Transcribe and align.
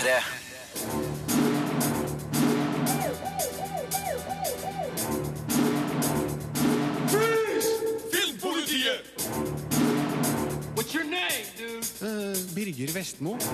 P3. 0.00 0.22
Filmpolitiet! 8.10 9.04
What's 10.74 10.94
your 10.94 11.04
name, 11.04 11.44
dude? 11.58 11.84
Birger 12.54 12.88
Vestmo. 12.92 13.36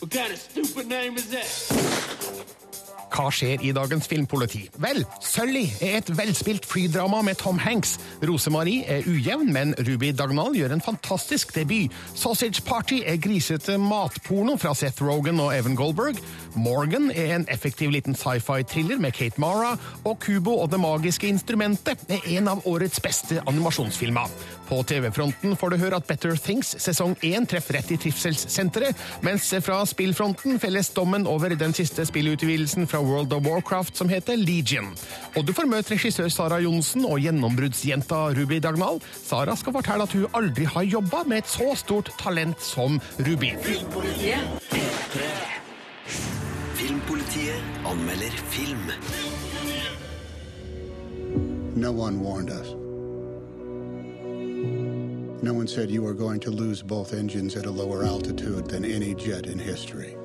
What 0.00 0.12
kind 0.12 0.32
of 0.32 0.38
stupid 0.38 0.86
name 0.86 1.16
is 1.16 1.28
that? 1.30 2.77
Hva 3.18 3.32
skjer 3.34 3.64
i 3.66 3.72
dagens 3.74 4.06
filmpoliti? 4.06 4.60
Vel, 4.78 5.00
Sully 5.18 5.64
er 5.82 5.96
et 5.98 6.10
velspilt 6.14 6.66
flydrama 6.70 7.18
med 7.26 7.40
Tom 7.40 7.58
Hanks. 7.58 7.96
Rosemarie 8.22 8.84
er 8.86 9.08
ujevn, 9.10 9.50
men 9.50 9.72
Ruby 9.74 10.12
Dagnall 10.14 10.54
gjør 10.54 10.76
en 10.76 10.84
fantastisk 10.84 11.50
debut. 11.56 11.90
Sausage 12.14 12.62
Party 12.62 13.00
er 13.02 13.18
grisete 13.18 13.74
matporno 13.82 14.54
fra 14.62 14.70
Seth 14.78 15.02
Rogan 15.02 15.42
og 15.42 15.50
Evan 15.56 15.74
Goldberg. 15.74 16.22
Morgan 16.58 17.10
er 17.14 17.34
en 17.36 17.46
effektiv 17.48 17.92
liten 17.94 18.16
sci-fi-thriller 18.18 18.98
med 18.98 19.14
Kate 19.14 19.40
Mara. 19.40 19.76
Og 20.04 20.18
Kubo 20.22 20.56
og 20.62 20.70
det 20.72 20.80
magiske 20.82 21.28
instrumentet 21.30 22.02
er 22.10 22.24
en 22.36 22.48
av 22.50 22.64
årets 22.66 23.00
beste 23.02 23.40
animasjonsfilmer. 23.46 24.32
På 24.68 24.82
TV-fronten 24.82 25.54
får 25.56 25.72
du 25.72 25.76
høre 25.80 26.00
at 26.00 26.06
Better 26.08 26.34
Things 26.36 26.74
sesong 26.82 27.14
1 27.24 27.48
treffer 27.48 27.78
rett 27.78 27.92
i 27.94 27.98
trivselssenteret, 28.02 28.98
mens 29.24 29.48
fra 29.64 29.78
spillfronten 29.88 30.58
felles 30.60 30.90
dommen 30.96 31.26
over 31.30 31.54
den 31.56 31.72
siste 31.76 32.04
spillutvidelsen 32.08 32.88
fra 32.90 33.00
World 33.04 33.32
of 33.32 33.46
Warcraft 33.46 33.96
som 33.96 34.10
heter 34.12 34.36
Legion. 34.36 34.92
Og 35.36 35.46
du 35.46 35.54
får 35.56 35.70
møte 35.70 35.94
regissør 35.94 36.28
Sara 36.32 36.60
Johnsen 36.64 37.06
og 37.08 37.22
gjennombruddsjenta 37.24 38.26
Ruby 38.36 38.60
Dagnall. 38.64 39.00
Sara 39.22 39.56
skal 39.56 39.76
fortelle 39.78 40.08
at 40.08 40.16
hun 40.16 40.28
aldri 40.36 40.68
har 40.68 40.90
jobba 40.98 41.24
med 41.28 41.44
et 41.44 41.52
så 41.52 41.72
stort 41.78 42.12
talent 42.20 42.60
som 42.64 43.00
Ruby. 43.24 43.54
Filmpolitiet 43.64 44.58
anmelder 46.78 48.30
film. 48.30 48.92
No 51.74 51.90
one 51.90 52.20
warned 52.20 52.50
us. 52.50 52.68
No 55.42 55.54
one 55.54 55.66
said 55.66 55.90
you 55.90 56.02
were 56.02 56.14
going 56.14 56.38
to 56.40 56.50
lose 56.50 56.82
both 56.82 57.14
engines 57.14 57.56
at 57.56 57.66
a 57.66 57.70
lower 57.70 58.04
altitude 58.04 58.66
than 58.68 58.84
any 58.84 59.14
jet 59.14 59.46
in 59.46 59.58
history. 59.58 60.16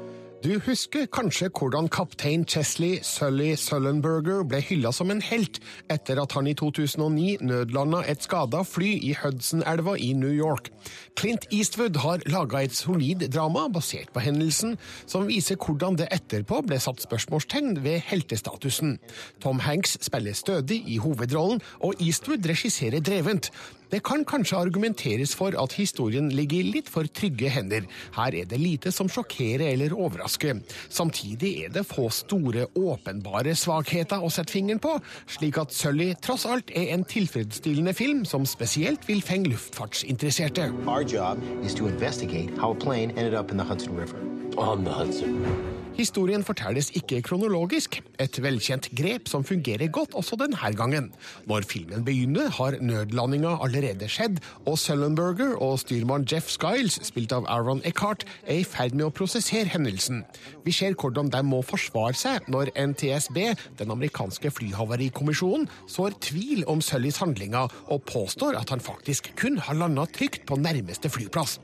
Du 0.43 0.57
husker 0.59 1.05
kanskje 1.07 1.47
hvordan 1.55 1.85
kaptein 1.87 2.41
Chesley 2.43 2.97
Sully 3.07 3.53
Sullenberger 3.55 4.41
ble 4.43 4.59
hylla 4.59 4.89
som 4.91 5.07
en 5.13 5.21
helt 5.23 5.61
etter 5.93 6.19
at 6.19 6.33
han 6.35 6.49
i 6.51 6.53
2009 6.59 7.37
nødlanda 7.47 8.01
et 8.11 8.25
skada 8.25 8.65
fly 8.67 8.89
i 9.07 9.13
Hudson-elva 9.15 9.93
i 9.95 10.09
New 10.19 10.33
York. 10.35 10.67
Clint 11.15 11.47
Eastwood 11.47 11.95
har 12.03 12.25
laga 12.27 12.65
et 12.65 12.75
solid 12.75 13.23
drama 13.31 13.69
basert 13.71 14.11
på 14.11 14.19
hendelsen, 14.25 14.75
som 15.07 15.29
viser 15.31 15.55
hvordan 15.55 15.95
det 16.01 16.09
etterpå 16.11 16.59
ble 16.67 16.81
satt 16.83 16.99
spørsmålstegn 17.05 17.79
ved 17.85 18.03
heltestatusen. 18.09 18.97
Tom 19.39 19.63
Hanks 19.63 19.95
spiller 20.03 20.35
stødig 20.35 20.81
i 20.91 20.99
hovedrollen, 20.99 21.63
og 21.79 21.95
Eastwood 22.03 22.43
regisserer 22.51 22.99
drevent. 22.99 23.47
Det 23.93 23.99
kan 24.01 24.23
kanskje 24.25 24.57
argumenteres 24.57 25.35
for 25.37 25.53
at 25.53 25.75
historien 25.77 26.31
ligger 26.33 26.63
i 26.63 26.71
litt 26.79 26.87
for 26.89 27.05
trygge 27.05 27.51
hender. 27.53 27.85
Her 28.15 28.33
er 28.39 28.47
det 28.49 28.57
lite 28.57 28.89
som 28.95 29.09
sjokkerer 29.11 29.67
eller 29.67 29.93
overrasker. 29.93 30.63
Samtidig 30.89 31.51
er 31.67 31.75
det 31.75 31.85
få 31.85 32.07
store, 32.09 32.65
åpenbare 32.73 33.53
svakheter 33.53 34.23
å 34.23 34.31
sette 34.33 34.55
fingeren 34.55 34.81
på, 34.81 34.95
slik 35.29 35.59
at 35.61 35.75
Sully 35.77 36.09
tross 36.25 36.47
alt 36.49 36.73
er 36.73 36.89
en 36.95 37.05
tilfredsstillende 37.05 37.93
film 37.93 38.25
som 38.25 38.49
spesielt 38.49 39.05
vil 39.05 39.21
fenge 39.21 39.53
luftfartsinteresserte. 39.53 40.71
Our 40.87 41.05
job 41.05 41.37
is 41.61 41.77
to 41.77 41.85
investigate 41.85 42.49
how 42.57 42.71
a 42.71 42.75
plane 42.75 43.11
ended 43.11 43.37
up 43.37 43.51
in 43.51 43.61
the 43.61 43.63
Hudson 43.63 43.93
River. 43.93 44.17
On 44.57 44.83
the 44.83 44.91
Hudson. 44.91 45.72
Historien 45.93 46.41
fortelles 46.41 46.87
ikke 46.97 47.19
kronologisk, 47.21 47.99
et 48.17 48.37
velkjent 48.41 48.87
grep 48.97 49.27
som 49.29 49.43
fungerer 49.45 49.91
godt 49.93 50.15
også 50.17 50.39
denne 50.41 50.71
gangen. 50.73 51.11
Når 51.45 51.67
filmen 51.69 52.01
begynner, 52.05 52.49
har 52.49 52.79
nødlandinga 52.81 53.59
allerede 53.61 54.07
skjedd, 54.09 54.39
og 54.65 54.79
Sullenberger 54.81 55.53
og 55.61 55.77
styrmann 55.83 56.25
Jeff 56.25 56.49
Skiles, 56.49 56.97
spilt 57.05 57.35
av 57.37 57.45
Aaron 57.45 57.83
Eckhart, 57.85 58.25
er 58.47 58.63
i 58.63 58.65
ferd 58.65 58.97
med 58.97 59.05
å 59.05 59.11
prosessere 59.13 59.69
hendelsen. 59.69 60.23
Vi 60.65 60.73
ser 60.73 60.97
hvordan 60.97 61.29
de 61.29 61.43
må 61.45 61.61
forsvare 61.61 62.17
seg 62.17 62.49
når 62.49 62.73
NTSB, 62.73 63.37
den 63.77 63.93
amerikanske 63.93 64.49
flyhavarikommisjonen, 64.49 65.69
sår 65.85 66.17
tvil 66.25 66.65
om 66.73 66.81
Sullys 66.81 67.21
handlinger 67.21 67.69
og 67.93 68.01
påstår 68.09 68.57
at 68.57 68.73
han 68.73 68.81
faktisk 68.81 69.29
kun 69.37 69.61
har 69.61 69.77
landa 69.77 70.07
trygt 70.09 70.47
på 70.49 70.57
nærmeste 70.57 71.13
flyplass. 71.13 71.59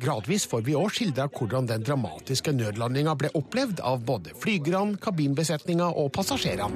Gradvis 0.00 0.48
får 0.48 0.64
vi 0.64 0.78
òg 0.78 0.88
skildra 0.96 1.28
hvordan 1.28 1.68
den 1.68 1.84
dramatiske 1.84 2.56
nødlandinga 2.56 3.12
ble 3.20 3.34
opplevd 3.36 3.73
av 3.80 4.04
både 4.04 4.34
flygerne, 4.38 4.98
kabinbesetninga 5.02 5.88
og 5.98 6.12
passasjerene. 6.14 6.70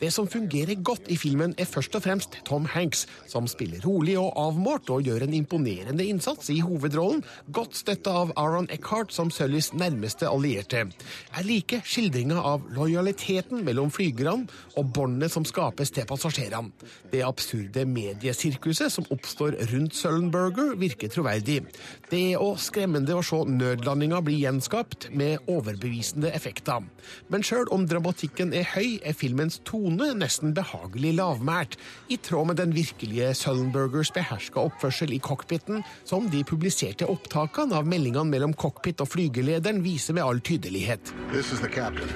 Det 0.00 0.08
som 0.14 0.28
fungerer 0.28 0.80
godt 0.80 1.10
i 1.12 1.16
filmen, 1.20 1.52
er 1.60 1.68
først 1.68 1.96
og 1.98 2.02
fremst 2.06 2.38
Tom 2.48 2.64
Hanks, 2.72 3.02
som 3.28 3.44
spiller 3.50 3.82
rolig 3.84 4.14
og 4.16 4.32
avmålt 4.40 4.88
og 4.94 5.04
gjør 5.04 5.26
en 5.26 5.34
imponerende 5.36 6.06
innsats 6.08 6.48
i 6.48 6.62
hovedrollen, 6.64 7.20
godt 7.52 7.76
støtta 7.76 8.14
av 8.22 8.32
Aaron 8.40 8.68
Eckhart 8.72 9.12
som 9.12 9.28
Sullys 9.28 9.74
nærmeste 9.76 10.28
allierte. 10.30 10.86
Jeg 11.34 11.44
liker 11.44 11.82
skildringa 11.84 12.40
av 12.40 12.64
lojaliteten 12.72 13.60
mellom 13.66 13.92
flygerne 13.92 14.48
og 14.80 14.88
båndet 14.96 15.34
som 15.34 15.44
skapes 15.44 15.92
til 15.92 16.08
passasjerene. 16.08 16.72
Det 17.12 17.20
absurde 17.26 17.84
mediesirkuset 17.84 18.88
som 18.94 19.08
oppstår 19.12 19.58
rundt 19.74 19.98
Sullenberger, 19.98 20.72
virker 20.80 21.12
troverdig. 21.12 21.60
Det 22.08 22.22
er 22.30 22.40
òg 22.40 22.56
skremmende 22.62 23.18
å 23.18 23.26
se 23.26 23.42
nødlandinga 23.52 24.22
bli 24.24 24.40
gjenskapt 24.46 25.10
med 25.12 25.44
overbevisende 25.50 26.32
effekter. 26.32 26.88
Men 27.28 27.44
sjøl 27.44 27.68
om 27.74 27.84
dramatikken 27.90 28.54
er 28.56 28.68
høy, 28.72 28.96
er 29.04 29.16
filmens 29.16 29.60
tone 29.68 29.89
nesten 29.96 30.54
behagelig 30.54 31.14
lavmælt, 31.18 31.78
i 32.08 32.16
tråd 32.16 32.46
med 32.46 32.56
den 32.56 32.74
virkelige 32.74 33.34
Sullenbergers 33.34 34.12
beherska 34.12 34.60
oppførsel 34.60 35.12
i 35.12 35.18
cockpiten, 35.18 35.82
som 36.04 36.28
de 36.30 36.44
publiserte 36.44 37.08
opptakene 37.08 37.74
av 37.76 37.86
meldingene 37.86 38.30
mellom 38.30 38.54
cockpit 38.54 39.00
og 39.00 39.08
flygelederen 39.08 39.82
viser 39.82 40.14
med 40.14 40.24
all 40.24 40.40
tydelighet. 40.40 41.14
This 41.32 41.52
is 41.52 41.60
the 41.60 41.68
captain. 41.68 42.08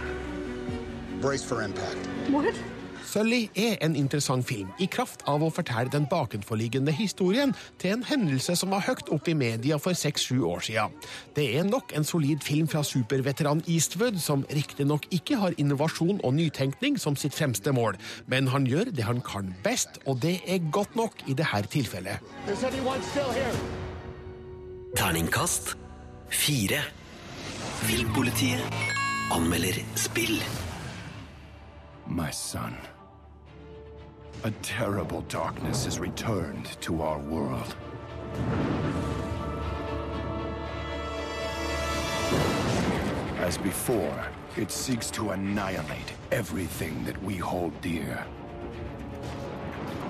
Brace 1.23 1.45
for 1.45 1.63
impact. 1.63 2.74
Sully 3.15 3.45
er 3.55 3.77
en 3.85 3.95
interessant 3.95 4.43
film, 4.43 4.73
i 4.83 4.89
kraft 4.91 5.21
av 5.31 5.43
å 5.45 5.51
fortelle 5.55 5.93
den 5.93 6.09
bakenforliggende 6.11 6.91
historien 6.91 7.53
til 7.79 7.93
en 7.95 8.01
hendelse 8.09 8.57
som 8.59 8.73
var 8.75 8.83
høyt 8.89 9.13
opp 9.15 9.29
i 9.31 9.37
media 9.39 9.77
for 9.79 9.95
seks-sju 9.95 10.41
år 10.49 10.65
siden. 10.67 10.97
Det 11.37 11.45
er 11.55 11.69
nok 11.69 11.93
en 11.95 12.07
solid 12.09 12.43
film 12.43 12.67
fra 12.67 12.83
superveteran 12.83 13.63
Eastwood, 13.71 14.19
som 14.19 14.43
riktignok 14.51 15.07
ikke 15.15 15.39
har 15.39 15.55
innovasjon 15.63 16.19
og 16.27 16.35
nytenkning 16.35 16.99
som 16.99 17.15
sitt 17.15 17.37
fremste 17.39 17.71
mål, 17.77 18.01
men 18.27 18.51
han 18.51 18.67
gjør 18.67 18.91
det 18.91 19.07
han 19.07 19.23
kan 19.23 19.53
best, 19.63 20.01
og 20.11 20.19
det 20.25 20.41
er 20.51 20.67
godt 20.75 20.99
nok 20.99 21.23
i 21.31 21.37
dette 21.39 21.63
tilfellet. 21.71 22.19
Terningkast 24.99 25.77
fire. 26.35 26.83
Filmpolitiet 27.85 28.83
anmelder 29.35 29.79
spill. 29.95 30.43
My 32.11 32.33
son. 32.33 32.94
A 34.43 34.51
terrible 34.63 35.23
darkness 35.23 35.85
has 35.85 35.99
returned 35.99 36.67
to 36.81 37.03
our 37.03 37.19
world. 37.19 37.77
As 43.39 43.57
before, 43.59 44.27
it 44.57 44.71
seeks 44.71 45.11
to 45.13 45.31
annihilate 45.31 46.13
everything 46.33 47.05
that 47.05 47.23
we 47.23 47.37
hold 47.37 47.79
dear. 47.81 48.25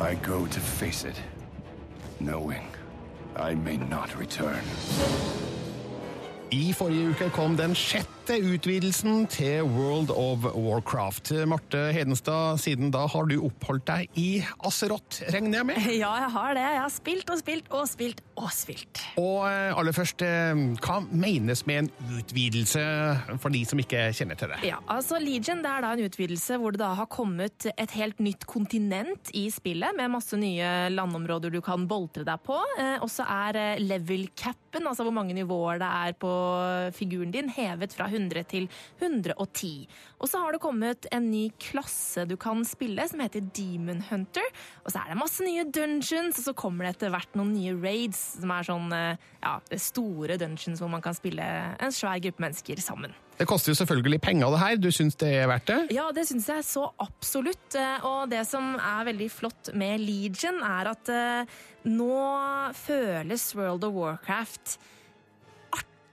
I 0.00 0.14
go 0.16 0.46
to 0.46 0.60
face 0.60 1.04
it, 1.04 1.20
knowing 2.20 2.66
I 3.36 3.54
may 3.54 3.76
not 3.76 4.16
return. 4.16 4.62
I 6.52 6.72
forrige 6.76 7.10
uke 7.14 7.30
kom 7.34 7.56
den 7.58 7.72
sjette 7.76 8.10
utvidelsen 8.40 9.24
til 9.28 9.66
World 9.68 10.08
of 10.14 10.44
Warcraft. 10.54 11.32
Marte 11.50 11.80
Hedenstad, 11.92 12.60
siden 12.62 12.92
da 12.94 13.02
har 13.10 13.26
du 13.28 13.34
oppholdt 13.44 13.84
deg 13.88 14.14
i 14.20 14.28
Azeroth, 14.64 15.24
regner 15.34 15.58
jeg 15.60 15.66
med? 15.72 15.80
Ja, 16.04 16.12
jeg 16.22 16.30
har 16.36 16.54
det. 16.56 16.62
Jeg 16.76 16.80
har 16.84 16.92
spilt 16.94 17.32
og 17.34 17.40
spilt 17.40 17.68
og 17.74 17.88
spilt 17.90 18.22
og 18.40 18.48
spilt. 18.54 19.02
Og 19.20 19.44
eh, 19.48 19.74
aller 19.76 19.94
først, 19.96 20.22
eh, 20.24 20.62
hva 20.84 21.00
menes 21.10 21.64
med 21.68 21.82
en 21.82 21.90
utvidelse, 22.20 22.84
for 23.42 23.52
de 23.54 23.64
som 23.68 23.82
ikke 23.82 24.06
kjenner 24.16 24.38
til 24.40 24.54
det? 24.54 24.60
Ja, 24.70 24.78
altså 24.94 25.18
Legion 25.22 25.60
det 25.64 25.72
er 25.74 25.84
da 25.84 25.92
en 25.96 26.04
utvidelse 26.06 26.60
hvor 26.62 26.74
det 26.76 26.82
da 26.84 26.92
har 27.00 27.10
kommet 27.12 27.68
et 27.74 27.96
helt 27.98 28.22
nytt 28.24 28.46
kontinent 28.50 29.32
i 29.36 29.46
spillet, 29.52 29.96
med 29.98 30.12
masse 30.14 30.38
nye 30.40 30.70
landområder 30.94 31.52
du 31.54 31.60
kan 31.66 31.88
boltre 31.90 32.24
deg 32.28 32.46
på. 32.46 32.60
Eh, 32.78 32.96
Og 33.04 33.10
så 33.12 33.26
er 33.26 33.60
level 33.82 34.28
capen, 34.38 34.86
altså 34.88 35.04
hvor 35.06 35.14
mange 35.18 35.36
nivåer 35.36 35.82
det 35.82 35.92
er 36.08 36.16
på 36.20 36.33
figuren 36.96 37.32
din 37.34 37.48
hevet 37.52 37.94
fra 37.96 38.06
100 38.10 38.44
til 38.50 38.68
110. 39.00 39.86
Og 40.20 40.30
så 40.30 40.40
har 40.42 40.54
det 40.56 40.62
kommet 40.62 41.08
en 41.14 41.26
ny 41.30 41.46
klasse 41.60 42.24
du 42.28 42.36
kan 42.40 42.64
spille, 42.68 43.04
som 43.10 43.20
heter 43.24 43.44
Demon 43.56 44.02
Hunter. 44.10 44.46
Og 44.84 44.92
så 44.94 45.02
er 45.02 45.12
det 45.12 45.20
masse 45.20 45.44
nye 45.44 45.66
dungeons, 45.68 46.38
og 46.40 46.48
så 46.48 46.56
kommer 46.56 46.86
det 46.88 46.94
etter 46.96 47.12
hvert 47.14 47.36
noen 47.38 47.52
nye 47.56 47.74
raids, 47.82 48.22
som 48.40 48.52
er 48.54 48.66
sånn 48.70 48.94
eh, 48.96 49.28
ja, 49.44 49.58
store 49.80 50.38
dungeons 50.40 50.80
hvor 50.82 50.90
man 50.92 51.04
kan 51.04 51.16
spille 51.16 51.44
en 51.44 51.94
svær 51.94 52.22
gruppe 52.24 52.44
mennesker 52.44 52.80
sammen. 52.82 53.12
Det 53.34 53.48
koster 53.50 53.72
jo 53.72 53.78
selvfølgelig 53.80 54.20
penger, 54.22 54.52
det 54.54 54.58
her. 54.62 54.76
Du 54.78 54.90
syns 54.94 55.16
det 55.18 55.32
er 55.40 55.48
verdt 55.50 55.66
det? 55.66 55.78
Ja, 55.96 56.04
det 56.14 56.22
syns 56.28 56.46
jeg 56.48 56.62
så 56.68 56.86
absolutt. 57.02 57.74
Eh, 57.74 58.04
Og 58.06 58.30
det 58.30 58.44
som 58.46 58.76
er 58.78 59.08
veldig 59.10 59.30
flott 59.34 59.72
med 59.74 60.04
Legion, 60.04 60.60
er 60.62 60.92
at 60.94 61.10
eh, 61.10 61.56
nå 61.90 62.12
føles 62.78 63.50
World 63.58 63.84
of 63.90 63.96
Warcraft 63.98 64.78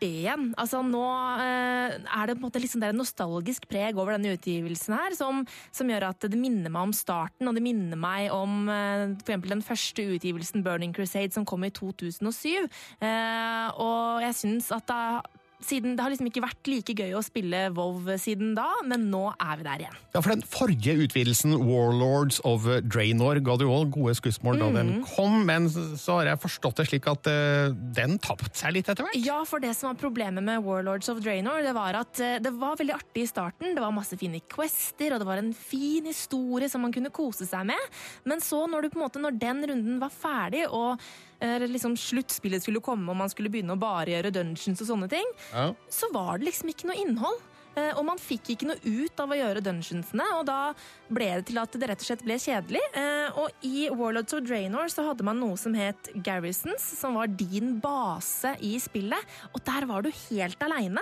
artig 0.02 0.22
igjen. 0.26 0.54
Altså 0.58 0.82
nå 0.82 1.04
eh, 1.42 1.94
er 2.02 2.28
det 2.28 2.36
på 2.36 2.42
en 2.42 2.48
måte 2.50 2.62
liksom 2.62 2.82
det 2.82 2.90
en 2.90 2.98
nostalgisk 3.02 3.68
preg 3.70 3.98
over 3.98 4.16
denne 4.16 4.34
utgivelsen 4.36 4.96
her, 4.98 5.16
som, 5.16 5.46
som 5.72 5.90
gjør 5.90 6.10
at 6.10 6.26
det 6.28 6.40
minner 6.40 6.72
meg 6.72 6.90
om 6.90 6.94
starten, 6.94 7.48
og 7.48 7.56
det 7.56 7.64
minner 7.64 7.98
meg 7.98 8.32
om 8.34 8.70
eh, 8.70 9.12
eksempel 9.20 9.54
den 9.54 9.62
første 9.62 10.02
utgivelsen 10.16 10.64
Burning 10.64 10.94
Crusade 10.94 11.34
som 11.34 11.46
kom 11.46 11.64
i 11.64 11.72
2007. 11.72 12.68
Eh, 13.02 13.68
og 13.78 14.22
jeg 14.26 14.38
syns 14.38 14.72
at 14.74 14.88
da 14.90 15.22
siden 15.66 15.96
Det 15.98 16.04
har 16.04 16.14
liksom 16.14 16.30
ikke 16.30 16.44
vært 16.44 16.70
like 16.72 16.96
gøy 16.98 17.16
å 17.18 17.24
spille 17.26 17.64
Vov 17.76 18.10
siden 18.22 18.54
da, 18.58 18.68
men 18.88 19.08
nå 19.12 19.24
er 19.36 19.60
vi 19.60 19.66
der 19.68 19.84
igjen. 19.86 19.98
Ja, 20.14 20.22
for 20.22 20.34
Den 20.34 20.44
forrige 20.46 20.96
utvidelsen, 21.06 21.56
Warlords 21.68 22.42
of 22.48 22.66
Draenor, 22.84 23.40
ga 23.46 23.58
du 23.60 23.68
òg 23.70 23.94
gode 23.96 24.16
skussmål 24.18 24.60
da 24.62 24.70
den 24.76 24.92
kom, 25.14 25.42
men 25.48 25.70
så 25.72 26.20
har 26.20 26.32
jeg 26.32 26.42
forstått 26.44 26.82
det 26.82 26.88
slik 26.90 27.08
at 27.12 27.30
uh, 27.32 27.72
den 27.96 28.18
tapte 28.22 28.52
seg 28.58 28.76
litt 28.76 28.92
etter 28.92 29.08
hvert? 29.08 29.18
Ja, 29.22 29.42
for 29.48 29.64
det 29.64 29.74
som 29.78 29.92
var 29.92 30.00
problemet 30.02 30.44
med 30.46 30.64
Warlords 30.66 31.10
of 31.14 31.22
Draenor, 31.24 31.64
det 31.66 31.74
var 31.78 32.02
at 32.02 32.22
uh, 32.22 32.38
det 32.44 32.54
var 32.60 32.80
veldig 32.80 32.98
artig 32.98 33.26
i 33.26 33.30
starten. 33.30 33.76
Det 33.76 33.84
var 33.84 33.96
masse 33.96 34.18
fine 34.20 34.42
quester, 34.52 35.16
og 35.16 35.24
det 35.24 35.30
var 35.30 35.42
en 35.42 35.54
fin 35.56 36.08
historie 36.10 36.70
som 36.72 36.84
man 36.86 36.96
kunne 36.96 37.14
kose 37.14 37.48
seg 37.50 37.68
med. 37.72 37.92
Men 38.28 38.44
så, 38.44 38.64
når, 38.70 38.88
du 38.88 38.94
på 38.94 39.02
en 39.02 39.06
måte, 39.06 39.24
når 39.24 39.38
den 39.42 39.66
runden 39.72 40.00
var 40.02 40.14
ferdig, 40.14 40.66
og 40.70 40.98
uh, 41.00 41.68
liksom 41.68 41.96
sluttspillet 42.00 42.64
skulle 42.64 42.84
komme, 42.84 43.10
og 43.12 43.20
man 43.24 43.32
skulle 43.32 43.52
begynne 43.54 43.76
å 43.76 43.82
bare 43.82 44.16
gjøre 44.16 44.34
dungeons 44.36 44.84
og 44.84 44.92
sånne 44.94 45.12
ting, 45.12 45.36
Ja. 45.54 45.74
så 45.90 46.12
var 46.14 46.38
det 46.38 46.48
liksom 46.50 46.70
ikke 46.74 46.88
noe 46.92 47.00
innhold. 47.02 47.42
Eh, 47.76 47.94
Og 47.96 48.04
man 48.04 48.18
fikk 48.20 48.50
ikke 48.52 48.68
noe 48.68 48.82
ut 48.84 49.20
av 49.24 49.32
å 49.32 49.36
gjøre 49.38 49.62
dungeonsene, 49.64 50.26
og 50.36 50.46
da 50.46 50.74
ble 51.08 51.30
det 51.40 51.46
til 51.48 51.58
at 51.62 51.72
det 51.80 51.88
rett 51.88 52.02
og 52.04 52.08
slett 52.10 52.24
ble 52.26 52.36
kjedelig. 52.36 52.82
Eh, 53.00 53.30
Og 53.40 53.50
i 53.64 53.88
Warlords 53.90 54.34
of 54.36 54.42
Draenor 54.44 54.92
så 54.92 55.06
hadde 55.08 55.24
man 55.24 55.40
noe 55.40 55.56
som 55.56 55.74
het 55.74 56.10
Garrisons, 56.22 56.84
som 57.00 57.16
var 57.16 57.28
din 57.28 57.80
base 57.80 58.58
i 58.60 58.74
spillet. 58.78 59.24
Og 59.56 59.64
der 59.64 59.88
var 59.88 60.02
du 60.04 60.12
helt 60.12 60.60
aleine. 60.60 61.00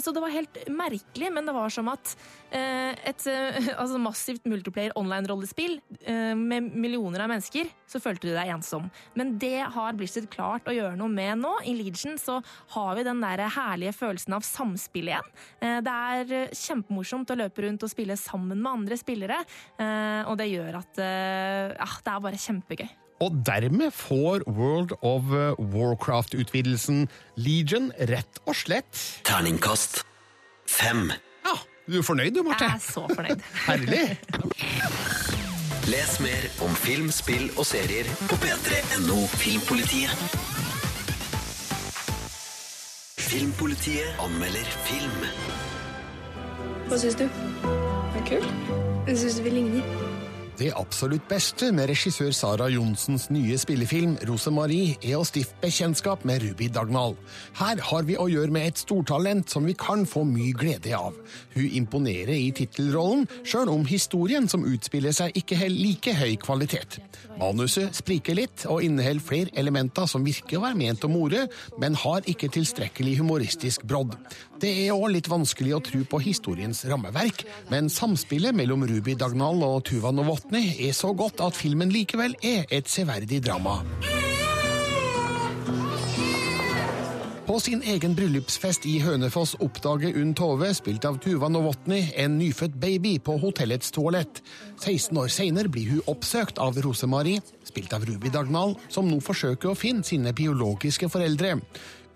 Så 0.00 0.14
det 0.14 0.22
var 0.22 0.30
helt 0.32 0.54
merkelig, 0.70 1.28
men 1.32 1.44
det 1.46 1.52
var 1.54 1.68
som 1.70 1.88
at 1.92 2.14
eh, 2.14 2.37
et 2.52 3.26
eh, 3.28 3.68
altså 3.80 3.98
massivt 4.00 4.46
multiplayer 4.48 4.94
online-rollespill 4.98 5.78
eh, 6.00 6.34
med 6.38 6.70
millioner 6.72 7.24
av 7.24 7.32
mennesker, 7.32 7.68
så 7.88 8.00
følte 8.02 8.28
du 8.28 8.34
deg 8.34 8.52
ensom. 8.54 8.88
Men 9.18 9.36
det 9.40 9.66
har 9.74 9.96
Blizzard 9.98 10.28
klart 10.32 10.68
å 10.68 10.74
gjøre 10.76 10.96
noe 10.98 11.12
med 11.12 11.42
nå. 11.42 11.54
I 11.68 11.76
Legion 11.78 12.18
så 12.20 12.38
har 12.74 12.94
vi 12.98 13.06
den 13.08 13.22
der 13.24 13.44
herlige 13.54 13.96
følelsen 13.96 14.38
av 14.38 14.46
samspill 14.46 15.12
igjen. 15.12 15.34
Eh, 15.60 15.80
Det 15.84 15.98
er 16.14 16.32
eh, 16.44 16.56
kjempemorsomt 16.56 17.34
å 17.34 17.38
løpe 17.42 17.66
rundt 17.66 17.84
og 17.84 17.92
spille 17.92 18.16
sammen 18.20 18.60
med 18.62 18.72
andre 18.72 19.00
spillere, 19.00 19.42
eh, 19.80 20.22
og 20.24 20.38
det 20.40 20.50
gjør 20.52 20.80
at 20.80 21.04
eh, 21.04 21.76
ja, 21.76 21.92
det 22.04 22.14
er 22.14 22.24
bare 22.28 22.42
kjempegøy. 22.46 22.88
Og 23.18 23.38
dermed 23.42 23.90
får 23.90 24.44
World 24.46 24.92
of 25.02 25.32
Warcraft-utvidelsen 25.58 27.08
Legion 27.34 27.90
rett 28.06 28.38
og 28.46 28.54
slett 28.54 29.00
Terningkast 29.26 30.04
fem. 30.70 31.08
Du 31.88 31.98
er 31.98 32.02
fornøyd 32.02 32.30
du, 32.30 32.42
Marte? 32.42 32.64
Jeg 32.64 32.74
er 32.74 32.78
så 32.92 33.06
fornøyd. 33.14 33.40
Herlig. 33.68 34.20
Les 35.88 36.20
mer 36.20 36.42
om 36.66 36.74
film, 36.76 37.10
spill 37.10 37.50
og 37.56 37.64
serier 37.66 38.04
på 38.28 38.36
p3.no 38.42 39.16
Filmpolitiet. 39.40 40.12
Filmpolitiet 43.28 44.20
anmelder 44.20 44.68
film. 44.84 45.24
Hva 46.88 47.00
syns 47.00 47.16
du? 47.22 47.24
Er 47.24 48.12
det 48.18 48.26
kult? 48.28 48.76
Jeg 49.08 49.18
syns 49.24 49.40
vi 49.44 49.56
ligner. 49.56 50.07
Det 50.58 50.72
absolutt 50.74 51.22
beste 51.30 51.68
med 51.70 51.86
regissør 51.86 52.32
Sara 52.34 52.66
Johnsens 52.72 53.28
nye 53.30 53.54
spillefilm 53.62 54.16
Rosemarie 54.26 54.96
er 55.06 55.14
å 55.14 55.26
stifte 55.26 55.54
bekjentskap 55.62 56.24
med 56.26 56.42
Ruby 56.42 56.66
Dagnall. 56.74 57.14
Her 57.60 57.78
har 57.78 58.08
vi 58.08 58.16
å 58.18 58.26
gjøre 58.26 58.50
med 58.56 58.66
et 58.66 58.80
stortalent 58.82 59.46
som 59.54 59.68
vi 59.68 59.76
kan 59.78 60.02
få 60.02 60.24
mye 60.26 60.56
glede 60.58 60.90
av. 60.98 61.14
Hun 61.54 61.76
imponerer 61.78 62.34
i 62.34 62.50
tittelrollen, 62.58 63.28
sjøl 63.46 63.70
om 63.70 63.86
historien 63.86 64.50
som 64.50 64.66
utspiller 64.66 65.14
seg 65.14 65.38
ikke 65.38 65.60
har 65.60 65.70
like 65.70 66.16
høy 66.18 66.34
kvalitet. 66.42 66.98
Manuset 67.38 67.94
spriker 67.94 68.34
litt 68.40 68.66
og 68.66 68.82
inneholder 68.82 69.22
flere 69.28 69.54
elementer 69.62 70.10
som 70.10 70.26
virker 70.26 70.58
å 70.58 70.64
være 70.66 70.80
ment 70.82 71.06
å 71.06 71.12
more, 71.12 71.46
men 71.78 72.00
har 72.02 72.26
ikke 72.26 72.50
tilstrekkelig 72.58 73.20
humoristisk 73.20 73.86
brodd. 73.86 74.18
Det 74.58 74.74
er 74.88 74.90
òg 74.90 75.12
litt 75.14 75.30
vanskelig 75.30 75.76
å 75.76 75.82
tro 75.86 76.02
på 76.02 76.18
historiens 76.24 76.82
rammeverk, 76.90 77.46
men 77.70 77.86
samspillet 77.86 78.58
mellom 78.58 78.82
Ruby 78.90 79.14
Dagnall 79.14 79.62
og 79.62 79.84
Tuva 79.86 80.10
Novotny 80.48 80.88
er 80.88 80.94
så 80.96 81.10
godt 81.12 81.42
at 81.44 81.56
filmen 81.56 81.90
likevel 81.92 82.32
er 82.40 82.62
et 82.72 82.88
severdig 82.88 83.42
drama. 83.44 83.82
På 87.44 87.58
sin 87.60 87.82
egen 87.84 88.14
bryllupsfest 88.16 88.86
i 88.88 88.94
Hønefoss 89.04 89.58
oppdager 89.60 90.16
Unn 90.16 90.32
Tove, 90.36 90.70
spilt 90.72 91.04
av 91.04 91.18
Tuva 91.20 91.50
Novotny, 91.52 92.00
en 92.16 92.38
nyfødt 92.40 92.80
baby 92.80 93.18
på 93.20 93.36
hotellets 93.42 93.92
toalett. 93.92 94.40
16 94.80 95.20
år 95.20 95.28
senere 95.32 95.68
blir 95.68 95.92
hun 95.92 96.08
oppsøkt 96.08 96.60
av 96.64 96.80
Rosemarie, 96.80 97.44
spilt 97.68 97.92
av 97.92 98.08
Ruby 98.08 98.32
Dagnall, 98.32 98.72
som 98.88 99.08
nå 99.08 99.20
forsøker 99.20 99.74
å 99.74 99.76
finne 99.76 100.04
sine 100.04 100.32
biologiske 100.32 101.12
foreldre. 101.12 101.58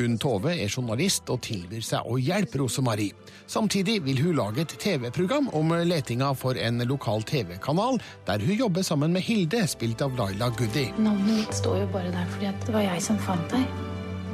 Unn 0.02 0.18
Tove 0.20 0.54
er 0.54 0.68
journalist 0.68 1.30
og 1.32 1.40
tilbyr 1.46 1.84
seg 1.86 2.08
å 2.08 2.18
hjelpe 2.20 2.60
Rosemarie. 2.60 3.14
Samtidig 3.50 3.98
vil 4.06 4.20
hun 4.22 4.36
lage 4.38 4.64
et 4.64 4.74
TV-program 4.80 5.50
om 5.58 5.74
letinga 5.86 6.32
for 6.38 6.58
en 6.58 6.82
lokal 6.88 7.24
TV-kanal, 7.28 8.00
der 8.28 8.44
hun 8.44 8.58
jobber 8.64 8.86
sammen 8.86 9.14
med 9.14 9.26
Hilde, 9.26 9.64
spilt 9.70 10.02
av 10.04 10.16
Laila 10.18 10.50
Goody. 10.58 10.88
Navnet 10.98 11.42
mitt 11.42 11.56
står 11.62 11.82
jo 11.84 11.88
bare 11.94 12.12
der 12.14 12.28
fordi 12.34 12.52
det 12.66 12.76
var 12.76 12.86
jeg 12.88 13.06
som 13.08 13.22
fant 13.22 13.56
deg. 13.56 13.80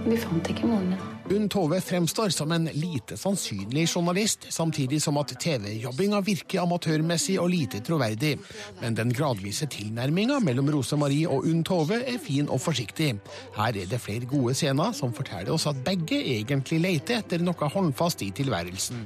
Vi 0.09 0.19
fant 0.21 0.53
ikke 0.55 0.69
moren 0.71 0.93
din. 0.95 1.08
Unn 1.31 1.49
Tove 1.49 1.81
fremstår 1.81 2.29
som 2.33 2.53
en 2.53 2.65
lite 2.73 3.17
sannsynlig 3.17 3.89
journalist, 3.89 4.47
samtidig 4.53 5.03
som 5.03 5.19
at 5.21 5.35
TV-jobbinga 5.41 6.23
virker 6.25 6.63
amatørmessig 6.63 7.37
og 7.43 7.51
lite 7.53 7.83
troverdig. 7.85 8.39
Men 8.81 8.97
den 8.97 9.13
gradvise 9.13 9.69
tilnærminga 9.69 10.39
mellom 10.41 10.73
Rosemarie 10.73 11.29
og 11.29 11.45
Unn 11.51 11.61
Tove 11.69 12.01
er 12.01 12.17
fin 12.23 12.49
og 12.49 12.63
forsiktig. 12.65 13.13
Her 13.59 13.77
er 13.77 13.93
det 13.93 14.01
flere 14.01 14.29
gode 14.31 14.57
scener 14.57 14.97
som 14.97 15.13
forteller 15.13 15.53
oss 15.53 15.69
at 15.69 15.85
begge 15.85 16.17
egentlig 16.17 16.81
leter 16.87 17.21
etter 17.21 17.45
noe 17.45 17.73
håndfast 17.77 18.25
i 18.25 18.33
tilværelsen. 18.33 19.05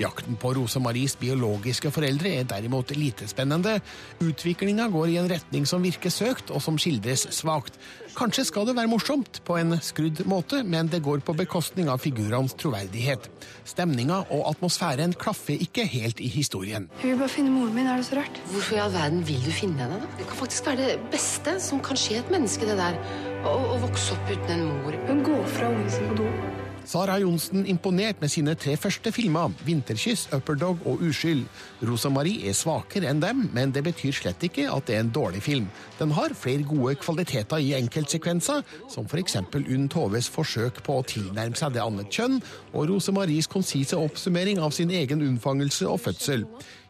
Jakten 0.00 0.34
på 0.40 0.50
Rosemaries 0.56 1.14
biologiske 1.20 1.92
foreldre 1.94 2.32
er 2.40 2.48
derimot 2.50 2.90
lite 2.98 3.28
spennende. 3.30 3.76
Utviklinga 4.24 4.88
går 4.90 5.12
i 5.12 5.18
en 5.20 5.28
retning 5.30 5.68
som 5.70 5.84
virker 5.84 6.10
søkt, 6.10 6.50
og 6.50 6.62
som 6.64 6.78
skildres 6.80 7.28
svakt. 7.36 7.78
Kanskje 8.14 8.44
skal 8.46 8.66
det 8.66 8.76
være 8.78 8.90
morsomt 8.90 9.40
på 9.46 9.56
en 9.58 9.76
skrudd 9.82 10.24
måte, 10.30 10.62
men 10.66 10.90
det 10.90 11.02
går 11.02 11.22
på 11.26 11.36
bekostning 11.38 11.90
av 11.90 12.02
figurenes 12.02 12.56
troverdighet. 12.58 13.30
Stemninga 13.66 14.20
og 14.34 14.48
atmosfæren 14.50 15.14
klaffer 15.18 15.62
ikke 15.62 15.86
helt 15.90 16.22
i 16.22 16.30
historien. 16.30 16.90
Jeg 17.02 17.12
vil 17.12 17.22
bare 17.22 17.34
finne 17.36 17.54
moren 17.54 17.74
min. 17.78 17.90
Er 17.90 18.02
det 18.02 18.08
så 18.08 18.18
rart? 18.18 18.42
Hvorfor 18.50 18.78
i 18.78 18.82
all 18.82 18.94
verden 18.94 19.22
vil 19.28 19.42
du 19.46 19.52
finne 19.54 19.78
henne? 19.82 20.02
da? 20.02 20.10
Det 20.18 20.26
kan 20.30 20.42
faktisk 20.42 20.70
være 20.70 20.90
det 20.90 20.98
beste 21.14 21.58
som 21.62 21.82
kan 21.84 21.98
skje 21.98 22.18
et 22.22 22.34
menneske, 22.34 22.66
det 22.66 22.78
der. 22.80 22.98
Å, 23.44 23.56
å 23.76 23.80
vokse 23.86 24.14
opp 24.16 24.30
uten 24.30 24.54
en 24.58 24.68
mor. 24.72 25.00
Hun 25.10 25.24
går 25.26 25.48
fra 25.54 25.70
ungen 25.70 25.90
sin 25.92 26.10
på 26.10 26.22
do. 26.24 26.63
Sara 26.84 27.16
Johnsen 27.18 27.64
imponert 27.66 28.20
med 28.20 28.28
sine 28.28 28.54
tre 28.54 28.76
første 28.76 29.12
filmer, 29.12 29.48
'Vinterkyss', 29.64 30.28
'Upperdog' 30.28 30.86
og 30.86 31.00
'Uskyld'. 31.00 31.46
Rosa 31.88 32.08
Marie 32.08 32.48
er 32.48 32.52
svakere 32.52 33.08
enn 33.08 33.22
dem, 33.22 33.50
men 33.52 33.72
det 33.72 33.84
betyr 33.84 34.12
slett 34.12 34.44
ikke 34.44 34.68
at 34.68 34.86
det 34.86 34.96
er 34.96 35.00
en 35.00 35.12
dårlig 35.14 35.42
film. 35.42 35.66
Den 35.98 36.10
har 36.10 36.34
flere 36.34 36.62
gode 36.62 36.94
kvaliteter 36.94 37.56
i 37.56 37.72
enkeltsekvenser, 37.72 38.62
som 38.88 39.06
f.eks. 39.06 39.36
Unn 39.54 39.88
Toves 39.88 40.28
forsøk 40.28 40.82
på 40.84 40.98
å 41.00 41.06
tilnærme 41.08 41.56
seg 41.56 41.72
det 41.72 41.82
annet 41.82 42.12
kjønn, 42.12 42.42
og 42.74 42.88
Rose 42.88 43.12
Maries 43.12 43.46
konsise 43.46 43.96
oppsummering 43.96 44.60
av 44.60 44.70
sin 44.70 44.90
egen 44.90 45.22
unnfangelse 45.22 45.88
og 45.88 46.00
fødsel. 46.00 46.44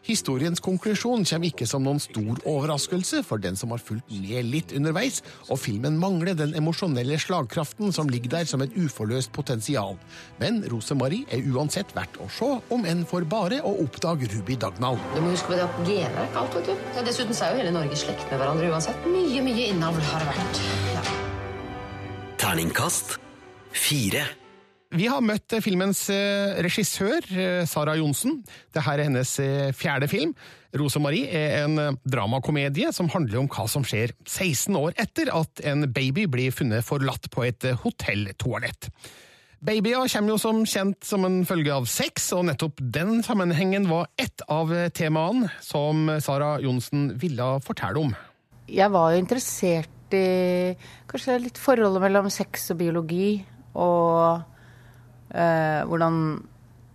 Historiens 0.05 0.61
konklusjon 0.61 1.25
kommer 1.25 1.49
ikke 1.49 1.65
som 1.69 1.85
noen 1.85 2.01
stor 2.01 2.37
overraskelse 2.45 3.23
for 3.25 3.41
den 3.41 3.57
som 3.57 3.73
har 3.73 3.81
fulgt 3.81 4.11
med 4.13 4.45
litt 4.51 4.73
underveis, 4.77 5.21
og 5.49 5.57
filmen 5.63 5.97
mangler 6.01 6.37
den 6.37 6.53
emosjonelle 6.57 7.17
slagkraften 7.21 7.93
som 7.95 8.11
ligger 8.11 8.35
der 8.37 8.49
som 8.49 8.61
et 8.61 8.75
uforløst 8.77 9.33
potensial. 9.33 9.97
Men 10.41 10.61
Rosemarie 10.69 11.25
er 11.33 11.49
uansett 11.49 11.95
verdt 11.97 12.21
å 12.21 12.29
se, 12.29 12.51
om 12.69 12.85
enn 12.85 13.01
for 13.09 13.25
bare 13.25 13.63
å 13.65 13.73
oppdage 13.85 14.29
Ruby 14.35 14.59
Dagnall. 14.61 15.01
Du 15.15 15.21
må 15.25 15.33
huske 15.33 15.49
på 15.49 15.57
det 15.57 15.65
at 15.65 15.81
gener 15.89 16.21
er 16.21 16.29
ikke 16.29 16.45
alt, 16.45 16.59
vet 16.59 16.69
du. 16.69 16.87
Ja, 16.93 17.05
dessuten 17.09 17.41
er 17.41 17.53
jo 17.53 17.63
hele 17.63 17.75
Norge 17.75 17.97
i 17.97 18.01
slekt 18.05 18.29
med 18.29 18.41
hverandre 18.41 18.71
uansett. 18.75 19.09
Mye, 19.09 19.41
mye 19.45 19.69
innavl 19.73 20.01
har 20.13 20.21
det 20.21 20.33
vært. 20.35 20.65
Ja. 20.93 21.05
Terningkast 22.45 23.17
fire. 23.75 24.27
Vi 24.95 25.07
har 25.11 25.23
møtt 25.23 25.51
eh, 25.51 25.63
filmens 25.63 26.05
eh, 26.13 26.55
regissør, 26.63 27.25
eh, 27.35 27.63
Sara 27.67 27.97
Johnsen. 27.99 28.37
Dette 28.71 28.83
er 28.93 29.03
hennes 29.03 29.33
fjerde 29.75 30.07
film. 30.11 30.31
Rosemarie 30.75 31.27
er 31.31 31.65
en 31.65 31.97
dramakomedie 32.03 32.91
som 32.95 33.09
handler 33.11 33.41
om 33.41 33.49
hva 33.51 33.65
som 33.71 33.83
skjer 33.87 34.13
16 34.27 34.75
år 34.79 34.95
etter 34.99 35.31
at 35.35 35.63
en 35.67 35.87
baby 35.91 36.25
blir 36.31 36.55
funnet 36.55 36.83
forlatt 36.87 37.29
på 37.31 37.45
et 37.47 37.67
hotelltoalett. 37.83 38.89
Babyer 39.65 40.07
kommer 40.11 40.35
jo 40.35 40.39
som 40.39 40.63
kjent 40.67 41.07
som 41.07 41.23
en 41.25 41.39
følge 41.47 41.73
av 41.73 41.87
sex, 41.89 42.27
og 42.35 42.45
nettopp 42.49 42.83
den 42.93 43.23
sammenhengen 43.25 43.87
var 43.89 44.11
ett 44.21 44.43
av 44.51 44.71
temaene 44.93 45.49
som 45.63 46.11
Sara 46.21 46.57
Johnsen 46.61 47.13
ville 47.19 47.55
fortelle 47.65 48.03
om. 48.03 48.11
Jeg 48.67 48.91
var 48.93 49.13
jo 49.15 49.23
interessert 49.23 50.15
i 50.15 50.75
kanskje 51.09 51.39
litt 51.47 51.59
forholdet 51.59 52.03
mellom 52.03 52.27
sex 52.33 52.69
og 52.75 52.83
biologi, 52.83 53.39
og 53.73 54.43
hvordan 55.35 56.19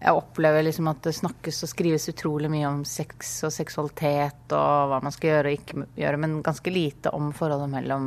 jeg 0.00 0.16
opplever 0.16 0.64
liksom 0.64 0.88
at 0.88 1.02
det 1.04 1.12
snakkes 1.12 1.58
og 1.66 1.70
skrives 1.74 2.08
utrolig 2.08 2.48
mye 2.48 2.68
om 2.70 2.84
sex 2.88 3.34
og 3.44 3.52
seksualitet 3.52 4.54
og 4.56 4.88
hva 4.88 5.00
man 5.04 5.12
skal 5.12 5.34
gjøre 5.34 5.50
og 5.50 5.58
ikke 5.58 5.84
gjøre, 6.00 6.20
men 6.22 6.38
ganske 6.44 6.72
lite 6.72 7.12
om 7.16 7.28
forholdet 7.36 7.68
mellom 7.74 8.06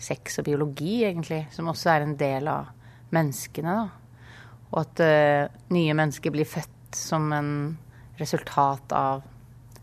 sex 0.00 0.38
og 0.40 0.46
biologi, 0.46 1.02
egentlig, 1.04 1.42
som 1.52 1.68
også 1.68 1.90
er 1.92 2.06
en 2.06 2.16
del 2.16 2.48
av 2.48 2.70
menneskene. 3.12 3.74
da. 3.74 4.30
Og 4.70 4.80
at 4.80 5.02
eh, 5.04 5.58
nye 5.74 5.96
mennesker 5.98 6.32
blir 6.32 6.48
født 6.48 6.96
som 6.96 7.28
en 7.36 7.52
resultat 8.18 8.94
av 8.96 9.26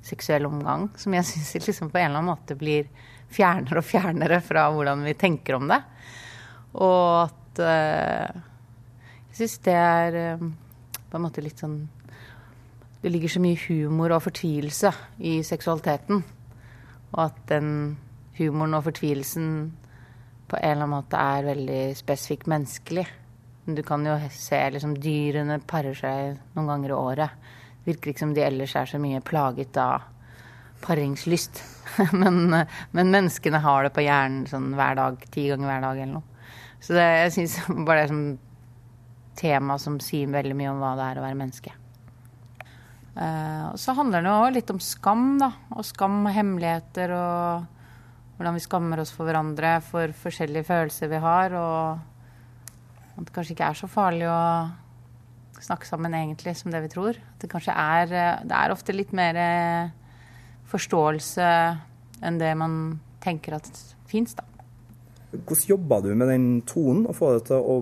seksuell 0.06 0.48
omgang, 0.50 0.90
som 0.98 1.14
jeg 1.14 1.28
syns 1.30 1.70
liksom 1.70 1.94
på 1.94 2.02
en 2.02 2.10
eller 2.10 2.24
annen 2.24 2.32
måte 2.32 2.58
blir 2.58 2.90
fjernere 3.36 3.84
og 3.84 3.86
fjernere 3.86 4.42
fra 4.46 4.66
hvordan 4.74 5.06
vi 5.06 5.14
tenker 5.20 5.60
om 5.60 5.70
det. 5.70 5.82
Og 6.82 7.26
at 7.28 7.62
eh, 7.62 8.44
jeg 9.36 9.50
syns 9.50 9.64
det 9.68 9.74
er 9.76 10.16
eh, 10.16 10.44
på 11.12 11.18
en 11.18 11.24
måte 11.26 11.42
litt 11.44 11.60
sånn 11.60 11.90
Det 13.02 13.10
ligger 13.12 13.34
så 13.34 13.42
mye 13.44 13.60
humor 13.68 14.14
og 14.16 14.24
fortvilelse 14.24 14.90
i 15.28 15.34
seksualiteten. 15.44 16.22
Og 17.12 17.20
at 17.20 17.42
den 17.52 17.68
humoren 18.40 18.78
og 18.80 18.86
fortvilelsen 18.88 19.50
på 20.48 20.56
en 20.56 20.64
eller 20.64 20.86
annen 20.86 20.94
måte 20.94 21.20
er 21.20 21.50
veldig 21.50 21.82
spesifikt 22.00 22.48
menneskelig. 22.48 23.04
Du 23.68 23.84
kan 23.84 24.08
jo 24.08 24.16
se 24.32 24.62
liksom 24.72 24.96
dyrene 25.04 25.60
parer 25.68 26.00
seg 26.00 26.40
noen 26.56 26.72
ganger 26.72 26.96
i 26.96 26.98
året. 26.98 27.46
Det 27.84 27.92
virker 27.92 28.14
ikke 28.14 28.24
som 28.24 28.34
de 28.34 28.48
ellers 28.48 28.78
er 28.80 28.90
så 28.90 29.04
mye 29.04 29.20
plaget 29.20 29.76
av 29.84 30.08
paringslyst. 30.88 31.60
men, 32.24 32.56
men 32.96 33.14
menneskene 33.20 33.60
har 33.68 33.84
det 33.84 33.94
på 34.00 34.08
hjernen 34.08 34.48
sånn 34.48 34.72
hver 34.80 34.96
dag, 35.04 35.20
ti 35.28 35.50
ganger 35.52 35.74
hver 35.74 35.86
dag 35.90 36.02
eller 36.02 36.18
noe. 36.22 36.50
Så 36.80 36.96
det, 36.96 37.06
jeg 37.26 37.38
syns 37.38 37.60
bare 37.86 38.00
det 38.00 38.08
er 38.08 38.14
sånn 38.16 38.28
tema 39.36 39.78
som 39.82 40.00
sier 40.04 40.32
veldig 40.32 40.56
mye 40.58 40.72
om 40.72 40.82
hva 40.84 40.94
det 41.00 41.10
er 41.10 41.20
å 41.20 41.26
være 41.26 41.40
menneske. 41.40 41.74
Eh, 43.16 43.68
så 43.80 43.96
handler 43.96 44.26
det 44.26 44.32
jo 44.32 44.56
litt 44.58 44.74
om 44.74 44.82
skam, 44.84 45.38
da. 45.40 45.52
Og 45.76 45.88
skam 45.88 46.24
og 46.26 46.36
hemmeligheter 46.36 47.14
og 47.16 47.72
hvordan 48.36 48.58
vi 48.58 48.64
skammer 48.66 49.00
oss 49.00 49.14
for 49.16 49.28
hverandre 49.28 49.78
for 49.86 50.12
forskjellige 50.20 50.68
følelser 50.68 51.12
vi 51.12 51.22
har. 51.24 51.56
Og 51.56 53.16
at 53.16 53.24
det 53.24 53.36
kanskje 53.36 53.56
ikke 53.56 53.70
er 53.72 53.80
så 53.80 53.92
farlig 53.92 54.28
å 54.28 54.42
snakke 55.64 55.88
sammen 55.88 56.18
egentlig 56.18 56.58
som 56.60 56.74
det 56.74 56.84
vi 56.84 56.92
tror. 56.92 57.20
Det 57.40 57.50
kanskje 57.52 57.76
er 57.76 58.12
eh, 58.12 58.44
Det 58.44 58.58
er 58.60 58.76
ofte 58.76 58.96
litt 58.96 59.16
mer 59.16 59.40
eh, 59.40 59.94
forståelse 60.72 61.50
enn 62.26 62.42
det 62.42 62.52
man 62.58 63.00
tenker 63.24 63.58
at 63.58 63.70
fins, 64.10 64.36
da. 64.38 64.44
Hvordan 65.36 65.68
jobba 65.68 66.00
du 66.04 66.14
med 66.16 66.30
den 66.32 66.46
tonen, 66.68 67.08
å 67.10 67.16
få 67.16 67.34
det 67.36 67.48
til 67.50 67.60
å 67.60 67.80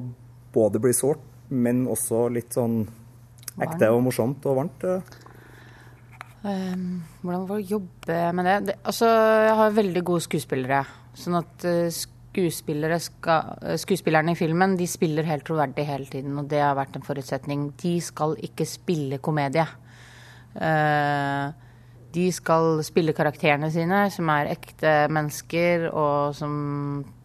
både 0.53 0.79
bli 0.81 0.93
sårt, 0.95 1.21
men 1.53 1.85
også 1.91 2.27
litt 2.33 2.55
sånn 2.57 2.81
ekte 3.61 3.91
og 3.93 4.01
morsomt 4.07 4.45
og 4.49 4.59
varmt? 4.61 4.85
Um, 6.43 7.03
hvordan 7.21 7.45
var 7.47 7.53
det 7.53 7.55
å 7.55 7.71
jobbe 7.77 8.17
med 8.35 8.49
det? 8.49 8.55
det? 8.67 8.75
Altså, 8.83 9.07
jeg 9.47 9.55
har 9.61 9.77
veldig 9.77 10.03
gode 10.09 10.25
skuespillere. 10.25 10.81
Sånn 11.15 11.37
at 11.39 11.65
uh, 11.69 11.87
skuespillere 11.93 12.97
skal, 12.99 13.53
uh, 13.63 13.77
skuespillerne 13.79 14.33
i 14.33 14.39
filmen 14.39 14.75
de 14.79 14.87
spiller 14.89 15.29
helt 15.29 15.45
troverdig 15.47 15.85
hele 15.87 16.09
tiden. 16.11 16.35
Og 16.41 16.49
det 16.51 16.59
har 16.63 16.75
vært 16.75 16.97
en 16.99 17.05
forutsetning. 17.05 17.69
De 17.79 17.95
skal 18.03 18.35
ikke 18.43 18.67
spille 18.67 19.21
komedie. 19.23 19.67
Uh, 20.57 21.53
de 22.13 22.27
skal 22.35 22.83
spille 22.85 23.15
karakterene 23.15 23.71
sine, 23.73 24.03
som 24.13 24.27
er 24.29 24.51
ekte 24.51 24.91
mennesker, 25.13 25.87
og 25.89 26.35
som 26.37 26.53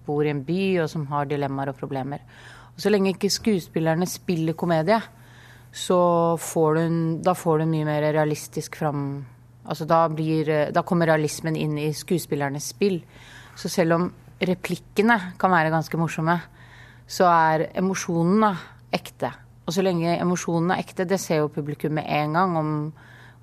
bor 0.06 0.24
i 0.24 0.32
en 0.32 0.44
by, 0.46 0.62
og 0.84 0.88
som 0.94 1.04
har 1.10 1.28
dilemmaer 1.28 1.74
og 1.74 1.80
problemer. 1.80 2.22
Og 2.78 2.84
så 2.84 2.92
lenge 2.94 3.10
ikke 3.10 3.26
skuespillerne 3.34 4.06
spiller 4.06 4.54
komedie, 4.54 5.00
så 5.74 5.98
får 6.38 6.76
du, 6.78 6.98
da 7.26 7.34
får 7.34 7.58
du 7.58 7.64
mye 7.72 7.88
mer 7.88 8.06
realistisk 8.14 8.78
fram 8.78 9.10
Altså 9.68 9.84
da, 9.84 10.06
blir, 10.08 10.48
da 10.72 10.80
kommer 10.80 11.10
realismen 11.10 11.56
inn 11.60 11.74
i 11.76 11.90
skuespillernes 11.92 12.70
spill. 12.72 13.02
Så 13.52 13.68
selv 13.68 13.98
om 13.98 14.06
replikkene 14.40 15.18
kan 15.36 15.52
være 15.52 15.74
ganske 15.74 16.00
morsomme, 16.00 16.38
så 17.04 17.28
er 17.28 17.66
emosjonene 17.76 18.48
ekte. 18.96 19.28
Og 19.68 19.74
så 19.76 19.84
lenge 19.84 20.16
emosjonene 20.16 20.78
er 20.78 20.86
ekte, 20.86 21.04
det 21.04 21.20
ser 21.20 21.42
jo 21.42 21.52
publikum 21.52 21.98
med 21.98 22.08
en 22.08 22.38
gang 22.38 22.56
om, 22.56 22.72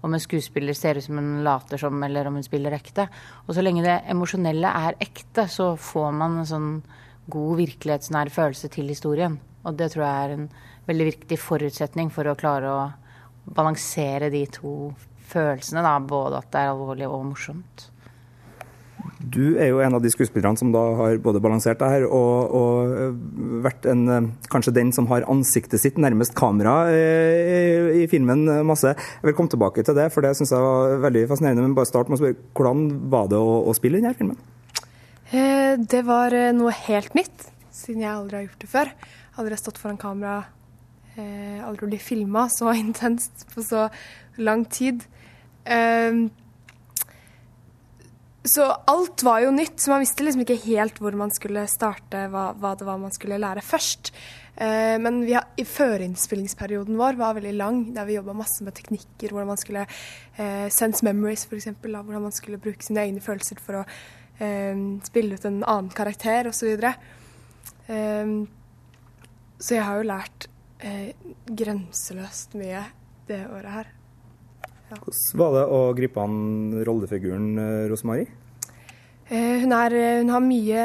om 0.01 0.17
en 0.17 0.23
skuespiller 0.23 0.73
ser 0.73 0.97
ut 0.97 1.05
som 1.05 1.21
hun 1.21 1.43
later 1.45 1.83
som, 1.83 2.01
eller 2.09 2.25
om 2.25 2.39
hun 2.39 2.47
spiller 2.47 2.73
ekte. 2.73 3.05
Og 3.45 3.53
så 3.53 3.61
lenge 3.61 3.85
det 3.85 3.99
emosjonelle 4.09 4.73
er 4.87 4.97
ekte, 5.05 5.45
så 5.45 5.75
får 5.77 6.09
man 6.23 6.39
en 6.41 6.49
sånn 6.49 6.71
god 7.31 7.57
virkelighetsnær 7.61 8.31
følelse 8.33 8.69
til 8.73 8.91
historien. 8.91 9.39
Og 9.65 9.77
det 9.79 9.91
tror 9.93 10.05
jeg 10.05 10.25
er 10.25 10.35
en 10.35 10.47
veldig 10.85 11.09
viktig 11.13 11.39
forutsetning 11.41 12.11
for 12.13 12.29
å 12.29 12.37
klare 12.37 12.69
å 12.69 12.85
balansere 13.55 14.29
de 14.33 14.45
to 14.49 14.93
følelsene, 15.25 15.83
da, 15.85 15.97
både 15.99 16.41
at 16.41 16.49
det 16.53 16.61
er 16.61 16.71
alvorlig 16.73 17.09
og 17.09 17.27
morsomt. 17.31 17.89
Du 19.19 19.57
er 19.61 19.69
jo 19.69 19.81
en 19.83 19.95
av 19.97 20.01
de 20.01 20.09
skuespillerne 20.09 20.57
som 20.57 20.71
da 20.73 20.81
har 20.99 21.19
både 21.21 21.41
balansert 21.43 21.79
det 21.81 21.89
her 21.91 22.05
og, 22.07 22.55
og, 22.57 23.19
vært 23.65 23.85
en, 23.89 24.31
kanskje 24.51 24.73
den 24.75 24.91
som 24.95 25.09
har 25.11 25.27
ansiktet 25.31 25.81
sitt 25.81 25.99
nærmest 26.01 26.35
kamera 26.37 26.75
i, 26.89 28.03
i 28.03 28.07
filmen 28.11 28.45
masse. 28.67 28.95
Jeg 28.95 29.29
vil 29.29 29.37
komme 29.37 29.53
tilbake 29.53 29.85
til 29.85 29.97
det, 29.97 30.09
for 30.13 30.25
det 30.25 30.35
syns 30.37 30.53
jeg 30.55 30.65
var 30.65 30.99
veldig 31.05 31.25
fascinerende. 31.31 31.65
Men 31.67 31.77
bare 31.77 31.89
start 31.89 32.09
med 32.09 32.17
å 32.17 32.23
spørre, 32.23 32.49
hvordan 32.57 32.85
var 33.13 33.31
det 33.33 33.41
å, 33.41 33.57
å 33.69 33.77
spille 33.77 34.01
denne 34.01 34.17
filmen? 34.17 34.39
Eh, 35.31 35.73
det 35.79 36.03
var 36.05 36.33
eh, 36.37 36.51
noe 36.53 36.73
helt 36.85 37.15
nytt, 37.17 37.47
siden 37.73 38.03
jeg 38.05 38.13
aldri 38.13 38.39
har 38.39 38.47
gjort 38.47 38.61
det 38.61 38.71
før. 38.71 38.93
Aldri 39.35 39.55
har 39.55 39.61
stått 39.63 39.81
foran 39.81 39.99
kamera, 40.01 40.37
eh, 41.15 41.59
aldri 41.65 41.91
blitt 41.93 42.05
filma 42.05 42.47
så 42.53 42.73
intenst 42.85 43.47
på 43.53 43.65
så 43.65 43.89
lang 44.37 44.65
tid. 44.69 45.05
Så 48.45 48.65
alt 48.69 49.23
var 49.25 49.39
jo 49.41 49.49
nytt, 49.49 49.79
så 49.81 49.89
man 49.89 50.03
visste 50.03 50.21
liksom 50.21 50.43
ikke 50.43 50.59
helt 50.67 50.99
hvor 51.01 51.15
man 51.17 51.31
skulle 51.33 51.63
starte, 51.65 52.27
hva, 52.29 52.51
hva 52.53 52.75
det 52.77 52.85
var 52.85 52.99
man 53.01 53.13
skulle 53.15 53.39
lære 53.41 53.63
først. 53.65 54.11
Eh, 54.55 54.95
men 55.01 55.23
har, 55.27 55.47
i 55.57 55.65
førinnspillingsperioden 55.67 56.99
vår 56.99 57.17
var 57.19 57.33
veldig 57.39 57.55
lang, 57.57 57.79
der 57.95 58.05
vi 58.05 58.19
jobba 58.19 58.35
masse 58.37 58.63
med 58.63 58.77
teknikker, 58.77 59.33
hvordan 59.33 59.49
man 59.49 59.59
skulle 59.59 59.87
eh, 60.37 60.67
sense 60.71 61.01
memories, 61.03 61.47
f.eks., 61.49 61.73
hvordan 61.81 62.27
man 62.27 62.35
skulle 62.35 62.61
bruke 62.61 62.85
sine 62.85 63.03
egne 63.07 63.23
følelser 63.23 63.59
for 63.65 63.81
å 63.81 63.83
spille 65.05 65.37
ut 65.37 65.45
en 65.47 65.63
annen 65.63 65.91
karakter, 65.95 66.49
osv. 66.51 66.75
Så, 66.75 66.93
eh, 67.93 68.33
så 69.57 69.77
jeg 69.77 69.85
har 69.87 70.01
jo 70.01 70.09
lært 70.09 70.47
eh, 70.83 71.13
grenseløst 71.47 72.57
mye 72.59 72.83
det 73.29 73.45
året 73.49 73.71
her. 73.71 73.91
Ja. 74.91 74.99
Hvordan 74.99 75.39
var 75.41 75.55
det 75.55 75.65
å 75.73 75.79
gripe 75.97 76.21
an 76.21 76.39
rollefiguren 76.85 77.47
eh, 77.57 77.87
Rosemarie? 77.89 78.27
Eh, 79.25 79.63
hun, 79.63 79.73
er, 79.73 79.95
hun, 80.21 80.29
har 80.29 80.43
mye 80.45 80.83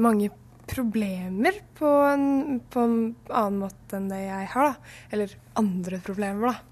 mange 0.00 0.30
problemer 0.70 1.60
på 1.78 1.86
en, 2.08 2.58
på 2.70 2.82
en, 2.82 2.96
annen 3.28 3.60
måte 3.62 3.98
enn 3.98 4.08
det 4.10 4.22
jeg 4.24 4.48
har, 4.54 4.72
da. 4.72 4.74
Eller 5.14 5.36
andre 5.58 6.00
problemer, 6.02 6.50
da. 6.50 6.69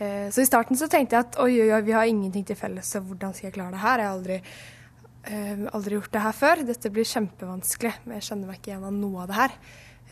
Eh, 0.00 0.28
så 0.32 0.40
i 0.40 0.48
starten 0.48 0.78
så 0.80 0.88
tenkte 0.88 1.18
jeg 1.18 1.28
at 1.28 1.40
oi, 1.42 1.52
oi, 1.60 1.70
oi, 1.76 1.80
vi 1.84 1.92
har 1.96 2.08
ingenting 2.08 2.46
til 2.48 2.56
felles, 2.56 2.88
så 2.88 3.02
hvordan 3.04 3.34
skal 3.36 3.50
jeg 3.50 3.56
klare 3.58 3.74
det 3.74 3.82
her? 3.82 4.00
Jeg 4.00 4.08
har 4.08 4.16
aldri, 4.16 4.38
eh, 5.28 5.66
aldri 5.76 5.98
gjort 5.98 6.14
det 6.14 6.22
her 6.24 6.38
før. 6.38 6.62
Dette 6.70 6.92
blir 6.94 7.10
kjempevanskelig. 7.10 7.92
Men 8.04 8.16
jeg 8.16 8.28
kjenner 8.30 8.48
meg 8.48 8.60
ikke 8.60 8.72
igjen 8.72 8.88
av 8.88 8.96
noe 8.96 9.26
av 9.26 9.28
det 9.28 9.40
her. 9.42 9.58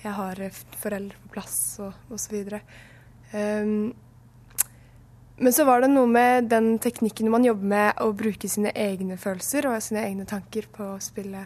Jeg 0.02 0.12
har 0.18 0.42
foreldre 0.78 1.22
på 1.24 1.32
plass 1.38 1.56
og 1.82 2.14
osv. 2.14 2.60
Um, 3.32 3.94
men 5.38 5.52
så 5.54 5.64
var 5.66 5.82
det 5.82 5.90
noe 5.90 6.06
med 6.10 6.48
den 6.50 6.76
teknikken 6.82 7.30
man 7.30 7.46
jobber 7.46 7.70
med, 7.72 8.00
å 8.02 8.12
bruke 8.16 8.48
sine 8.50 8.72
egne 8.74 9.18
følelser 9.20 9.68
og 9.70 9.82
sine 9.82 10.02
egne 10.06 10.26
tanker 10.26 10.66
på 10.74 10.94
å 10.94 11.02
spille, 11.02 11.44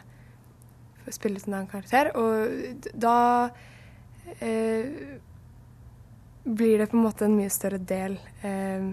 spille 1.09 1.41
en 1.45 1.57
annen 1.59 1.69
karakter. 1.69 2.13
Og 2.17 2.89
da 2.93 3.17
eh, 4.41 5.19
blir 6.45 6.79
det 6.79 6.87
på 6.91 6.97
en 6.97 7.05
måte 7.07 7.27
en 7.27 7.37
mye 7.37 7.51
større 7.51 7.79
del, 7.79 8.19
eh, 8.43 8.89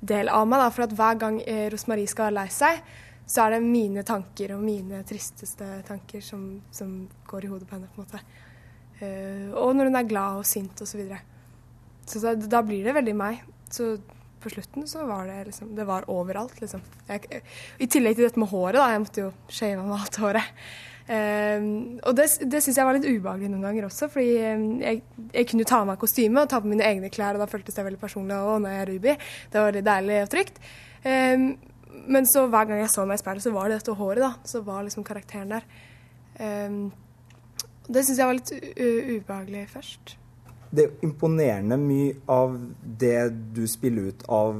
del 0.00 0.28
av 0.28 0.48
meg. 0.48 0.60
Da. 0.62 0.70
For 0.74 0.96
hver 1.00 1.20
gang 1.20 1.40
eh, 1.42 1.68
Rosmarie 1.72 2.10
skal 2.10 2.28
være 2.28 2.38
lei 2.42 2.48
seg, 2.52 2.82
så 3.28 3.44
er 3.44 3.56
det 3.56 3.64
mine 3.64 4.04
tanker 4.08 4.54
og 4.56 4.62
mine 4.64 5.02
tristeste 5.08 5.66
tanker 5.88 6.22
som, 6.24 6.44
som 6.72 7.02
går 7.28 7.44
i 7.44 7.50
hodet 7.52 7.68
på 7.68 7.76
henne. 7.76 7.88
på 7.94 8.00
en 8.02 8.06
måte. 8.06 8.20
eh, 9.00 9.48
og 9.54 9.76
når 9.76 9.90
hun 9.90 9.96
er 9.96 10.08
glad 10.08 10.38
og 10.42 10.46
sint 10.46 10.80
osv. 10.80 10.92
Så, 10.92 10.98
videre. 10.98 11.20
så 12.06 12.20
da, 12.24 12.34
da 12.34 12.62
blir 12.62 12.84
det 12.84 12.94
veldig 12.94 13.16
meg. 13.16 13.42
Så 13.70 13.98
på 14.42 14.52
slutten 14.52 14.86
så 14.88 15.06
var 15.08 15.26
det 15.28 15.48
liksom 15.48 15.74
Det 15.76 15.86
var 15.88 16.06
overalt, 16.10 16.60
liksom. 16.60 16.82
Jeg, 17.08 17.42
I 17.78 17.86
tillegg 17.86 18.16
til 18.16 18.28
dette 18.28 18.40
med 18.40 18.50
håret, 18.50 18.78
da. 18.78 18.90
Jeg 18.92 19.02
måtte 19.04 19.24
jo 19.26 19.32
shave 19.48 19.82
meg 19.82 19.98
alt 19.98 20.20
håret. 20.22 20.54
Um, 21.08 21.96
og 22.04 22.12
det, 22.18 22.26
det 22.52 22.60
syns 22.60 22.76
jeg 22.76 22.84
var 22.84 22.98
litt 22.98 23.06
ubehagelig 23.08 23.48
noen 23.48 23.64
ganger 23.64 23.86
også, 23.86 24.10
fordi 24.12 24.34
um, 24.44 24.66
jeg, 24.82 24.98
jeg, 25.32 25.46
kunne 25.48 25.64
jo 25.64 25.68
ta 25.70 25.78
av 25.80 25.88
meg 25.88 26.02
kostyme 26.02 26.42
og 26.42 26.50
ta 26.52 26.60
på 26.60 26.68
mine 26.68 26.84
egne 26.84 27.08
klær, 27.08 27.38
og 27.38 27.40
da 27.40 27.48
føltes 27.48 27.78
det 27.78 27.86
veldig 27.86 28.00
personlig. 28.02 28.36
Og 28.36 28.60
nå 28.60 28.68
er 28.68 28.82
jeg 28.82 28.90
Ruby. 28.90 29.16
Det 29.48 29.60
var 29.60 29.70
veldig 29.70 29.84
deilig 29.88 30.20
og 30.26 30.30
trygt. 30.36 30.62
Um, 31.06 31.48
men 32.12 32.28
så 32.28 32.44
hver 32.52 32.68
gang 32.68 32.82
jeg 32.82 32.92
så 32.92 33.08
meg 33.08 33.16
i 33.16 33.24
speilet, 33.24 33.46
så 33.46 33.54
var 33.56 33.68
det 33.70 33.80
dette 33.80 33.96
håret, 33.96 34.24
da. 34.26 34.34
Så 34.48 34.62
var 34.66 34.84
liksom 34.84 35.06
karakteren 35.06 35.56
der. 35.56 35.68
det 37.88 38.04
syns 38.06 38.18
jeg 38.20 38.28
var 38.28 38.36
litt 38.36 38.52
ubehagelig 38.52 39.64
først 39.72 40.17
det 40.70 40.84
er 40.84 41.04
imponerende 41.06 41.78
mye 41.80 42.16
av 42.28 42.56
det 43.00 43.30
du 43.56 43.62
spiller 43.70 44.10
ut 44.10 44.24
av 44.28 44.58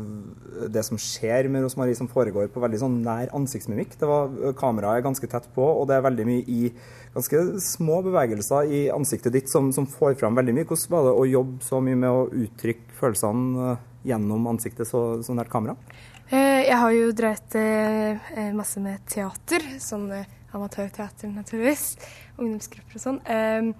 det 0.72 0.82
som 0.86 0.98
skjer 1.00 1.50
med 1.52 1.66
Rosmarie, 1.66 1.96
som 1.98 2.08
foregår 2.08 2.48
på 2.52 2.62
veldig 2.62 2.80
sånn 2.80 2.96
nær 3.04 3.28
ansiktsmimikk. 3.36 3.98
Det 4.00 4.08
var, 4.08 4.32
kameraet 4.58 5.02
er 5.02 5.06
ganske 5.06 5.28
tett 5.30 5.50
på, 5.54 5.66
og 5.66 5.84
det 5.90 5.98
er 5.98 6.06
veldig 6.06 6.26
mye 6.28 6.46
i 6.48 6.70
ganske 7.14 7.42
små 7.64 8.00
bevegelser 8.06 8.72
i 8.72 8.82
ansiktet 8.94 9.36
ditt 9.36 9.52
som, 9.52 9.68
som 9.74 9.88
får 9.90 10.16
fram 10.20 10.38
veldig 10.38 10.56
mye. 10.56 10.68
Hvordan 10.68 10.96
var 10.96 11.10
det 11.10 11.14
å 11.20 11.28
jobbe 11.28 11.68
så 11.68 11.82
mye 11.84 12.00
med 12.00 12.08
å 12.08 12.26
uttrykke 12.46 12.98
følelsene 12.98 13.68
eh, 13.74 13.86
gjennom 14.14 14.48
ansiktet 14.50 14.88
så, 14.88 15.04
så 15.24 15.36
nært 15.36 15.52
kamera? 15.52 15.76
Eh, 16.30 16.64
jeg 16.70 16.80
har 16.80 16.96
jo 16.96 17.14
drevet 17.16 17.60
eh, 17.60 18.50
masse 18.56 18.80
med 18.80 19.04
teater, 19.12 19.64
sånn 19.84 20.08
amatørteater 20.56 21.28
naturligvis. 21.36 21.90
Ungdomsgrupper 22.40 22.96
og 22.96 23.04
sånn. 23.04 23.74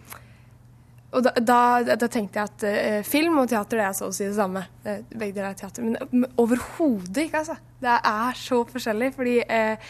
Og 1.08 1.24
da, 1.24 1.32
da, 1.40 1.60
da, 1.96 2.08
tenkte 2.12 2.36
jeg 2.36 2.50
at 2.50 2.64
uh, 2.68 3.06
film 3.06 3.38
og 3.40 3.48
teater 3.48 3.80
det 3.80 3.86
er 3.86 3.96
så 3.96 4.10
å 4.10 4.14
si 4.14 4.26
det 4.26 4.36
samme. 4.36 4.66
Uh, 4.84 5.00
begge 5.14 5.38
deler 5.38 5.54
er 5.54 5.56
teater. 5.56 5.86
Men, 5.86 5.96
men 6.12 6.28
overhodet 6.40 7.24
ikke, 7.24 7.40
altså. 7.40 7.56
Det 7.80 7.94
er 8.10 8.36
så 8.36 8.60
forskjellig, 8.68 9.08
fordi 9.16 9.38
uh, 9.48 9.88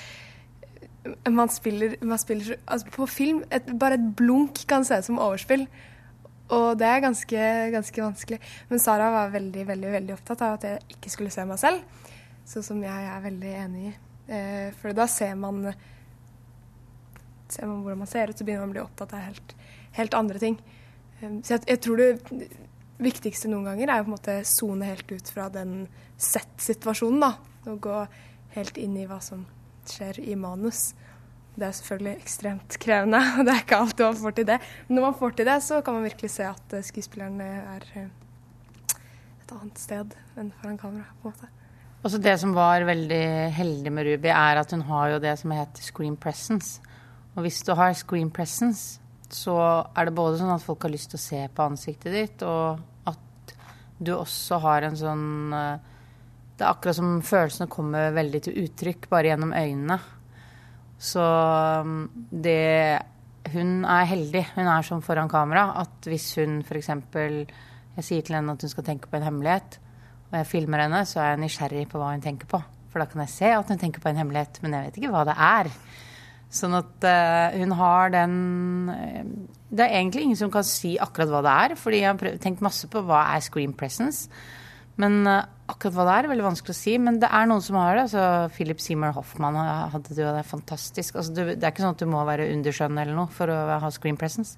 man 1.34 1.50
spiller, 1.50 1.96
man 2.04 2.20
spiller 2.20 2.58
altså 2.66 2.90
På 2.92 3.06
film 3.08 3.38
et, 3.54 3.70
Bare 3.80 3.96
et 3.96 4.08
blunk 4.18 4.60
kan 4.68 4.84
se 4.86 4.98
ut 5.00 5.08
som 5.08 5.18
overspill. 5.24 5.66
Og 6.54 6.78
det 6.80 6.86
er 6.86 7.04
ganske, 7.04 7.50
ganske 7.74 8.04
vanskelig. 8.04 8.40
Men 8.70 8.80
Sara 8.80 9.10
var 9.12 9.34
veldig, 9.34 9.66
veldig, 9.68 9.92
veldig 9.98 10.14
opptatt 10.14 10.46
av 10.46 10.56
at 10.56 10.68
jeg 10.68 10.96
ikke 10.96 11.12
skulle 11.12 11.34
se 11.34 11.44
meg 11.48 11.58
selv. 11.60 12.06
Så 12.48 12.62
som 12.64 12.78
jeg 12.80 13.10
er 13.10 13.24
veldig 13.26 13.54
enig 13.64 13.90
i. 13.90 13.94
for 14.80 14.96
da 14.96 15.06
ser 15.08 15.34
man 15.40 15.66
Ser 17.48 17.64
man 17.64 17.82
hvordan 17.82 18.00
man 18.04 18.08
ser 18.08 18.28
ut, 18.28 18.36
så 18.36 18.44
begynner 18.44 18.66
man 18.66 18.72
å 18.72 18.76
bli 18.76 18.82
opptatt 18.82 19.12
av 19.16 19.24
helt, 19.24 19.54
helt 19.96 20.16
andre 20.16 20.40
ting. 20.40 20.58
Ehm, 21.20 21.42
så 21.42 21.56
jeg, 21.56 21.66
jeg, 21.72 21.82
tror 21.84 22.00
det 22.00 22.48
viktigste 23.02 23.50
noen 23.50 23.68
ganger 23.70 23.92
er 23.92 24.02
å 24.02 24.06
på 24.06 24.12
en 24.12 24.16
måte 24.16 24.38
sone 24.48 24.88
helt 24.88 25.12
ut 25.12 25.32
fra 25.34 25.48
den 25.52 25.86
sett-situasjonen. 26.16 27.20
da, 27.22 27.34
Og 27.70 27.80
gå 27.88 28.00
helt 28.56 28.80
inn 28.80 28.96
i 28.98 29.06
hva 29.08 29.20
som 29.24 29.46
skjer 29.88 30.20
i 30.24 30.36
manus. 30.38 30.92
Det 31.58 31.66
er 31.66 31.74
selvfølgelig 31.74 32.22
ekstremt 32.22 32.78
krevende, 32.78 33.18
og 33.38 33.46
det 33.46 33.54
er 33.54 33.62
ikke 33.64 33.82
alltid 33.82 34.04
man 34.06 34.18
får 34.22 34.34
til 34.36 34.48
det. 34.52 34.58
Men 34.86 34.98
når 34.98 35.06
man 35.08 35.18
får 35.18 35.36
til 35.36 35.48
det, 35.48 35.58
så 35.66 35.82
kan 35.82 35.96
man 35.96 36.06
virkelig 36.06 36.30
se 36.36 36.46
at 36.46 36.64
skuespilleren 36.86 37.38
skuespillerne 37.38 37.48
er 37.74 37.86
eh, 37.98 38.98
et 39.42 39.54
annet 39.56 39.80
sted 39.82 40.14
enn 40.38 40.52
foran 40.60 40.78
kamera. 40.78 41.08
på 41.22 41.32
en 41.32 41.34
måte. 41.34 41.54
Også 42.06 42.20
det 42.22 42.36
som 42.38 42.52
var 42.54 42.84
veldig 42.86 43.24
heldig 43.56 43.92
med 43.92 44.06
Ruby, 44.06 44.30
er 44.30 44.60
at 44.60 44.70
hun 44.70 44.84
har 44.86 45.16
jo 45.16 45.18
det 45.18 45.34
som 45.40 45.50
heter 45.50 45.82
screen 45.82 46.16
presence. 46.16 46.78
Og 47.34 47.42
hvis 47.42 47.58
du 47.66 47.72
har 47.74 47.92
screen 47.92 48.30
presence, 48.30 49.00
så 49.34 49.56
er 49.92 50.08
det 50.08 50.16
både 50.16 50.38
sånn 50.40 50.54
at 50.54 50.64
folk 50.64 50.86
har 50.86 50.92
lyst 50.92 51.12
til 51.12 51.20
å 51.20 51.24
se 51.24 51.40
på 51.52 51.64
ansiktet 51.66 52.14
ditt, 52.14 52.44
og 52.46 53.08
at 53.10 53.54
du 53.98 54.14
også 54.14 54.60
har 54.64 54.86
en 54.86 54.98
sånn 54.98 55.54
eh, 55.56 55.94
Det 56.58 56.64
er 56.64 56.72
akkurat 56.72 56.96
som 56.98 57.20
følelsene 57.22 57.70
kommer 57.70 58.14
veldig 58.16 58.40
til 58.42 58.56
uttrykk 58.64 59.08
bare 59.12 59.30
gjennom 59.30 59.52
øynene. 59.54 59.98
Så 60.98 61.22
mm, 61.86 62.08
det 62.30 62.98
Hun 63.52 63.84
er 63.86 64.08
heldig. 64.10 64.42
Hun 64.56 64.66
er 64.66 64.82
sånn 64.84 65.04
foran 65.04 65.30
kamera 65.30 65.70
at 65.80 66.08
hvis 66.10 66.34
hun 66.36 66.58
f.eks. 66.66 66.90
Jeg 67.98 68.04
sier 68.04 68.26
til 68.26 68.36
henne 68.36 68.52
at 68.52 68.62
hun 68.62 68.70
skal 68.70 68.84
tenke 68.86 69.08
på 69.10 69.16
en 69.18 69.24
hemmelighet, 69.26 69.78
og 70.28 70.34
jeg 70.38 70.50
filmer 70.50 70.84
henne, 70.84 71.00
så 71.08 71.22
er 71.22 71.32
jeg 71.32 71.40
nysgjerrig 71.42 71.86
på 71.90 71.98
hva 71.98 72.12
hun 72.12 72.22
tenker 72.22 72.50
på. 72.50 72.60
For 72.92 73.02
da 73.02 73.08
kan 73.10 73.22
jeg 73.24 73.32
se 73.32 73.48
at 73.54 73.70
hun 73.72 73.80
tenker 73.80 74.02
på 74.02 74.10
en 74.10 74.20
hemmelighet, 74.20 74.60
men 74.62 74.76
jeg 74.76 74.86
vet 74.86 75.00
ikke 75.00 75.10
hva 75.14 75.24
det 75.26 75.34
er. 75.34 75.70
Sånn 76.48 76.72
at 76.78 77.04
uh, 77.04 77.56
hun 77.60 77.74
har 77.76 78.12
den 78.14 78.36
uh, 78.88 79.24
Det 79.68 79.84
er 79.84 79.98
egentlig 79.98 80.24
ingen 80.24 80.38
som 80.40 80.52
kan 80.52 80.64
si 80.64 80.94
akkurat 80.96 81.28
hva 81.28 81.42
det 81.44 81.56
er, 81.64 81.74
fordi 81.76 82.00
jeg 82.00 82.08
har 82.08 82.38
tenkt 82.40 82.64
masse 82.64 82.88
på 82.88 83.02
hva 83.04 83.26
er 83.34 83.44
screen 83.44 83.74
presence. 83.76 84.30
Men 84.98 85.20
uh, 85.28 85.42
akkurat 85.68 85.98
hva 85.98 86.06
det 86.08 86.14
er, 86.14 86.28
er 86.28 86.32
veldig 86.32 86.46
vanskelig 86.46 86.72
å 86.72 86.78
si. 86.78 86.94
Men 87.04 87.20
det 87.20 87.28
er 87.28 87.50
noen 87.50 87.64
som 87.64 87.76
har 87.76 87.98
det. 87.98 88.06
altså 88.06 88.54
Philip 88.56 88.80
Seymour 88.80 89.12
Hoffman 89.18 89.58
hadde 89.92 90.14
det 90.14 90.24
jo 90.24 90.36
det 90.38 90.46
fantastisk. 90.48 91.20
Altså, 91.20 91.36
det 91.36 91.58
er 91.60 91.68
ikke 91.68 91.84
sånn 91.84 91.98
at 91.98 92.06
du 92.06 92.08
må 92.08 92.24
være 92.28 92.48
underskjønn 92.54 92.96
eller 92.96 93.18
noe 93.18 93.28
for 93.34 93.52
å 93.52 93.58
ha 93.84 93.92
screen 93.92 94.16
presence. 94.20 94.56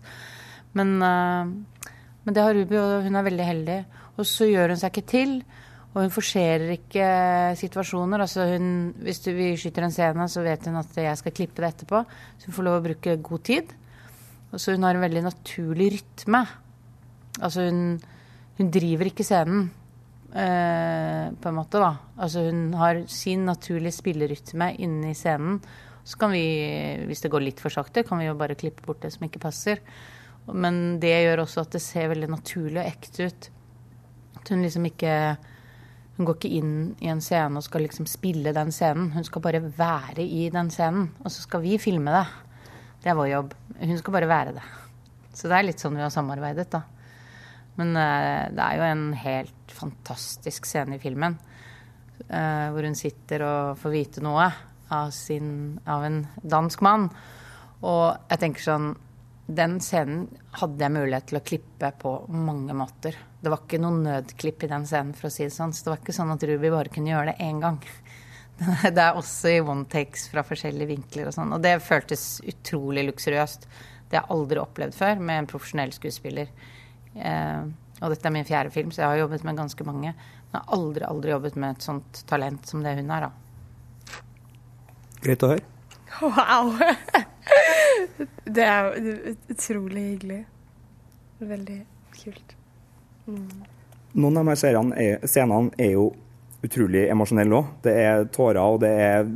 Men, 0.79 0.94
men 1.03 2.37
det 2.37 2.44
har 2.46 2.55
Ruby, 2.55 2.79
og 2.79 3.09
hun 3.09 3.18
er 3.18 3.26
veldig 3.26 3.46
heldig. 3.48 3.81
Og 4.22 4.29
så 4.31 4.46
gjør 4.46 4.70
hun 4.70 4.79
seg 4.79 4.94
ikke 4.94 5.11
til. 5.11 5.33
Og 5.90 6.05
hun 6.05 6.12
forserer 6.14 6.70
ikke 6.76 7.07
situasjoner. 7.59 8.22
Altså 8.22 8.46
hun, 8.53 8.68
hvis 9.03 9.22
du, 9.24 9.33
vi 9.35 9.50
skyter 9.59 9.88
en 9.88 9.94
scene, 9.94 10.29
så 10.31 10.44
vet 10.46 10.68
hun 10.70 10.79
at 10.79 10.94
jeg 11.03 11.18
skal 11.18 11.35
klippe 11.35 11.64
det 11.64 11.72
etterpå. 11.72 12.05
Så 12.38 12.50
hun 12.50 12.57
får 12.59 12.66
lov 12.68 12.79
å 12.79 12.85
bruke 12.85 13.16
god 13.26 13.44
tid. 13.48 13.74
Og 14.50 14.62
så 14.62 14.76
hun 14.76 14.87
har 14.87 14.94
en 14.94 15.03
veldig 15.03 15.24
naturlig 15.26 15.90
rytme. 15.96 16.44
Altså 17.40 17.66
hun, 17.66 17.83
hun 18.59 18.72
driver 18.74 19.11
ikke 19.11 19.26
scenen, 19.26 19.68
eh, 20.31 21.26
på 21.35 21.50
en 21.50 21.59
måte, 21.59 21.83
da. 21.83 21.92
Altså 22.22 22.46
hun 22.46 22.64
har 22.79 23.05
sin 23.11 23.44
naturlige 23.48 23.98
spillerytme 23.98 24.72
inni 24.79 25.14
scenen. 25.18 25.59
Så 26.07 26.18
kan 26.18 26.33
vi, 26.35 26.44
hvis 27.07 27.22
det 27.22 27.31
går 27.35 27.44
litt 27.44 27.61
for 27.62 27.74
sakte, 27.74 28.07
kan 28.07 28.22
vi 28.22 28.31
jo 28.31 28.38
bare 28.38 28.59
klippe 28.59 28.87
bort 28.87 29.03
det 29.03 29.12
som 29.14 29.26
ikke 29.26 29.42
passer. 29.42 29.83
Men 30.50 31.00
det 31.03 31.12
gjør 31.12 31.44
også 31.44 31.66
at 31.66 31.74
det 31.74 31.83
ser 31.85 32.11
veldig 32.14 32.31
naturlig 32.31 32.79
og 32.81 32.87
ekte 32.87 33.26
ut. 33.26 33.50
At 34.40 34.50
hun 34.55 34.62
liksom 34.64 34.87
ikke 34.88 35.14
hun 36.21 36.27
går 36.29 36.37
ikke 36.37 36.53
inn 36.53 36.73
i 37.01 37.09
en 37.09 37.23
scene 37.25 37.57
og 37.57 37.65
skal 37.65 37.81
liksom 37.87 38.05
spille 38.05 38.53
den 38.53 38.69
scenen. 38.77 39.07
Hun 39.15 39.25
skal 39.25 39.41
bare 39.41 39.63
være 39.65 40.21
i 40.21 40.51
den 40.53 40.69
scenen, 40.69 41.07
og 41.25 41.33
så 41.33 41.47
skal 41.47 41.63
vi 41.65 41.79
filme 41.81 42.13
det. 42.13 42.27
Det 43.01 43.09
er 43.09 43.17
vår 43.17 43.31
jobb. 43.31 43.55
Hun 43.81 44.01
skal 44.03 44.17
bare 44.19 44.29
være 44.29 44.53
det. 44.59 44.65
Så 45.33 45.49
det 45.49 45.57
er 45.57 45.65
litt 45.65 45.81
sånn 45.81 45.97
vi 45.97 46.05
har 46.05 46.13
samarbeidet, 46.13 46.67
da. 46.75 46.83
Men 47.81 47.97
uh, 47.97 48.53
det 48.53 48.67
er 48.67 48.77
jo 48.77 48.85
en 48.91 49.07
helt 49.17 49.73
fantastisk 49.73 50.69
scene 50.69 50.99
i 50.99 51.01
filmen. 51.01 51.39
Uh, 52.29 52.69
hvor 52.75 52.85
hun 52.85 53.01
sitter 53.01 53.47
og 53.47 53.81
får 53.81 53.97
vite 53.97 54.27
noe 54.27 54.45
av, 54.93 55.17
sin, 55.17 55.81
av 55.89 56.05
en 56.05 56.21
dansk 56.45 56.85
mann. 56.85 57.09
Og 57.81 58.05
jeg 58.29 58.45
tenker 58.45 58.67
sånn 58.67 58.93
Den 59.49 59.81
scenen 59.81 60.27
hadde 60.61 60.85
jeg 60.85 60.99
mulighet 61.01 61.33
til 61.33 61.41
å 61.41 61.47
klippe 61.49 61.95
på 62.05 62.19
mange 62.29 62.77
måter. 62.77 63.17
Det 63.40 63.48
var 63.48 63.62
ikke 63.62 63.81
noen 63.81 64.03
nødklipp 64.05 64.66
i 64.66 64.70
den 64.70 64.85
scenen, 64.88 65.14
for 65.16 65.31
å 65.31 65.33
si 65.33 65.46
det 65.46 65.55
sånn. 65.55 65.72
Så 65.72 65.87
det 65.87 65.94
var 65.94 66.03
ikke 66.03 66.16
sånn 66.16 66.33
at 66.35 66.42
Ruby 66.44 66.72
bare 66.72 66.92
kunne 66.92 67.12
gjøre 67.12 67.33
det 67.33 67.46
én 67.46 67.62
gang. 67.62 67.79
Det 68.96 69.00
er 69.00 69.16
også 69.16 69.55
i 69.55 69.61
one 69.64 69.87
takes 69.88 70.26
fra 70.29 70.42
forskjellige 70.44 70.90
vinkler 70.90 71.31
og 71.31 71.33
sånn. 71.33 71.55
Og 71.57 71.62
det 71.64 71.79
føltes 71.81 72.42
utrolig 72.44 73.07
luksuriøst. 73.07 73.64
Det 74.11 74.18
har 74.18 74.26
jeg 74.26 74.37
aldri 74.37 74.61
opplevd 74.61 74.98
før 74.98 75.22
med 75.24 75.40
en 75.40 75.48
profesjonell 75.48 75.94
skuespiller. 75.96 76.50
Eh, 77.14 77.62
og 78.00 78.12
dette 78.12 78.29
er 78.29 78.35
min 78.35 78.44
fjerde 78.48 78.74
film, 78.74 78.92
så 78.92 79.05
jeg 79.05 79.14
har 79.14 79.22
jobbet 79.22 79.48
med 79.48 79.62
ganske 79.62 79.88
mange. 79.88 80.12
Men 80.12 80.53
jeg 80.53 80.61
har 80.61 80.76
aldri, 80.76 81.07
aldri 81.09 81.33
jobbet 81.33 81.57
med 81.62 81.76
et 81.79 81.88
sånt 81.88 82.22
talent 82.29 82.68
som 82.68 82.85
det 82.85 82.96
hun 83.00 83.12
er, 83.16 83.29
da. 83.29 84.20
Greit 85.24 85.44
å 85.46 85.53
høre. 85.55 85.66
Wow! 86.20 86.74
Det 88.44 88.64
er 88.66 88.96
utrolig 89.48 90.03
hyggelig. 90.12 90.40
Veldig 91.40 91.76
kult. 92.18 92.60
Noen 93.29 94.41
av 94.41 94.51
disse 94.51 94.73
scenene 95.31 95.71
er 95.79 95.95
jo 95.95 96.11
utrolig 96.67 97.07
emosjonelle 97.09 97.57
òg. 97.57 97.69
Det 97.85 97.95
er 97.97 98.27
tårer 98.35 98.61
og 98.61 98.81
det 98.83 98.91
er 98.91 99.29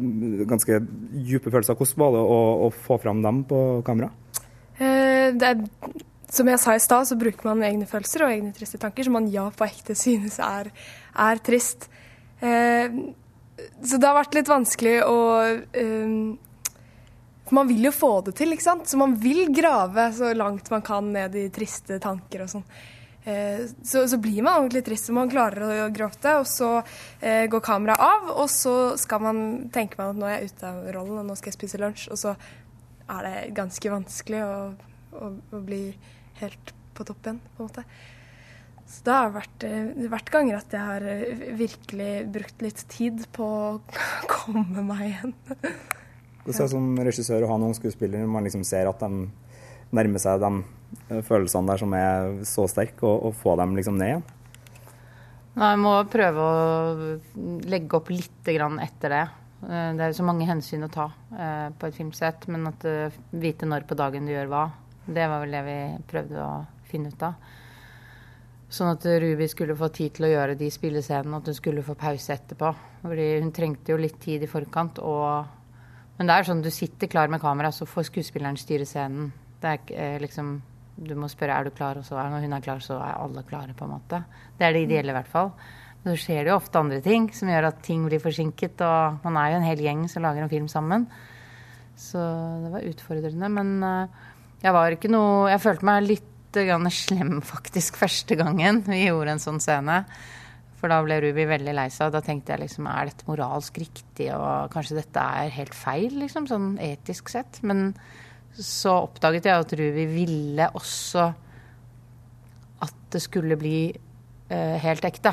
ganske 0.49 0.81
dype 0.85 1.53
følelser. 1.53 1.79
Hvordan 1.79 2.03
var 2.03 2.17
det 2.17 2.25
å, 2.35 2.41
å 2.67 2.71
få 2.85 2.99
fram 3.01 3.23
dem 3.25 3.43
på 3.49 3.61
kamera? 3.87 4.11
Eh, 4.77 5.31
er, 5.33 5.63
som 6.35 6.51
jeg 6.51 6.61
sa 6.61 6.75
i 6.75 6.83
stad, 6.83 7.09
så 7.09 7.19
bruker 7.19 7.49
man 7.49 7.65
egne 7.65 7.89
følelser 7.89 8.27
og 8.27 8.35
egne 8.35 8.55
triste 8.57 8.81
tanker 8.83 9.07
som 9.07 9.17
man 9.17 9.31
ja 9.33 9.47
på 9.55 9.69
ekte 9.69 9.97
synes 10.05 10.41
er, 10.45 10.73
er 11.27 11.45
trist. 11.45 11.89
Eh, 12.45 12.91
så 13.85 14.01
det 14.01 14.09
har 14.09 14.19
vært 14.19 14.35
litt 14.37 14.51
vanskelig 14.51 14.99
å 15.07 15.21
eh, 15.47 16.19
man 17.55 17.69
vil 17.69 17.87
jo 17.87 17.93
få 17.95 18.11
det 18.27 18.35
til, 18.39 18.55
ikke 18.55 18.65
sant? 18.65 18.89
Så 18.89 18.99
man 18.99 19.15
vil 19.21 19.47
grave 19.55 20.09
så 20.17 20.33
langt 20.35 20.71
man 20.73 20.83
kan 20.85 21.13
ned 21.15 21.37
i 21.39 21.49
triste 21.55 22.01
tanker 22.03 22.45
og 22.45 22.51
sånn. 22.51 22.65
Eh, 23.25 23.65
så, 23.83 24.03
så, 24.09 24.19
blir 24.21 24.43
man 24.43 24.61
ordentlig 24.61 24.85
trist, 24.85 25.09
og 25.09 25.17
man 25.17 25.33
klarer 25.33 25.85
å 25.87 25.91
gråte. 25.95 26.37
Og 26.41 26.49
så 26.49 26.71
eh, 27.21 27.47
går 27.51 27.65
kameraet 27.65 28.05
av, 28.05 28.33
og 28.35 28.51
så 28.53 28.75
skal 29.01 29.25
man 29.25 29.45
tenke 29.75 30.01
meg 30.01 30.13
at 30.13 30.21
nå 30.21 30.29
er 30.29 30.37
jeg 30.37 30.53
ute 30.53 30.73
av 30.73 30.91
rollen, 30.99 31.23
og 31.23 31.31
nå 31.31 31.39
skal 31.41 31.53
jeg 31.53 31.59
spise 31.59 31.81
lunsj. 31.81 32.09
Og 32.13 32.21
så 32.21 32.35
er 33.05 33.29
det 33.29 33.37
ganske 33.57 33.93
vanskelig 33.93 34.43
å, 34.45 34.59
å, 35.21 35.31
å 35.57 35.63
bli 35.65 35.87
helt 36.41 36.75
på 36.95 37.07
topp 37.07 37.27
igjen, 37.27 37.41
på 37.57 37.65
en 37.65 37.71
måte. 37.71 37.87
Så 38.85 39.01
det 39.07 39.15
har 39.17 39.33
vært, 39.33 39.65
eh, 39.65 40.09
vært 40.13 40.31
ganger 40.33 40.59
at 40.61 40.75
jeg 40.77 40.89
har 40.91 41.07
eh, 41.09 41.45
virkelig 41.57 42.13
brukt 42.35 42.65
litt 42.65 42.85
tid 42.93 43.25
på 43.35 43.47
å 43.49 43.71
komme 44.35 44.85
meg 44.85 45.07
igjen. 45.09 45.35
Hvordan 46.45 46.67
er 46.67 46.71
som 46.75 46.91
regissør 47.09 47.47
å 47.47 47.55
ha 47.55 47.57
noen 47.63 47.77
skuespillere 47.77 48.29
man 48.29 48.45
liksom 48.45 48.67
ser 48.69 48.91
at 48.91 49.01
de 49.01 49.29
nærmer 49.95 50.23
seg 50.23 50.43
de 50.43 50.51
eh, 51.09 51.23
følelsene 51.27 51.71
der 51.71 51.83
som 51.83 51.97
er 51.99 52.35
så 52.49 52.67
sterke, 52.71 53.07
og, 53.07 53.31
og 53.31 53.39
få 53.41 53.57
dem 53.61 53.77
liksom 53.79 53.99
ned 54.01 54.13
igjen. 54.13 54.27
Nei, 55.55 55.71
jeg 55.71 55.83
må 55.85 55.97
prøve 56.11 56.45
å 56.45 57.19
legge 57.71 57.99
opp 57.99 58.11
litt 58.11 58.53
grann 58.57 58.81
etter 58.83 59.15
det. 59.15 59.25
Eh, 59.65 59.91
Det 59.95 60.07
er 60.07 60.13
jo 60.13 60.21
så 60.21 60.29
mange 60.29 60.49
hensyn 60.51 60.87
å 60.87 60.93
ta 60.93 61.11
eh, 61.33 61.69
på 61.73 61.91
et 61.91 61.99
filmsett, 61.99 62.49
men 62.53 62.71
at 62.73 62.87
vite 63.31 63.69
når 63.71 63.87
på 63.89 63.99
dagen 63.99 64.27
du 64.27 64.35
gjør 64.35 64.51
hva, 64.53 64.65
det 65.07 65.29
var 65.31 65.45
vel 65.45 65.55
det 65.55 65.67
vi 65.67 65.79
prøvde 66.11 66.41
å 66.43 66.55
finne 66.91 67.13
ut 67.13 67.23
av. 67.27 67.53
Sånn 68.75 68.91
at 68.91 69.05
Ruby 69.07 69.47
skulle 69.47 69.77
få 69.79 69.87
tid 69.95 70.17
til 70.17 70.27
å 70.27 70.33
gjøre 70.33 70.57
de 70.59 70.67
spillescenene, 70.73 71.39
at 71.39 71.47
hun 71.47 71.55
skulle 71.55 71.85
få 71.87 71.95
pause 71.99 72.35
etterpå. 72.35 72.73
Fordi 73.05 73.27
hun 73.45 73.53
trengte 73.55 73.93
jo 73.93 73.99
litt 74.01 74.17
tid 74.23 74.43
i 74.43 74.51
forkant. 74.51 74.99
Og... 75.05 75.45
Men 76.17 76.31
det 76.31 76.35
er 76.35 76.49
sånn, 76.49 76.63
du 76.65 76.71
sitter 76.75 77.11
klar 77.13 77.31
med 77.31 77.43
kamera, 77.45 77.71
så 77.71 77.87
får 77.87 78.09
skuespilleren 78.09 78.59
styre 78.59 78.89
scenen. 78.89 79.29
Det 79.65 79.73
er 79.73 79.95
eh, 79.97 80.19
liksom 80.23 80.59
Du 80.95 81.15
må 81.19 81.27
spørre 81.27 81.57
er 81.57 81.67
du 81.67 81.75
klar, 81.75 81.99
og 81.99 82.05
så 82.07 82.19
er 82.21 82.29
når 82.31 82.45
hun 82.45 82.53
er 82.55 82.63
klar, 82.63 82.83
så 82.85 83.01
er 83.03 83.17
alle 83.19 83.43
klare, 83.49 83.75
på 83.75 83.87
en 83.89 83.97
måte. 83.97 84.21
Det 84.59 84.67
er 84.67 84.77
det 84.77 84.85
ideelle, 84.85 85.11
i 85.11 85.17
hvert 85.17 85.31
fall. 85.33 85.49
Men 86.05 86.13
så 86.13 86.21
skjer 86.21 86.45
det 86.45 86.53
jo 86.53 86.59
ofte 86.61 86.79
andre 86.79 87.01
ting 87.03 87.31
som 87.35 87.51
gjør 87.51 87.71
at 87.73 87.81
ting 87.83 88.05
blir 88.07 88.23
forsinket, 88.23 88.85
og 88.85 89.25
man 89.25 89.41
er 89.41 89.49
jo 89.51 89.57
en 89.59 89.67
hel 89.67 89.83
gjeng 89.83 90.05
som 90.13 90.23
lager 90.23 90.45
en 90.45 90.53
film 90.53 90.69
sammen. 90.71 91.09
Så 91.99 92.21
det 92.63 92.71
var 92.77 92.87
utfordrende. 92.87 93.51
Men 93.57 93.75
eh, 93.89 94.23
jeg 94.65 94.75
var 94.77 94.95
ikke 94.95 95.11
noe 95.13 95.51
Jeg 95.53 95.63
følte 95.65 95.89
meg 95.89 96.07
litt 96.07 96.31
slem 96.95 97.41
faktisk 97.55 97.99
første 97.99 98.37
gangen 98.39 98.85
vi 98.87 99.01
gjorde 99.09 99.35
en 99.35 99.43
sånn 99.43 99.63
scene. 99.63 100.05
For 100.79 100.93
da 100.93 101.01
ble 101.03 101.17
Ruby 101.25 101.49
veldig 101.49 101.75
lei 101.75 101.89
seg. 101.91 102.13
Da 102.15 102.21
tenkte 102.23 102.55
jeg 102.55 102.67
liksom 102.67 102.87
er 102.93 103.09
dette 103.09 103.27
moralsk 103.27 103.81
riktig, 103.81 104.29
og 104.37 104.71
kanskje 104.75 105.01
dette 105.01 105.27
er 105.41 105.51
helt 105.57 105.75
feil, 105.75 106.13
liksom, 106.21 106.47
sånn 106.51 106.75
etisk 106.85 107.33
sett. 107.33 107.63
Men 107.65 107.95
så 108.55 108.99
oppdaget 109.09 109.49
jeg 109.49 109.65
at 109.65 109.75
Ruvi 109.79 110.05
ville 110.11 110.69
også 110.79 111.27
at 112.85 112.95
det 113.15 113.23
skulle 113.23 113.59
bli 113.59 113.79
eh, 113.91 114.77
helt 114.83 115.05
ekte 115.09 115.33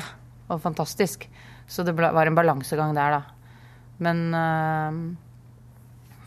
og 0.50 0.60
fantastisk. 0.62 1.28
Så 1.66 1.84
det 1.86 1.94
var 1.96 2.26
en 2.26 2.36
balansegang 2.36 2.94
der, 2.96 3.18
da. 3.18 3.22
Men 4.02 4.24
eh, 4.34 5.00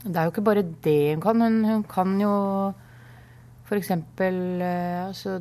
det 0.06 0.16
er 0.16 0.28
jo 0.28 0.34
ikke 0.34 0.46
bare 0.46 0.66
det 0.86 1.16
hun 1.16 1.24
kan. 1.24 1.42
Hun, 1.42 1.62
hun 1.66 1.86
kan 1.90 2.18
jo 2.22 2.34
eksempel 3.74 4.62
eh, 4.62 5.08
altså, 5.08 5.40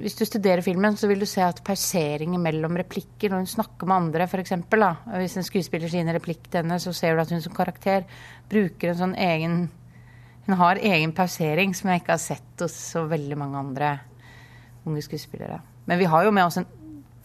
Hvis 0.00 0.16
du 0.18 0.24
studerer 0.24 0.60
filmen, 0.60 0.96
så 0.96 1.08
vil 1.08 1.20
du 1.20 1.26
se 1.26 1.42
at 1.42 1.62
perseringer 1.64 2.38
mellom 2.38 2.76
replikker 2.76 3.30
når 3.30 3.44
hun 3.44 3.46
snakker 3.46 3.88
med 3.88 3.96
andre, 3.96 4.28
for 4.28 4.42
eksempel, 4.42 4.84
da, 4.84 4.94
Hvis 5.18 5.36
en 5.36 5.46
skuespiller 5.46 5.88
sier 5.88 6.04
en 6.04 6.14
replikk 6.14 6.44
til 6.48 6.62
henne, 6.62 6.78
så 6.78 6.92
ser 6.92 7.14
du 7.14 7.22
at 7.22 7.32
hun 7.32 7.42
som 7.42 7.54
karakter 7.56 8.04
bruker 8.50 8.92
en 8.92 9.00
sånn 9.00 9.16
egen 9.16 9.62
Hun 10.46 10.58
har 10.58 10.80
egen 10.82 11.12
pausering 11.14 11.74
som 11.74 11.90
jeg 11.90 12.02
ikke 12.02 12.16
har 12.16 12.22
sett 12.22 12.64
hos 12.64 12.74
så 12.74 13.04
veldig 13.10 13.38
mange 13.38 13.60
andre 13.60 13.90
unge 14.88 15.02
skuespillere. 15.06 15.60
Men 15.86 16.00
vi 16.00 16.08
har 16.10 16.24
jo 16.26 16.32
med 16.34 16.48
oss 16.48 16.58
en 16.58 16.68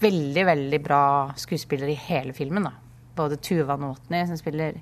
veldig, 0.02 0.44
veldig 0.46 0.80
bra 0.86 1.04
skuespiller 1.40 1.90
i 1.90 1.98
hele 2.08 2.34
filmen, 2.38 2.68
da. 2.70 2.74
Både 3.18 3.40
Tuva 3.42 3.78
Nåtny, 3.82 4.22
som 4.30 4.38
spiller 4.38 4.78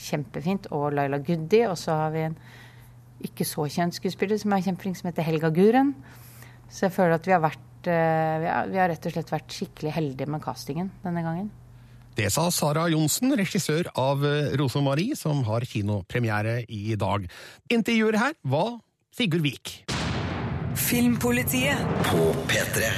kjempefint, 0.00 0.70
og 0.72 0.94
Laila 0.96 1.20
Goody. 1.20 1.66
Og 1.68 1.76
så 1.80 1.98
har 1.98 2.14
vi 2.14 2.24
en 2.30 2.38
ikke 3.24 3.46
så 3.48 3.66
kjent 3.70 3.96
skuespiller 3.96 4.40
som 4.40 4.52
er 4.52 4.64
kjempeflink, 4.64 4.98
som 4.98 5.10
heter 5.10 5.26
Helga 5.26 5.52
Guren. 5.54 5.92
Så 6.68 6.86
jeg 6.86 6.96
føler 6.96 7.18
at 7.18 7.28
vi 7.28 7.36
har 7.36 7.44
vært 7.44 7.90
eh, 7.90 8.40
vi 8.72 8.80
har, 8.80 8.88
rett 8.90 9.06
og 9.08 9.14
slett 9.14 9.32
vært 9.32 9.52
skikkelig 9.54 9.92
heldige 9.94 10.30
med 10.32 10.42
castingen 10.44 10.90
denne 11.04 11.24
gangen. 11.24 11.52
Det 12.14 12.28
sa 12.30 12.46
Sara 12.54 12.84
Johnsen, 12.92 13.32
regissør 13.34 13.88
av 13.98 14.22
eh, 14.26 14.52
Rosemarie, 14.58 15.16
som 15.18 15.40
har 15.48 15.64
kinopremiere 15.66 16.60
i 16.70 16.94
dag. 16.98 17.26
Intervjuer 17.74 18.18
her 18.20 18.36
var 18.46 18.76
Sigurd 19.14 19.42
Vik. 19.42 19.72
Filmpolitiet 20.78 21.82
på 22.06 22.28
P3. 22.50 22.92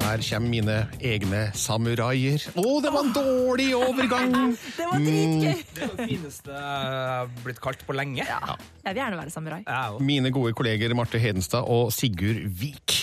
Her 0.00 0.22
kommer 0.26 0.50
mine 0.50 0.76
egne 1.06 1.42
samuraier. 1.58 2.42
Å, 2.58 2.64
det 2.82 2.90
var 2.94 3.02
en 3.04 3.12
dårlig 3.14 3.68
overgang! 3.82 4.32
Det 4.54 4.86
var 4.86 5.02
dritgøy! 5.02 5.60
Det 5.74 5.84
er 5.86 5.94
det 5.98 6.06
fineste 6.14 6.54
jeg 6.54 7.10
har 7.10 7.30
blitt 7.44 7.62
kalt 7.62 7.82
på 7.86 7.98
lenge. 7.98 8.26
Ja. 8.30 8.56
Jeg 8.86 8.94
vil 8.94 9.02
gjerne 9.02 9.20
være 9.24 9.34
samurai. 9.34 9.62
Mm. 9.66 10.04
Mine 10.06 10.32
gode 10.34 10.54
kolleger 10.58 10.94
Marte 10.98 11.18
Hedenstad 11.22 11.66
og 11.66 11.90
Sigurd 11.94 12.46
Vik. 12.62 13.00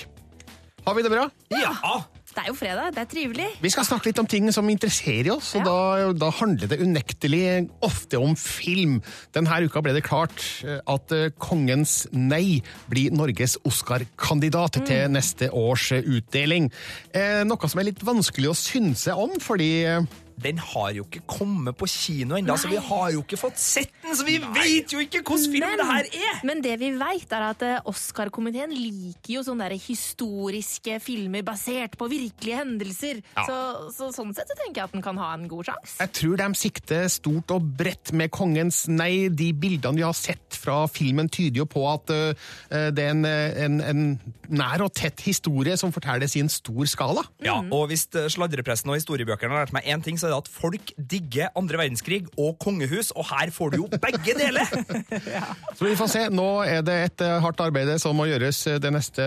Har 0.87 0.95
vi 0.95 1.03
det 1.03 1.11
bra? 1.11 1.27
Ja! 1.51 1.75
Det 2.37 2.43
er 2.43 2.51
jo 2.51 2.57
fredag, 2.59 2.91
det 2.93 3.01
er 3.01 3.07
trivelig. 3.09 3.45
Vi 3.65 3.69
skal 3.73 3.85
snakke 3.87 4.11
litt 4.11 4.19
om 4.21 4.27
ting 4.29 4.45
som 4.53 4.67
interesserer 4.69 5.31
oss, 5.33 5.55
og 5.57 5.63
da, 5.65 5.77
da 6.13 6.27
handler 6.37 6.69
det 6.69 6.77
unektelig 6.85 7.39
ofte 7.81 8.19
om 8.21 8.35
film. 8.37 8.99
Denne 9.33 9.57
uka 9.65 9.81
ble 9.81 9.95
det 9.95 10.03
klart 10.05 10.43
eh, 10.61 10.77
at 10.85 11.15
eh, 11.17 11.31
Kongens 11.41 12.03
nei 12.13 12.59
blir 12.91 13.15
Norges 13.17 13.57
Oscar-kandidat 13.65 14.77
til 14.85 15.09
neste 15.09 15.49
års 15.49 15.89
eh, 15.97 16.05
utdeling. 16.05 16.69
Eh, 17.09 17.41
noe 17.49 17.73
som 17.73 17.81
er 17.81 17.89
litt 17.89 18.05
vanskelig 18.05 18.53
å 18.53 18.57
synse 18.61 19.17
om, 19.17 19.33
fordi 19.41 19.71
Den 20.37 20.59
har 20.61 20.91
jo 20.93 21.05
ikke 21.07 21.23
kommet 21.25 21.77
på 21.79 21.87
kino 21.89 22.37
ennå, 22.37 22.53
så 22.61 22.69
vi 22.69 22.77
har 22.77 23.09
jo 23.15 23.23
ikke 23.23 23.39
fått 23.41 23.57
sett 23.57 23.93
den, 24.03 24.13
så 24.13 24.25
vi 24.27 24.35
vet 24.37 24.93
jo 24.93 25.01
ikke 25.01 25.23
hvordan 25.25 25.53
film 25.55 25.77
det 25.79 25.87
her 25.89 26.09
er! 26.11 26.41
Men 26.45 26.61
det 26.61 26.75
vi 26.77 26.91
vet, 26.99 27.31
er 27.33 27.45
at 27.47 27.63
eh, 27.65 27.89
Oscar-komiteen 27.89 28.75
liker 28.75 29.33
jo 29.37 29.43
sånne 29.47 29.65
der 29.65 29.81
historiske 29.81 30.99
filmer 31.01 31.45
basert 31.47 31.97
på 31.97 32.09
virkelige 32.11 32.59
hendelser. 32.61 33.23
Ja. 33.33 33.47
Så, 33.47 33.57
så 33.95 34.11
sånn 34.13 34.35
sett 34.37 34.51
så 34.51 34.59
tenker 34.59 34.83
jeg 34.83 34.91
at 34.91 34.95
den 34.95 35.05
kan 35.05 35.17
ha 35.21 35.31
en 35.33 35.47
god 35.49 35.71
sjanse. 35.71 35.97
Jeg 36.03 36.13
tror 36.19 36.37
de 36.43 36.61
sikter 36.61 37.09
stort 37.11 37.55
og 37.57 37.73
bredt 37.81 38.13
med 38.13 38.31
Kongens 38.33 38.83
nei. 38.91 39.27
De 39.33 39.49
bildene 39.57 39.97
vi 39.97 40.05
har 40.05 40.15
sett 40.17 40.57
fra 40.57 40.83
filmen, 40.91 41.31
tyder 41.33 41.63
jo 41.63 41.67
på 41.69 41.81
at 41.89 42.13
uh, 42.13 42.53
det 42.93 43.03
er 43.03 43.13
en, 43.15 43.25
en, 43.25 43.81
en 43.81 44.05
nær 44.53 44.85
og 44.85 44.93
tett 44.95 45.25
historie 45.25 45.75
som 45.79 45.93
fortelles 45.95 46.37
i 46.37 46.43
en 46.45 46.51
stor 46.51 46.85
skala. 46.89 47.25
Ja, 47.43 47.57
og 47.73 47.89
hvis 47.91 48.07
sladrepressen 48.33 48.93
og 48.93 48.99
historiebøkene 48.99 49.53
har 49.53 49.65
lært 49.65 49.75
meg 49.75 49.89
én 49.89 50.03
ting, 50.05 50.19
så 50.19 50.26
er 50.27 50.33
det 50.33 50.41
at 50.43 50.51
folk 50.51 50.91
digger 51.11 51.53
andre 51.57 51.79
verdenskrig 51.81 52.21
og 52.37 52.57
kongehus, 52.63 53.13
og 53.15 53.27
her 53.31 53.51
får 53.53 53.73
du 53.73 53.79
jo 53.83 53.87
begge 54.03 54.35
deler! 54.37 54.67
Så 55.77 55.87
vi 55.87 55.95
får 55.97 56.11
se. 56.11 56.25
Nå 56.33 56.49
er 56.67 56.83
det 56.85 56.97
et 57.05 57.25
hardt 57.43 57.63
arbeid 57.63 57.95
som 58.03 58.17
må 58.17 58.27
gjøres 58.29 58.63
det 58.83 58.91
neste 58.93 59.23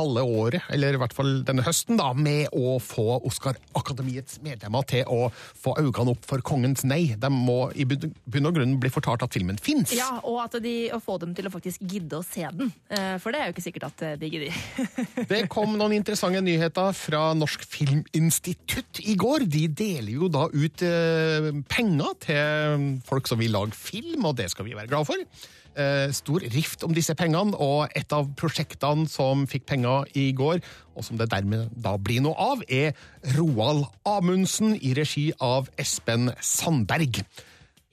halve 0.00 0.24
året, 0.24 0.66
eller 0.72 0.96
i 0.96 1.00
hvert 1.00 1.14
fall 1.16 1.40
denne 1.46 1.64
høsten, 1.66 1.98
da, 2.00 2.10
med 2.16 2.50
å 2.56 2.78
få 2.82 3.20
Oscar-akademiets 3.28 4.40
medlemmer 4.44 4.86
til 4.88 5.06
å 5.10 5.28
få 5.34 5.76
øynene 5.78 6.14
opp 6.14 6.26
for 6.28 6.42
Kongens 6.46 6.84
nei. 6.88 7.14
De 7.20 7.30
må 7.32 7.70
i 7.76 7.86
bunn 7.86 8.48
og 8.48 8.56
grunn 8.56 8.76
bli 8.82 8.90
fortalt 8.92 9.24
at 9.26 9.36
filmen 9.36 9.60
fins. 9.60 9.94
Ja, 9.96 10.12
og 10.24 10.40
at 10.46 10.58
de, 10.64 10.74
å 10.96 11.00
få 11.02 11.18
dem 11.22 11.34
til 11.36 11.48
å 11.48 11.54
faktisk 11.54 11.84
gidde 11.84 12.20
å 12.20 12.26
se 12.26 12.46
den. 12.48 12.72
Eh, 12.90 13.16
For 13.22 13.34
det 13.34 13.42
er 13.42 13.50
jo 13.50 13.56
ikke 13.56 13.66
sikkert 13.66 13.88
at 13.90 14.04
eh, 14.06 14.16
de 14.20 14.30
gidder. 14.32 14.58
Det 15.30 15.44
kom 15.52 15.76
noen 15.78 15.94
interessante 15.96 16.40
nyheter 16.44 16.92
fra 16.96 17.30
Norsk 17.38 17.64
Filminstitutt 17.70 19.02
i 19.04 19.14
går. 19.20 19.46
De 19.50 19.66
deler 19.68 20.12
jo 20.16 20.30
da 20.32 20.46
ut 20.50 20.84
eh, 20.86 21.50
penger 21.70 22.18
til 22.26 22.90
folk 23.06 23.30
som 23.30 23.40
vil 23.40 23.54
lage 23.54 23.76
film, 23.76 24.24
og 24.28 24.36
det 24.40 24.50
skal 24.52 24.66
vi 24.66 24.76
være 24.76 24.90
glad 24.90 25.08
for. 25.08 25.24
Eh, 25.78 26.10
stor 26.10 26.42
rift 26.50 26.82
om 26.82 26.94
disse 26.94 27.14
pengene, 27.14 27.54
og 27.54 27.92
et 27.94 28.10
av 28.12 28.26
prosjektene 28.38 29.06
som 29.10 29.44
fikk 29.46 29.68
penger 29.70 30.08
i 30.18 30.32
går, 30.34 30.58
og 30.98 31.06
som 31.06 31.20
det 31.20 31.28
dermed 31.30 31.70
da 31.78 31.94
blir 31.94 32.24
noe 32.24 32.34
av, 32.34 32.64
er 32.66 32.96
Roald 33.36 33.86
Amundsen 34.08 34.74
i 34.74 34.96
regi 34.98 35.28
av 35.38 35.70
Espen 35.78 36.32
Sandberg. 36.42 37.22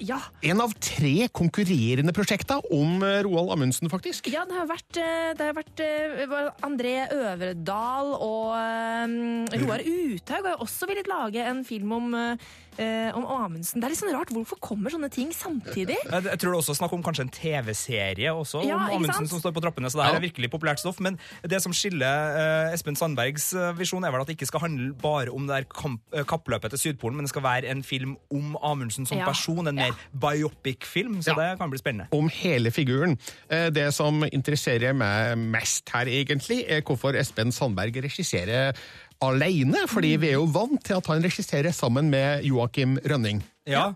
Ja. 0.02 0.18
En 0.46 0.62
av 0.62 0.74
tre 0.82 1.28
konkurrerende 1.34 2.14
prosjekter 2.18 2.66
om 2.74 3.02
eh, 3.06 3.22
Roald 3.26 3.54
Amundsen, 3.54 3.90
faktisk. 3.94 4.32
Ja, 4.34 4.48
det 4.50 4.58
har 4.58 4.68
vært, 4.70 4.98
eh, 4.98 5.32
det 5.38 5.46
har 5.46 5.56
vært 5.58 5.86
André 6.66 6.96
Øvredal 7.14 8.14
og 8.18 8.58
um, 8.58 9.46
Roar 9.54 9.86
Uthaug 9.86 10.50
har 10.50 10.66
også 10.66 10.90
villet 10.90 11.10
lage 11.10 11.46
en 11.46 11.62
film 11.66 11.94
om, 11.98 12.14
eh, 12.78 13.12
om 13.18 13.26
Amundsen. 13.26 13.80
Det 13.82 13.88
er 13.88 13.94
litt 13.94 14.00
sånn 14.02 14.14
rart. 14.16 14.30
Hvorfor 14.34 14.60
kommer 14.64 14.90
sånne 14.94 15.10
ting 15.14 15.32
samtidig? 15.34 15.98
Jeg 16.06 16.24
jeg 16.28 16.40
tror 16.40 16.52
det 16.54 16.60
også 16.62 16.76
snakk 16.78 16.94
om 16.94 17.04
kanskje 17.04 17.26
en 17.28 17.30
TV-serie 17.34 18.32
også 18.34 18.64
Ja, 18.68 18.76
om 18.76 18.98
Amundsen 18.98 19.26
sant? 19.26 19.30
som 19.30 19.40
står 19.42 19.54
på 19.56 19.62
trappene, 19.64 19.90
så 19.90 19.98
det 20.02 20.06
her 20.10 20.16
er 20.20 20.26
virkelig 20.28 20.50
populært 20.54 20.80
stoff. 20.80 21.00
Men 21.00 21.18
det 21.44 21.62
som 21.64 21.74
skiller 21.74 22.68
eh, 22.70 22.74
Espen 22.74 22.96
Sandbergs 22.96 23.54
eh, 23.54 23.72
visjon, 23.78 24.04
er 24.06 24.12
vel 24.12 24.22
at 24.22 24.28
det 24.28 24.38
ikke 24.38 24.50
skal 24.52 24.66
handle 24.68 24.94
bare 25.02 25.32
om 25.34 25.48
det 25.48 25.56
der 25.62 25.68
kamp, 25.72 26.02
eh, 26.14 26.24
kappløpet 26.28 26.70
til 26.76 26.80
Sydpolen, 26.94 27.16
men 27.18 27.26
det 27.26 27.34
skal 27.34 27.44
være 27.44 27.72
en 27.72 27.84
film 27.84 28.18
om 28.34 28.56
Amundsen 28.62 29.06
som 29.08 29.18
Ja, 29.18 29.26
person, 29.26 29.68
en 29.68 29.76
mer 29.76 29.94
biopic-film, 30.14 31.22
så 31.24 31.36
det 31.38 31.58
kan 31.60 31.70
bli 31.72 31.80
spennende. 31.80 32.08
om 32.12 32.30
hele 32.30 32.72
figuren. 32.72 33.18
Eh, 33.50 33.70
Det 33.70 33.94
som 33.94 34.24
interesserer 34.24 34.94
meg 34.96 35.38
mest 35.38 35.90
her, 35.94 36.06
egentlig, 36.06 36.64
er 36.70 36.82
hvorfor 36.82 37.16
Espen 37.20 37.52
Sandberg 37.52 37.94
regisserer 38.04 38.74
alene. 39.24 39.86
Fordi 39.90 40.16
vi 40.22 40.32
er 40.32 40.40
jo 40.40 40.48
vant 40.52 40.82
til 40.86 40.98
at 41.00 41.08
han 41.12 41.24
regisserer 41.24 41.72
sammen 41.76 42.12
med 42.14 42.44
Joakim 42.48 42.98
Rønning. 43.06 43.44
Ja, 43.68 43.92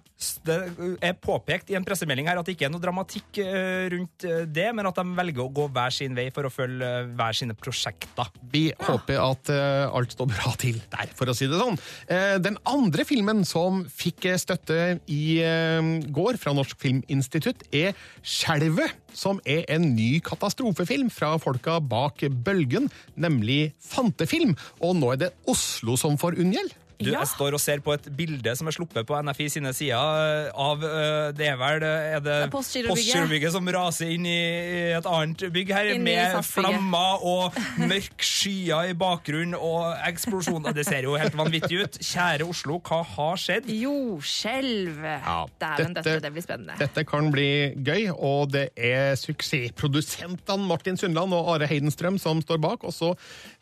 Det 0.45 0.55
er 1.01 1.13
påpekt 1.17 1.71
i 1.71 1.75
en 1.77 1.85
pressemelding 1.87 2.27
her 2.29 2.39
at 2.39 2.47
det 2.47 2.57
ikke 2.57 2.67
er 2.67 2.73
noe 2.73 2.83
dramatikk 2.83 3.39
eh, 3.41 3.87
rundt 3.93 4.25
eh, 4.27 4.43
det, 4.49 4.67
men 4.75 4.89
at 4.89 4.97
de 4.99 5.15
velger 5.17 5.45
å 5.45 5.53
gå 5.53 5.67
hver 5.71 5.93
sin 5.95 6.17
vei 6.17 6.27
for 6.33 6.47
å 6.47 6.51
følge 6.51 6.87
eh, 6.87 7.07
hver 7.17 7.37
sine 7.37 7.55
prosjekter. 7.57 8.29
Vi 8.51 8.65
håper 8.75 9.21
at 9.21 9.51
alt 9.51 10.15
står 10.15 10.29
bra 10.33 10.51
til 10.59 10.81
der, 10.91 11.13
for 11.17 11.31
å 11.31 11.35
si 11.37 11.47
det 11.49 11.59
sånn. 11.61 11.79
Eh, 12.11 12.35
den 12.43 12.59
andre 12.69 13.05
filmen 13.07 13.45
som 13.47 13.85
fikk 13.87 14.27
støtte 14.41 14.99
i 15.11 15.23
går 16.11 16.37
fra 16.41 16.53
Norsk 16.55 16.77
Filminstitutt, 16.81 17.63
er 17.73 17.95
Skjelvet, 18.21 18.97
som 19.15 19.39
er 19.47 19.63
en 19.71 19.89
ny 19.95 20.19
katastrofefilm 20.25 21.09
fra 21.13 21.33
folka 21.41 21.79
bak 21.81 22.25
Bølgen, 22.45 22.91
nemlig 23.15 23.73
Fantefilm. 23.81 24.53
Og 24.83 24.97
nå 24.99 25.15
er 25.15 25.25
det 25.25 25.33
Oslo 25.51 25.97
som 25.99 26.19
får 26.21 26.39
unngjeld. 26.41 26.75
Du, 27.01 27.11
Jeg 27.13 27.27
står 27.31 27.55
og 27.57 27.61
ser 27.61 27.81
på 27.83 27.93
et 27.95 28.07
bilde 28.17 28.53
som 28.57 28.69
er 28.69 28.75
sluppet 28.75 29.07
på 29.07 29.17
NFI 29.25 29.47
sine 29.55 29.71
sider 29.75 29.97
eh, 29.97 30.49
av 30.53 30.83
eh, 30.85 31.31
Det 31.37 31.47
er 31.49 31.57
vel 31.59 31.85
eh, 31.87 32.09
er 32.17 32.23
det 32.23 32.37
Det 32.45 32.51
Postgirobygget. 32.53 33.53
Som 33.55 33.69
raser 33.73 34.11
inn 34.13 34.25
i 34.29 34.37
et 34.95 35.07
annet 35.09 35.45
bygg 35.53 35.73
her, 35.75 35.91
Inn 35.95 36.05
med 36.05 36.37
flammer 36.45 37.23
og 37.27 37.57
mørk 37.81 38.23
skyer 38.25 38.91
i 38.91 38.95
bakgrunnen 38.97 39.55
og 39.57 39.91
eksplosjoner. 40.07 40.75
Det 40.77 40.85
ser 40.87 41.07
jo 41.07 41.17
helt 41.19 41.35
vanvittig 41.37 41.81
ut. 41.81 41.99
Kjære 42.01 42.47
Oslo, 42.47 42.77
hva 42.85 43.01
har 43.15 43.41
skjedd? 43.41 43.69
Jordskjelv. 43.71 45.01
Dæven 45.61 45.97
døtte, 45.97 46.17
det 46.23 46.33
blir 46.35 46.45
spennende. 46.45 46.77
Dette 46.81 47.05
kan 47.07 47.31
bli 47.33 47.49
gøy, 47.81 48.09
og 48.13 48.53
det 48.53 48.67
er 48.77 49.15
suksessprodusentene 49.19 50.67
Martin 50.69 50.99
Sundland 50.99 51.33
og 51.37 51.53
Are 51.55 51.69
Heidenstrøm 51.69 52.19
som 52.21 52.41
står 52.43 52.61
bak. 52.63 52.85
Og 52.87 52.95
så 52.95 53.13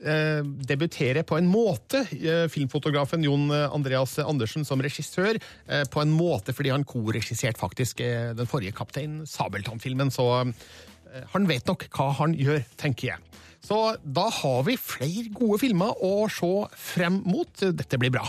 eh, 0.04 0.44
debuterer 0.44 1.26
på 1.28 1.40
en 1.40 1.50
måte 1.50 2.04
filmfotografen 2.52 3.24
Jon 3.30 3.48
Andreas 3.54 4.18
Andersen 4.24 4.66
som 4.68 4.82
regissør, 4.82 5.38
eh, 5.68 5.86
på 5.86 6.02
en 6.02 6.14
måte 6.14 6.56
fordi 6.56 6.74
han 6.74 6.88
koregisserte 6.88 7.62
faktisk 7.62 8.02
eh, 8.06 8.34
den 8.38 8.50
forrige 8.50 8.76
Kaptein 8.78 9.22
Sabeltann-filmen, 9.30 10.12
så 10.14 10.28
eh, 10.42 11.26
han 11.34 11.50
vet 11.50 11.68
nok 11.70 11.88
hva 11.94 12.12
han 12.24 12.36
gjør, 12.38 12.64
tenker 12.80 13.14
jeg. 13.14 13.42
Så 13.66 13.78
da 14.04 14.30
har 14.32 14.64
vi 14.68 14.78
flere 14.80 15.28
gode 15.36 15.60
filmer 15.62 16.06
å 16.06 16.30
se 16.32 16.54
frem 16.80 17.20
mot. 17.28 17.52
Dette 17.60 18.00
blir 18.00 18.14
bra. 18.16 18.24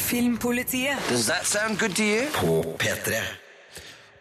Filmpolitiet. 0.00 0.96
Does 1.10 1.28
that 1.28 1.44
sound 1.46 1.78
good 1.78 1.94
to 1.96 2.06
you? 2.06 2.24
På 2.38 2.62
P3. 2.80 3.20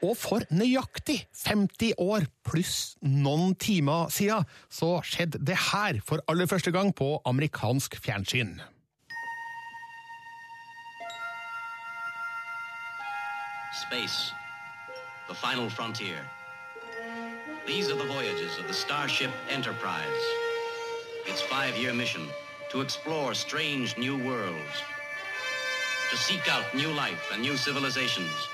Og 0.05 0.15
for 0.15 0.43
nøyaktig 0.51 1.21
50 1.35 1.97
år 1.99 2.27
pluss 2.47 2.95
noen 3.03 3.55
timer 3.59 4.11
siden 4.13 4.47
så 4.71 4.97
skjedde 5.03 5.41
det 5.43 5.57
her 5.71 5.99
for 6.05 6.23
aller 6.31 6.47
første 6.51 6.71
gang 6.75 6.93
på 6.95 7.17
amerikansk 7.27 7.97
fjernsyn. 8.03 8.59
Space, 13.79 14.33
the 15.29 15.33
final 15.33 15.69
frontier. 15.69 16.19
These 17.65 17.89
are 17.89 17.95
the 17.95 18.03
voyages 18.03 18.57
of 18.57 18.67
the 18.67 18.73
Starship 18.73 19.31
Enterprise. 19.49 20.21
Its 21.25 21.41
five-year 21.41 21.93
mission 21.93 22.27
to 22.71 22.81
explore 22.81 23.33
strange 23.33 23.97
new 23.97 24.17
worlds, 24.17 24.83
to 26.11 26.17
seek 26.17 26.49
out 26.49 26.75
new 26.75 26.91
life 26.91 27.29
and 27.31 27.41
new 27.41 27.55
civilizations, 27.55 28.49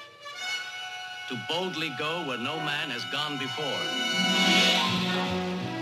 to 1.27 1.38
boldly 1.49 1.91
go 1.97 2.23
where 2.27 2.38
no 2.38 2.57
man 2.57 2.91
has 2.91 3.03
gone 3.05 3.39
before. 3.39 4.54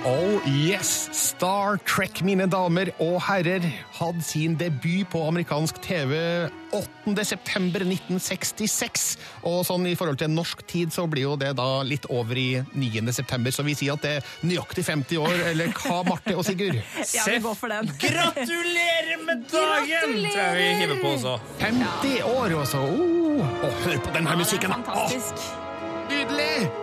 Oh 0.03 0.41
yes! 0.43 1.07
Star 1.15 1.77
Trek, 1.87 2.19
mine 2.27 2.43
damer 2.51 2.89
og 2.99 3.21
herrer, 3.23 3.63
hadde 3.95 4.23
sin 4.25 4.57
debut 4.59 5.07
på 5.07 5.21
amerikansk 5.29 5.79
TV 5.85 6.17
8. 6.75 7.13
september 7.23 7.85
1966. 7.87 9.05
Og 9.47 9.61
sånn 9.63 9.87
i 9.87 9.95
forhold 9.95 10.19
til 10.19 10.33
norsk 10.33 10.65
tid 10.67 10.91
så 10.91 11.05
blir 11.07 11.23
jo 11.29 11.37
det 11.39 11.53
da 11.55 11.69
litt 11.87 12.09
over 12.11 12.35
i 12.35 12.49
9. 12.75 13.05
september, 13.15 13.55
så 13.55 13.63
vi 13.63 13.77
sier 13.79 13.95
at 13.95 14.03
det 14.03 14.13
er 14.17 14.29
nøyaktig 14.43 14.83
50 14.91 15.23
år, 15.23 15.39
eller 15.53 15.71
hva, 15.79 16.01
Marte 16.11 16.35
og 16.35 16.43
Sigurd? 16.49 16.83
Ja, 17.15 17.23
vi 17.29 17.39
går 17.47 17.55
for 17.63 17.71
den. 17.71 17.95
Gratulerer 18.03 19.23
med 19.23 19.47
dagen! 19.47 19.87
Gratulerer! 19.87 20.31
Tror 20.35 20.43
jeg 20.43 20.59
vi 20.59 20.71
hiver 20.83 21.03
på 21.05 21.15
også. 21.15 21.39
50 21.63 22.23
år, 22.27 22.59
altså! 22.59 22.83
Oh, 22.91 23.59
og 23.63 23.83
hør 23.87 24.01
på 24.03 24.17
denne 24.19 24.39
musikken! 24.43 24.75
da. 24.75 24.83
Fantastisk. 24.83 25.51
Nydelig! 26.11 26.82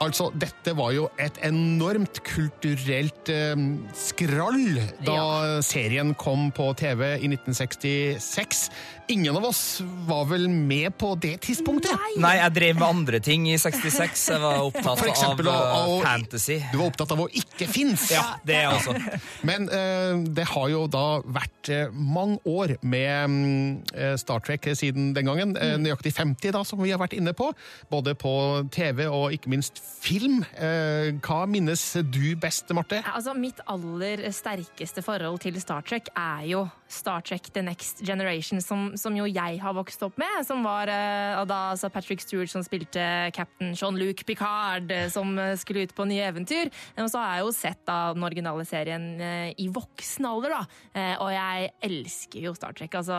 Altså, 0.00 0.30
dette 0.32 0.72
var 0.78 0.94
jo 0.96 1.08
et 1.20 1.36
enormt 1.44 2.22
kulturelt 2.24 3.28
eh, 3.28 3.64
skrall 3.92 4.78
da 5.04 5.60
serien 5.64 6.14
kom 6.16 6.48
på 6.56 6.70
TV 6.80 7.04
i 7.18 7.28
1966. 7.28 8.70
Ingen 9.10 9.36
av 9.36 9.44
oss 9.44 9.82
var 10.06 10.24
vel 10.30 10.46
med 10.48 10.94
på 10.98 11.12
det 11.18 11.34
tidspunktet? 11.44 11.92
Nei, 12.22 12.36
jeg 12.38 12.54
drev 12.54 12.78
med 12.78 12.86
andre 12.86 13.20
ting 13.20 13.48
i 13.50 13.56
66. 13.58 14.22
Jeg 14.30 14.40
var 14.40 14.62
opptatt 14.68 15.02
For 15.02 15.10
eksempel 15.10 15.50
av, 15.50 15.64
av, 15.66 15.92
eh, 15.96 16.04
fantasy. 16.04 16.56
Du 16.70 16.78
var 16.78 16.92
opptatt 16.92 17.14
av 17.16 17.24
å 17.24 17.28
ikke 17.42 17.66
finnes. 17.68 18.06
Ja, 18.14 18.22
det 18.46 18.56
er 18.56 18.68
jeg 18.68 18.78
også. 18.78 19.20
Men 19.50 19.66
eh, 19.68 20.14
det 20.38 20.46
har 20.52 20.70
jo 20.70 20.84
da 20.90 21.04
vært 21.26 21.72
eh, 21.74 21.92
mange 21.92 22.38
år 22.48 22.76
med 22.80 23.34
mm, 23.34 23.70
eh, 23.98 24.14
Star 24.22 24.44
Trek 24.46 24.70
siden 24.78 25.10
den 25.16 25.26
gangen. 25.26 25.56
Mm. 25.58 25.84
nøyaktig 25.84 26.14
50, 26.14 26.54
da, 26.54 26.62
som 26.64 26.80
vi 26.80 26.94
har 26.94 27.02
vært 27.02 27.18
inne 27.18 27.34
på. 27.36 27.50
Både 27.90 28.14
på 28.14 28.32
TV 28.72 29.08
og 29.10 29.34
ikke 29.34 29.50
minst 29.50 29.82
film. 30.00 30.40
Eh, 30.56 31.10
hva 31.24 31.44
minnes 31.50 31.82
du 32.08 32.34
best, 32.40 32.70
Marte? 32.76 33.00
Altså, 33.10 33.34
mitt 33.36 33.60
aller 33.70 34.22
sterkeste 34.34 35.02
forhold 35.04 35.40
til 35.42 35.58
Star 35.62 35.84
Trek 35.86 36.10
er 36.16 36.44
jo 36.50 36.64
Star 36.90 37.22
Trek 37.26 37.50
The 37.54 37.62
Next 37.62 38.02
Generation, 38.06 38.62
som, 38.64 38.90
som 38.98 39.14
jo 39.16 39.26
jeg 39.28 39.60
har 39.62 39.76
vokst 39.76 40.02
opp 40.06 40.18
med. 40.20 40.42
Som 40.46 40.64
var 40.66 40.90
eh, 40.92 41.40
da 41.48 41.60
altså 41.72 41.90
Patrick 41.92 42.22
Stewart 42.24 42.52
som 42.52 42.64
spilte 42.66 43.02
cap'n 43.36 43.74
Jean-Luc 43.74 44.24
Picard, 44.28 44.90
eh, 44.94 45.08
som 45.12 45.34
skulle 45.60 45.86
ut 45.86 45.96
på 45.96 46.08
nye 46.08 46.28
eventyr. 46.30 46.70
Og 47.00 47.10
så 47.12 47.22
har 47.22 47.38
jeg 47.38 47.46
jo 47.46 47.56
sett 47.56 47.82
da 47.88 47.98
den 48.16 48.26
originale 48.26 48.66
serien 48.68 49.08
i 49.20 49.66
voksen 49.72 50.26
alder, 50.28 50.54
da. 50.54 51.04
Og 51.22 51.30
jeg 51.32 51.70
elsker 51.86 52.46
jo 52.46 52.54
Star 52.56 52.74
Trek. 52.76 52.94
Altså, 52.98 53.16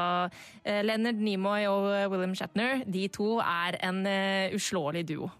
Leonard 0.66 1.22
Nimoy 1.22 1.68
og 1.70 1.90
William 2.14 2.36
Shatner, 2.38 2.86
de 2.88 3.08
to 3.14 3.38
er 3.44 3.80
en 3.86 4.04
uslåelig 4.56 5.06
duo. 5.14 5.32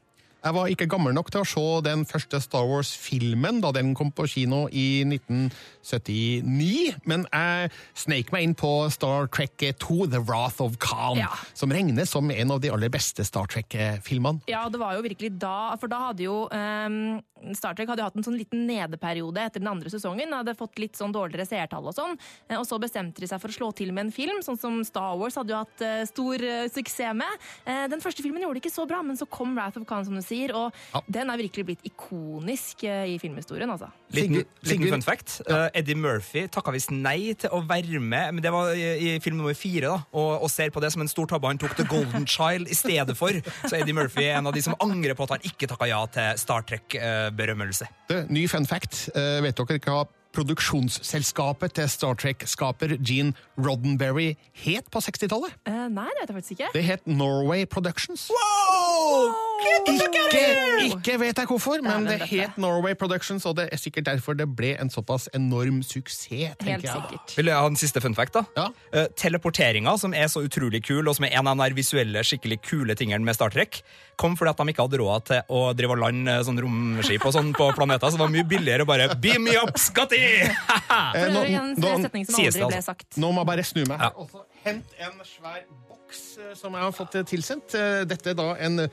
Jeg 0.42 0.56
var 0.56 0.70
ikke 0.74 0.88
gammel 0.90 1.14
nok 1.14 1.28
til 1.30 1.44
å 1.44 1.46
se 1.46 1.64
den 1.86 2.02
første 2.10 2.40
Star 2.42 2.66
Wars-filmen 2.66 3.60
da 3.62 3.70
den 3.76 3.92
kom 3.94 4.10
på 4.10 4.26
kino 4.26 4.64
i 4.74 5.04
1979, 5.06 6.96
men 7.06 7.28
jeg 7.30 7.70
sneik 8.02 8.32
meg 8.34 8.48
inn 8.48 8.56
på 8.58 8.72
Star 8.94 9.28
Trek 9.30 9.62
2, 9.78 10.08
The 10.10 10.22
Wrath 10.26 10.58
of 10.66 10.80
Khan, 10.82 11.20
Ja. 11.22 11.30
som 11.54 11.70
regnes 11.70 12.10
som 12.10 12.32
en 12.32 12.52
av 12.52 12.60
de 12.62 12.72
aller 12.74 12.90
beste 12.90 13.24
Star 13.26 13.46
Trek-filmene. 13.54 14.42
Ja, 14.50 14.68
det 14.70 14.80
var 14.82 14.96
jo 14.98 15.04
virkelig 15.06 15.38
da, 15.38 15.76
for 15.78 15.88
da 15.92 16.08
hadde 16.08 16.26
jo 16.26 16.48
um, 16.50 17.22
Star 17.58 17.74
Trek 17.78 17.90
hadde 17.90 18.02
jo 18.02 18.10
hatt 18.10 18.18
en 18.18 18.24
sånn 18.26 18.38
liten 18.38 18.66
nedeperiode 18.70 19.42
etter 19.46 19.60
den 19.62 19.70
andre 19.70 19.90
sesongen. 19.90 20.34
Hadde 20.34 20.54
fått 20.58 20.78
litt 20.82 20.98
sånn 20.98 21.14
dårligere 21.14 21.46
seertall 21.50 21.88
og 21.90 21.96
sånn. 21.98 22.18
Eh, 22.50 22.58
Og 22.58 22.66
så 22.70 22.78
bestemte 22.82 23.22
de 23.22 23.28
seg 23.30 23.42
for 23.42 23.50
å 23.50 23.56
slå 23.56 23.72
til 23.78 23.92
med 23.94 24.06
en 24.08 24.12
film, 24.14 24.42
sånn 24.46 24.60
som 24.62 24.84
Star 24.86 25.16
Wars 25.18 25.36
hadde 25.40 25.50
jo 25.54 25.58
hatt 25.64 25.82
eh, 25.86 26.04
stor 26.06 26.36
eh, 26.46 26.68
suksess 26.70 27.14
med. 27.18 27.42
Den 27.66 28.02
første 28.02 28.22
filmen 28.22 28.42
gjorde 28.44 28.60
det 28.60 28.66
ikke 28.66 28.74
så 28.76 28.86
bra, 28.88 29.02
men 29.02 29.18
så 29.18 29.26
kom 29.30 29.56
Wrath 29.58 29.78
of 29.80 29.88
Khan, 29.90 30.06
som 30.06 30.14
du 30.14 30.22
sier, 30.22 30.31
og 30.58 31.04
den 31.12 31.32
er 31.32 31.40
virkelig 31.42 31.66
blitt 31.68 31.88
ikonisk 31.88 32.86
eh, 32.88 33.14
i 33.14 33.18
filmhistorien, 33.22 33.70
altså. 33.72 33.92
Liten, 34.16 34.44
liten 34.68 34.88
fun 34.92 35.06
fact. 35.06 35.40
Ja. 35.48 35.68
Eddie 35.78 35.98
Murphy 35.98 36.46
takka 36.52 36.74
visst 36.76 36.92
nei 36.94 37.34
til 37.40 37.54
å 37.54 37.62
være 37.68 38.00
med, 38.00 38.38
men 38.38 38.44
det 38.44 38.54
var 38.54 38.74
i, 38.76 39.16
i 39.16 39.18
film 39.24 39.42
nummer 39.42 39.58
fire, 39.58 39.88
da, 39.88 40.00
og, 40.12 40.32
og 40.46 40.52
ser 40.52 40.74
på 40.74 40.84
det 40.84 40.92
som 40.94 41.04
en 41.04 41.12
stor 41.12 41.30
tabbe. 41.32 41.52
Han 41.52 41.62
tok 41.62 41.76
The 41.80 41.88
Golden 41.90 42.28
Child 42.28 42.72
i 42.72 42.78
stedet 42.78 43.18
for. 43.20 43.36
Så 43.66 43.76
Eddie 43.80 43.96
Murphy 43.98 44.28
er 44.28 44.40
en 44.40 44.50
av 44.52 44.56
de 44.56 44.64
som 44.66 44.78
angrer 44.84 45.18
på 45.18 45.28
at 45.28 45.38
han 45.38 45.52
ikke 45.52 45.70
takka 45.72 45.90
ja 45.92 46.02
til 46.12 46.42
Star 46.42 46.66
Trek-berømmelse. 46.68 47.92
Det, 48.12 48.26
ny 48.34 48.48
fun 48.52 48.68
fact. 48.70 49.08
Eh, 49.16 49.40
vet 49.46 49.58
dere 49.58 49.84
hva 49.86 50.04
produksjonsselskapet 50.36 51.76
til 51.76 51.90
Star 51.92 52.16
Trek-skaper 52.16 52.96
Gene 53.04 53.34
Roddenberry 53.60 54.36
het 54.64 54.88
på 54.92 55.04
60-tallet? 55.04 55.56
Uh, 55.68 55.88
nei, 55.92 56.08
det 56.08 56.22
vet 56.22 56.30
jeg 56.30 56.38
faktisk 56.40 56.58
ikke. 56.58 56.74
Det 56.78 56.86
het 56.88 57.08
Norway 57.08 57.66
Productions. 57.66 58.30
Wow! 58.32 59.51
Ikke, 59.62 60.42
ikke 60.88 61.16
vet 61.22 61.40
jeg 61.42 61.50
hvorfor, 61.50 61.82
men 61.86 62.06
det 62.08 62.20
het 62.30 62.58
Norway 62.62 62.96
Productions, 62.98 63.46
og 63.50 63.58
det 63.60 63.68
er 63.74 63.80
sikkert 63.82 64.08
derfor 64.08 64.38
det 64.38 64.48
ble 64.56 64.74
en 64.82 64.90
såpass 64.92 65.28
enorm 65.38 65.82
suksess. 65.86 66.56
tenker 66.62 66.88
jeg. 66.88 67.20
Vil 67.38 67.52
jeg 67.52 67.58
ha 67.58 67.68
en 67.70 67.80
siste 67.80 68.02
fun 68.04 68.16
fact? 68.18 68.38
da? 68.56 68.70
Eh, 68.94 69.08
teleporteringa, 69.18 69.98
som 70.00 70.14
er 70.18 70.30
så 70.32 70.44
utrolig 70.46 70.84
kul, 70.86 71.08
og 71.08 71.18
som 71.18 71.28
er 71.28 71.38
en 71.40 71.52
av 71.52 71.60
de 71.62 71.78
visuelle, 71.78 72.24
skikkelig 72.26 72.62
kule 72.66 72.96
tingene 72.96 73.26
med 73.26 73.38
Star 73.38 73.54
Trek, 73.54 73.82
kom 74.22 74.36
fordi 74.38 74.54
at 74.54 74.62
de 74.62 74.74
ikke 74.74 74.86
hadde 74.86 75.02
råd 75.02 75.28
til 75.32 75.54
å 75.58 75.62
drive 75.78 75.96
og 75.96 76.04
lande 76.06 76.38
eh, 76.40 76.44
sånn 76.48 76.62
romskip 76.62 77.26
og 77.28 77.36
sånn 77.36 77.54
på 77.58 77.72
planeter, 77.78 78.10
så 78.12 78.20
det 78.20 78.26
var 78.26 78.34
mye 78.34 78.48
billigere 78.48 78.86
å 78.86 78.90
bare 78.90 79.10
Beam 79.22 79.46
me 79.48 79.58
up, 79.60 79.78
Scotty! 79.80 80.22
Eh, 81.12 81.28
nå- 81.32 81.42
altså. 81.92 82.70
sagt. 82.84 83.18
Nå 83.20 83.32
må 83.34 83.42
jeg 83.42 83.50
bare 83.50 83.64
snu 83.68 83.82
meg 83.90 84.02
så 84.32 84.44
hent 84.64 84.94
en 85.02 85.18
svær 85.26 85.64
boks 85.90 86.22
som 86.60 86.76
jeg 86.76 86.84
har 86.86 86.94
fått 86.96 87.18
tilsendt. 87.30 87.76
Dette 88.08 88.32
er 88.32 88.38
da 88.38 88.52
en 88.64 88.86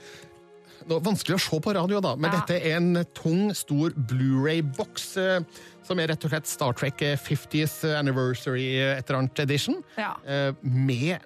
Er 0.86 1.00
vanskelig 1.04 1.36
å 1.36 1.40
se 1.42 1.58
på 1.60 1.74
radio, 1.74 2.00
da, 2.00 2.14
men 2.16 2.30
Ja. 2.32 2.40
dette 2.40 2.60
er 2.64 2.76
en 2.76 3.04
tung, 3.14 3.52
stor 3.54 3.90
Blu-ray-boks. 3.90 5.16
eh, 5.16 5.40
Som 5.88 5.98
er 6.00 6.08
rett 6.08 6.24
og 6.24 6.30
slett 6.30 6.46
Star 6.46 6.72
Trek 6.76 7.00
eh, 7.02 7.16
50th 7.16 7.84
Anniversary 7.98 8.76
eh, 8.78 8.98
et 8.98 9.08
eller 9.08 9.18
annet 9.22 9.38
edition. 9.40 9.82
Ja. 9.96 10.14
eh, 10.26 10.52
Med 10.62 11.20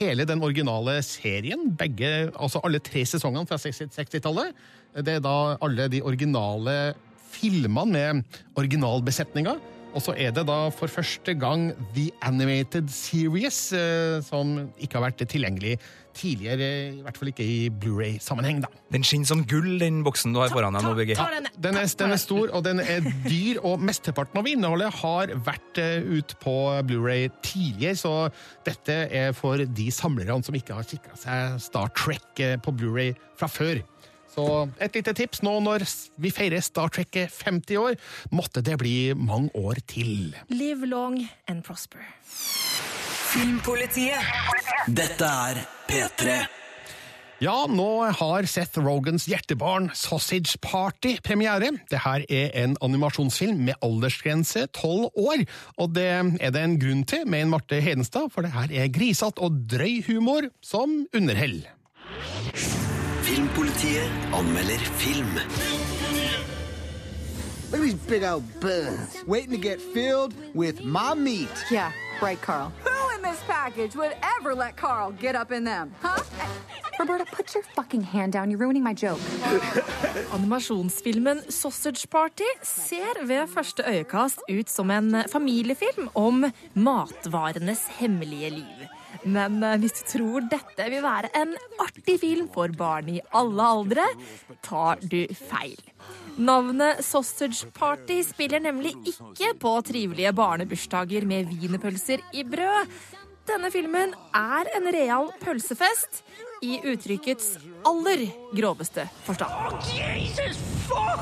hele 0.00 0.24
den 0.26 0.42
originale 0.42 1.02
serien. 1.02 1.76
Begge, 1.76 2.30
altså 2.34 2.60
alle 2.64 2.80
tre 2.80 3.04
sesongene 3.04 3.46
fra 3.46 3.56
60 3.56 3.88
60-tallet. 3.94 4.52
Det 5.04 5.16
er 5.16 5.20
da 5.20 5.56
alle 5.62 5.88
de 5.88 6.00
originale 6.02 6.94
filmene 7.30 7.86
med 8.14 8.24
originalbesetninga. 8.56 9.58
Og 9.90 10.04
så 10.04 10.14
er 10.14 10.34
det 10.34 10.44
da 10.46 10.58
for 10.74 10.90
første 10.90 11.34
gang 11.38 11.70
The 11.96 12.10
Animated 12.26 12.90
Series, 12.94 13.72
eh, 13.74 14.20
som 14.22 14.70
ikke 14.78 14.98
har 14.98 15.08
vært 15.08 15.24
tilgjengelig 15.26 15.78
tidligere, 16.16 16.68
i 16.98 17.02
hvert 17.04 17.18
fall 17.18 17.30
ikke 17.30 17.46
i 17.46 17.58
Blu-ray-sammenheng. 17.70 18.60
da. 18.64 18.70
Den 18.92 19.04
skinner 19.06 19.30
som 19.30 19.44
gull, 19.46 19.78
den 19.80 20.02
boksen 20.06 20.34
du 20.34 20.40
har 20.42 20.50
foran 20.52 20.74
deg 20.76 20.84
nå, 20.84 20.94
Birger. 20.98 21.20
Den 21.56 21.78
er, 21.78 21.86
den 21.86 22.14
er 22.14 22.20
stor, 22.20 22.50
og 22.54 22.64
den 22.66 22.82
er 22.82 23.04
dyr, 23.26 23.60
og 23.66 23.82
mesteparten 23.82 24.40
av 24.40 24.48
innholdet 24.50 24.90
har 25.00 25.34
vært 25.46 25.80
eh, 25.82 26.02
ut 26.02 26.34
på 26.42 26.56
Blu-ray 26.88 27.30
tidligere, 27.46 27.98
så 27.98 28.14
dette 28.66 28.98
er 29.06 29.32
for 29.38 29.62
de 29.62 29.88
samlerne 29.94 30.42
som 30.46 30.56
ikke 30.56 30.76
har 30.76 30.86
sikra 30.86 31.18
seg 31.18 31.58
Star 31.62 31.94
Trek 31.98 32.42
eh, 32.42 32.58
på 32.60 32.74
Blu-ray 32.74 33.14
fra 33.38 33.50
før. 33.50 33.82
Så 34.30 34.44
et 34.78 34.94
lite 34.94 35.14
tips 35.18 35.42
nå 35.46 35.56
når 35.64 35.84
vi 36.22 36.30
feirer 36.34 36.62
Star 36.64 36.92
Trek 36.94 37.18
50 37.26 37.80
år, 37.80 37.98
måtte 38.34 38.62
det 38.64 38.78
bli 38.80 39.12
mange 39.18 39.50
år 39.58 39.82
til. 39.90 40.30
Live 40.52 40.86
long 40.86 41.18
and 41.50 41.64
prosper. 41.66 42.04
Filmpolitiet. 43.30 44.22
Dette 44.90 45.26
er 45.26 45.60
P3. 45.90 46.40
Ja, 47.40 47.54
nå 47.72 48.02
har 48.18 48.44
Seth 48.44 48.82
Rogans 48.84 49.24
hjertebarn 49.30 49.86
Sausage 49.96 50.58
Party 50.60 51.14
premiere. 51.24 51.70
Det 51.88 52.02
her 52.04 52.26
er 52.28 52.52
en 52.60 52.74
animasjonsfilm 52.84 53.62
med 53.64 53.80
aldersgrense 53.80 54.66
tolv 54.76 55.08
år, 55.16 55.46
og 55.80 55.94
det 55.96 56.04
er 56.12 56.52
det 56.52 56.64
en 56.66 56.76
grunn 56.82 57.06
til 57.08 57.24
med 57.24 57.46
en 57.46 57.54
Marte 57.54 57.80
Hedenstad, 57.80 58.28
for 58.34 58.44
det 58.44 58.52
her 58.52 58.74
er 58.82 58.92
grisete 58.92 59.40
og 59.40 59.56
drøy 59.72 60.02
humor 60.10 60.50
som 60.60 60.98
underhell. 61.16 61.62
Filmpolitiet 63.30 64.10
anmelder 64.32 64.80
film. 64.98 65.34
Look 67.70 67.80
at 67.80 67.80
these 67.80 67.94
big 67.94 68.24
old 68.24 68.42
buns 68.60 69.22
waiting 69.24 69.52
to 69.52 69.56
get 69.56 69.80
filled 69.80 70.34
with 70.54 70.82
my 70.82 71.14
meat. 71.14 71.64
Yeah, 71.70 71.92
right, 72.20 72.40
Carl. 72.42 72.72
Who 72.84 73.16
in 73.16 73.22
this 73.22 73.40
package 73.46 73.94
would 73.94 74.16
ever 74.38 74.52
let 74.56 74.76
Carl 74.76 75.12
get 75.12 75.36
up 75.36 75.52
in 75.52 75.62
them? 75.64 75.94
Huh? 76.02 76.24
Roberta, 76.98 77.24
put 77.36 77.54
your 77.54 77.62
fucking 77.76 78.02
hand 78.02 78.32
down. 78.32 78.50
You're 78.50 78.58
ruining 78.58 78.82
my 78.82 78.94
joke. 78.94 79.20
Animasjonsfilmen 80.34 81.52
Sausage 81.52 82.10
Party 82.10 82.50
ser 82.62 83.26
ved 83.26 83.46
første 83.46 83.84
øyekast 83.86 84.42
ut 84.50 84.70
som 84.70 84.90
en 84.90 85.24
familiefilm 85.32 86.08
om 86.14 86.50
matvarenes 86.74 87.86
hemmelige 87.98 88.50
liv. 88.50 88.88
Men 89.24 89.60
eh, 89.64 89.78
hvis 89.82 89.98
du 89.98 90.02
tror 90.08 90.48
dette 90.50 90.88
vil 90.92 91.04
være 91.04 91.30
en 91.40 91.54
artig 91.82 92.16
film 92.22 92.48
for 92.54 92.72
barn 92.76 93.10
i 93.12 93.20
alle 93.36 93.68
aldre, 93.76 94.06
tar 94.64 95.02
du 95.02 95.22
feil. 95.36 95.80
Navnet 96.40 97.02
Sausage 97.04 97.68
Party 97.76 98.20
spiller 98.24 98.62
nemlig 98.64 98.94
ikke 99.12 99.52
på 99.60 99.74
trivelige 99.84 100.32
barnebursdager 100.36 101.26
med 101.28 101.50
wienerpølser 101.52 102.24
i 102.32 102.46
brød. 102.48 102.88
Denne 103.50 103.70
filmen 103.72 104.14
er 104.36 104.68
en 104.76 104.88
real 104.94 105.32
pølsefest 105.42 106.22
i 106.62 106.78
uttrykkets 106.86 107.56
aller 107.88 108.28
groveste 108.54 109.08
forstand. 109.26 109.50
Oh, 109.50 109.90
Jesus, 109.96 110.60
fuck! 110.86 111.20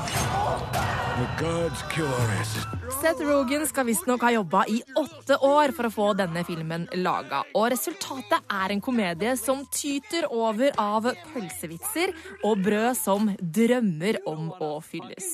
asses. 2.39 2.78
Seth 2.89 3.21
Rogan 3.21 3.67
skal 3.67 3.85
visstnok 3.85 4.23
ha 4.25 4.31
jobba 4.33 4.63
i 4.67 4.79
åtte 4.97 5.37
år 5.45 5.71
for 5.77 5.85
å 5.85 5.91
få 5.93 6.05
denne 6.17 6.41
filmen 6.47 6.87
laga. 6.97 7.43
Og 7.53 7.67
resultatet 7.69 8.41
er 8.49 8.73
en 8.73 8.81
komedie 8.81 9.35
som 9.37 9.61
tyter 9.69 10.25
over 10.33 10.73
av 10.81 11.05
pølsevitser 11.29 12.11
og 12.47 12.63
brød 12.65 12.97
som 12.97 13.29
drømmer 13.39 14.17
om 14.29 14.49
å 14.57 14.71
fylles. 14.81 15.27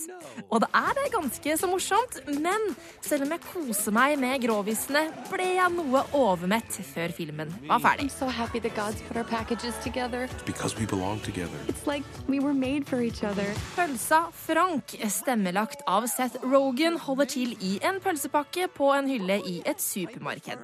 Og 0.50 0.66
det 0.66 0.70
er 0.76 0.98
det 1.00 1.06
ganske 1.14 1.56
så 1.62 1.70
morsomt, 1.72 2.18
men 2.28 2.68
selv 3.06 3.26
om 3.26 3.32
jeg 3.36 3.44
koser 3.48 3.96
meg 3.96 4.18
med 4.20 4.44
gråvisene, 4.44 5.06
ble 5.32 5.48
jeg 5.56 5.76
noe 5.78 6.04
overmett 6.18 6.80
før 6.92 7.16
filmen 7.16 7.56
var 7.70 7.80
ferdig. 7.86 8.10
So 8.12 8.28
happy 8.28 8.60
the 8.60 8.74
gods 8.76 9.02
put 9.08 9.16
our 9.18 9.28
packages 9.32 9.80
together. 9.84 10.28
Because 10.46 10.76
we 10.78 10.86
belong 10.86 11.24
together. 11.24 11.56
It's 11.72 11.88
like 11.88 12.04
we 12.28 12.40
were 12.44 12.54
made 12.54 12.84
for 12.86 13.00
each 13.02 13.24
other. 13.24 13.48
Pølsa 13.78 14.26
Frank, 14.36 14.98
stemmelagt 15.08 15.88
av 15.88 16.10
Seth 16.12 16.44
Rogan, 16.44 17.00
holder 17.00 17.32
til 17.46 17.54
i 17.62 17.76
en 17.86 18.00
pølsepakke 18.02 18.68
på 18.74 18.90
en 18.96 19.08
hylle 19.10 19.38
i 19.46 19.60
et 19.68 19.82
supermarked. 19.82 20.62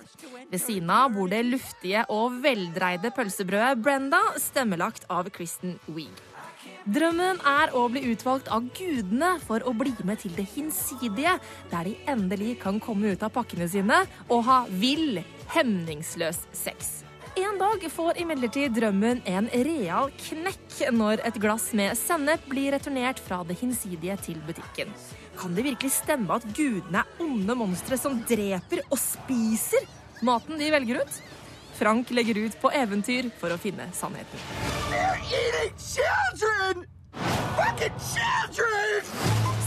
Ved 0.50 0.62
siden 0.62 0.90
av 0.94 1.14
bor 1.14 1.30
det 1.32 1.44
luftige 1.46 2.04
og 2.10 2.42
veldreide 2.44 3.14
pølsebrødet 3.16 3.82
Brenda, 3.84 4.22
stemmelagt 4.42 5.08
av 5.12 5.30
Kristen 5.34 5.78
Wiig. 5.92 6.12
Drømmen 6.86 7.40
er 7.46 7.74
å 7.78 7.84
bli 7.94 8.04
utvalgt 8.10 8.50
av 8.54 8.66
gudene 8.78 9.36
for 9.46 9.62
å 9.66 9.74
bli 9.78 9.94
med 10.06 10.22
til 10.24 10.34
det 10.38 10.48
hinsidige, 10.56 11.36
der 11.70 11.90
de 11.90 11.96
endelig 12.10 12.56
kan 12.64 12.80
komme 12.82 13.14
ut 13.14 13.26
av 13.26 13.34
pakkene 13.36 13.70
sine 13.70 14.02
og 14.28 14.44
ha 14.50 14.64
vill, 14.82 15.22
hemningsløs 15.54 16.46
sex. 16.58 17.02
En 17.38 17.58
dag 17.62 17.86
får 17.94 18.18
imidlertid 18.20 18.74
drømmen 18.76 19.22
en 19.30 19.48
real 19.66 20.10
knekk 20.26 20.82
når 20.92 21.22
et 21.30 21.38
glass 21.42 21.70
med 21.78 21.96
sennep 21.96 22.44
blir 22.52 22.74
returnert 22.76 23.22
fra 23.24 23.40
det 23.48 23.56
hinsidige 23.62 24.18
til 24.26 24.42
butikken. 24.48 24.92
Kan 25.42 25.56
det 25.56 25.64
virkelig 25.66 25.90
stemme 25.96 26.36
at 26.38 26.44
gudene 26.54 27.02
er 27.02 27.22
onde 27.24 27.56
monstre 27.58 27.98
som 27.98 28.20
dreper 28.30 28.84
og 28.92 29.00
spiser 29.02 29.88
maten 30.22 30.60
de 30.62 30.68
velger 30.70 31.00
ut? 31.02 31.16
Frank 31.80 32.12
legger 32.14 32.38
ut 32.44 32.58
på 32.62 32.70
eventyr 32.78 33.32
for 33.40 33.50
å 33.50 33.58
finne 33.58 33.88
sannheten. 33.98 34.38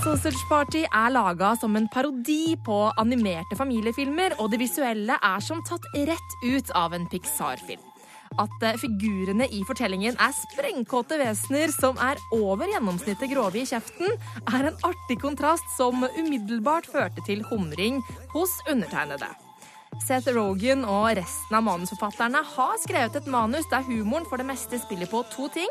Sausage 0.05 0.45
Party 0.47 0.85
er 0.85 1.11
laga 1.11 1.55
som 1.59 1.75
en 1.75 1.89
parodi 1.91 2.55
på 2.63 2.79
animerte 3.01 3.59
familiefilmer, 3.59 4.39
og 4.39 4.53
det 4.53 4.63
visuelle 4.63 5.19
er 5.19 5.43
som 5.43 5.65
tatt 5.67 5.91
rett 6.07 6.39
ut 6.45 6.71
av 6.79 6.95
en 6.95 7.09
Pixar-film. 7.11 7.94
At 8.41 8.67
eh, 8.67 8.79
figurene 8.81 9.47
i 9.53 9.63
fortellingen 9.69 10.19
er 10.19 10.35
sprengkåte 10.35 11.19
vesener 11.21 11.73
som 11.75 11.99
er 12.03 12.21
over 12.35 12.71
gjennomsnittet 12.71 13.31
grove 13.31 13.61
i 13.61 13.69
kjeften, 13.69 14.17
er 14.51 14.71
en 14.71 14.85
artig 14.87 15.21
kontrast 15.23 15.67
som 15.77 16.03
umiddelbart 16.03 16.89
førte 16.91 17.23
til 17.29 17.45
humring 17.51 18.03
hos 18.35 18.55
undertegnede. 18.71 19.31
Seth 20.03 20.33
Rogan 20.35 20.83
og 20.91 21.13
resten 21.15 21.55
av 21.55 21.63
manusforfatterne 21.69 22.41
har 22.57 22.79
skrevet 22.83 23.21
et 23.21 23.29
manus 23.31 23.69
der 23.71 23.85
humoren 23.87 24.27
for 24.27 24.43
det 24.43 24.49
meste 24.49 24.81
spiller 24.83 25.11
på 25.11 25.23
to 25.31 25.47
ting. 25.55 25.71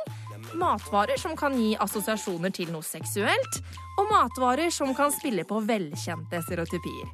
Matvarer 0.59 1.19
som 1.19 1.35
kan 1.39 1.57
gi 1.59 1.73
assosiasjoner 1.81 2.53
til 2.55 2.71
noe 2.71 2.85
seksuelt, 2.85 3.59
og 3.99 4.07
matvarer 4.11 4.71
som 4.71 4.93
kan 4.95 5.11
spille 5.11 5.43
på 5.49 5.59
velkjente 5.67 6.39
stereotypier. 6.45 7.11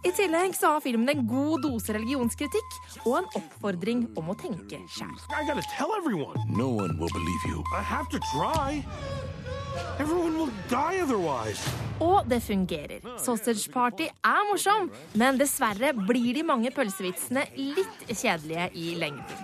I 0.00 0.10
tillegg 0.16 0.54
så 0.56 0.70
har 0.72 0.80
filmen 0.80 1.10
en 1.12 1.26
god 1.28 1.66
dose 1.66 1.92
religionskritikk 1.92 2.76
og 3.02 3.18
en 3.18 3.26
oppfordring 3.36 4.06
om 4.16 4.30
å 4.32 4.36
tenke 4.40 4.78
sjæl. 4.88 5.10
I 5.28 5.44
gotta 5.44 5.64
tell 5.76 5.92
everyone. 5.92 6.40
No 6.48 6.70
one 6.72 6.96
will 6.96 7.12
believe 7.12 7.42
you. 7.50 7.60
I 7.76 7.82
have 7.84 8.08
to 8.14 8.20
try. 8.30 8.80
Everyone 10.00 10.38
will 10.38 10.52
die 10.70 11.02
otherwise. 11.04 11.60
Og 12.00 12.24
det 12.32 12.38
fungerer. 12.40 13.04
Sausage 13.20 13.68
Party 13.74 14.06
er 14.08 14.46
morsom, 14.48 14.88
men 15.20 15.36
dessverre 15.36 15.92
blir 15.98 16.32
de 16.38 16.46
mange 16.48 16.72
pølsevitsene 16.72 17.44
litt 17.58 18.06
kjedelige 18.08 18.70
i 18.80 18.94
lengden. 19.02 19.42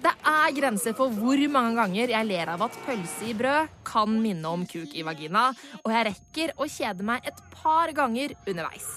Det 0.00 0.14
er 0.30 0.54
grenser 0.56 0.94
for 0.96 1.12
hvor 1.12 1.42
mange 1.52 1.74
ganger 1.76 2.14
jeg 2.14 2.28
ler 2.30 2.54
av 2.54 2.64
at 2.64 2.80
pølse 2.86 3.28
i 3.28 3.34
brød 3.36 3.76
kan 3.84 4.16
minne 4.22 4.54
om 4.56 4.64
kuk 4.70 4.96
i 4.96 5.04
vagina, 5.04 5.50
og 5.82 5.92
jeg 5.92 6.08
rekker 6.08 6.54
å 6.56 6.70
kjede 6.70 7.04
meg 7.04 7.28
et 7.28 7.44
par 7.52 7.92
ganger 7.92 8.32
underveis. 8.46 8.88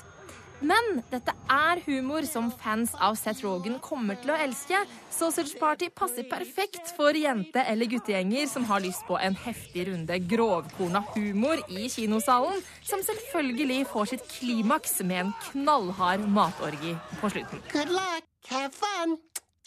Men 0.62 1.02
dette 1.10 1.34
er 1.50 1.82
humor 1.88 2.26
som 2.30 2.52
fans 2.62 2.94
av 3.02 3.16
Seth 3.20 3.44
Rogan 3.46 3.80
kommer 3.82 4.16
til 4.22 4.32
å 4.34 4.38
elske. 4.46 4.78
Sausage 5.10 5.58
Party 5.60 5.90
passer 5.90 6.24
perfekt 6.30 6.94
for 6.98 7.18
jente- 7.18 7.66
eller 7.68 7.90
guttegjenger 7.90 8.48
som 8.50 8.64
har 8.70 8.80
lyst 8.86 9.06
på 9.08 9.18
en 9.18 9.36
heftig 9.46 9.88
runde 9.90 10.20
grovkorna 10.30 11.02
humor 11.16 11.58
i 11.70 11.90
kinosalen, 11.90 12.62
som 12.86 13.00
selvfølgelig 13.06 13.88
får 13.90 14.06
sitt 14.14 14.26
klimaks 14.38 15.02
med 15.02 15.20
en 15.26 15.34
knallhard 15.50 16.28
matorgi 16.30 16.94
på 17.22 17.30
slutten. 17.34 17.60
Good 17.74 17.90
luck. 17.90 18.24
Have 18.50 18.72
fun. 18.74 19.18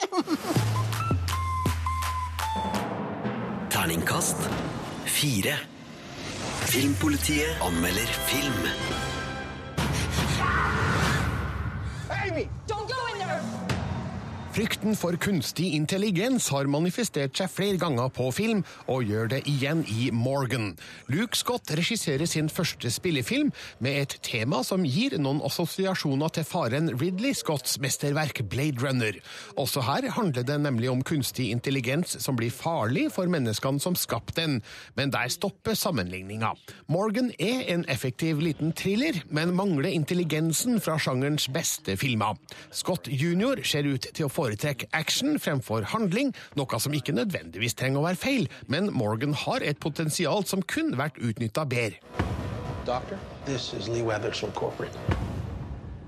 Terningkast 3.74 4.36
fire. 5.06 5.54
Filmpolitiet 6.70 7.62
anmelder 7.62 8.06
film. 8.30 9.03
Amy! 12.36 12.50
Don't 12.66 12.76
go 12.78 12.82
in 12.82 12.83
there! 12.83 12.83
Frykten 14.54 14.94
for 14.94 15.16
kunstig 15.18 15.72
intelligens 15.74 16.44
har 16.54 16.68
manifestert 16.70 17.34
seg 17.34 17.50
flere 17.50 17.78
ganger 17.82 18.06
på 18.14 18.28
film, 18.30 18.60
og 18.86 19.02
gjør 19.02 19.32
det 19.32 19.40
igjen 19.50 19.80
i 19.90 20.12
Morgan. 20.14 20.76
Luke 21.10 21.34
Scott 21.34 21.72
regisserer 21.74 22.28
sin 22.30 22.46
første 22.46 22.86
spillefilm 22.94 23.50
med 23.82 23.98
et 24.04 24.14
tema 24.22 24.60
som 24.62 24.84
gir 24.86 25.16
noen 25.18 25.40
assosiasjoner 25.42 26.30
til 26.36 26.46
faren 26.46 26.92
Ridley 27.00 27.34
Scotts 27.34 27.80
mesterverk 27.82 28.44
Blade 28.52 28.78
Runner. 28.78 29.18
Også 29.58 29.82
her 29.88 30.06
handler 30.14 30.46
det 30.46 30.60
nemlig 30.62 30.92
om 30.92 31.02
kunstig 31.02 31.48
intelligens 31.50 32.14
som 32.22 32.38
blir 32.38 32.54
farlig 32.54 33.08
for 33.16 33.26
menneskene 33.26 33.82
som 33.82 33.98
skapte 33.98 34.38
den, 34.38 34.60
men 34.94 35.10
der 35.10 35.34
stopper 35.34 35.74
sammenligninga. 35.74 36.52
Morgan 36.86 37.32
er 37.42 37.66
en 37.74 37.82
effektiv 37.90 38.38
liten 38.38 38.70
thriller, 38.70 39.18
men 39.34 39.56
mangler 39.58 39.90
intelligensen 39.90 40.78
fra 40.78 40.94
sjangerens 40.94 41.50
beste 41.50 41.98
filmer. 41.98 42.38
Scott 42.70 43.10
jr. 43.10 43.66
ser 43.66 43.90
ut 43.90 44.12
til 44.14 44.30
å 44.30 44.32
foretrekke 44.44 44.90
action 44.92 45.38
fremfor 45.40 45.88
handling, 45.94 46.34
noe 46.58 46.80
som 46.80 46.94
ikke 46.94 47.16
nødvendigvis 47.16 47.76
trenger 47.80 48.02
å 48.02 48.08
være 48.10 48.20
feil, 48.20 48.48
men 48.68 48.92
Morgan 48.92 49.34
har 49.46 49.64
et 49.64 49.80
potensial 49.80 50.44
som 50.44 50.62
kun 50.62 50.94
vært 51.00 51.18
utnytta 51.18 51.64
bedre. 51.64 52.00
Doctor, 52.84 53.18
this 53.46 53.72
is 53.72 53.88
Lee 53.88 54.04
Weathers 54.04 54.38
from 54.38 54.52
corporate. 54.52 54.92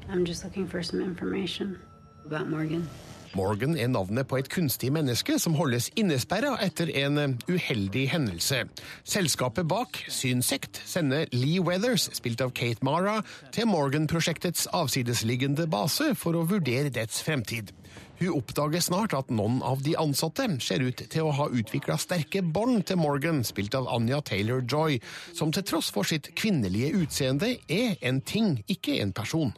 I'm 0.08 0.24
just 0.24 0.44
looking 0.44 0.68
for 0.68 0.82
some 0.82 1.00
information 1.00 1.78
about 2.26 2.48
Morgan. 2.48 2.88
Morgan 3.36 3.76
er 3.76 3.88
navnet 3.92 4.28
på 4.28 4.38
et 4.40 4.48
kunstig 4.48 4.88
menneske 4.94 5.36
som 5.42 5.56
holdes 5.58 5.90
innesperra 5.98 6.54
etter 6.64 6.88
en 7.02 7.36
uheldig 7.50 8.06
hendelse. 8.12 8.62
Selskapet 9.04 9.68
bak, 9.68 9.98
Synsekt, 10.08 10.80
sender 10.88 11.26
Lee 11.34 11.60
Weathers, 11.60 12.08
spilt 12.16 12.40
av 12.44 12.54
Kate 12.56 12.84
Mara, 12.86 13.18
til 13.52 13.68
Morgan-prosjektets 13.68 14.68
avsidesliggende 14.76 15.68
base 15.68 16.14
for 16.16 16.38
å 16.38 16.46
vurdere 16.48 16.92
dets 16.92 17.20
fremtid. 17.26 17.74
Hun 18.18 18.32
oppdager 18.38 18.80
snart 18.80 19.12
at 19.16 19.28
noen 19.28 19.58
av 19.66 19.82
de 19.84 19.92
ansatte 20.00 20.46
ser 20.64 20.80
ut 20.86 21.02
til 21.12 21.26
å 21.28 21.34
ha 21.36 21.48
utvikla 21.52 21.98
sterke 22.00 22.40
bånd 22.40 22.86
til 22.88 23.00
Morgan, 23.00 23.42
spilt 23.44 23.76
av 23.76 23.90
Anja 23.92 24.22
Taylor-Joy, 24.24 25.00
som 25.36 25.52
til 25.52 25.66
tross 25.68 25.90
for 25.92 26.08
sitt 26.08 26.30
kvinnelige 26.38 26.94
utseende 27.02 27.56
er 27.68 27.98
en 28.00 28.22
ting, 28.24 28.62
ikke 28.72 29.00
en 29.02 29.12
person. 29.12 29.52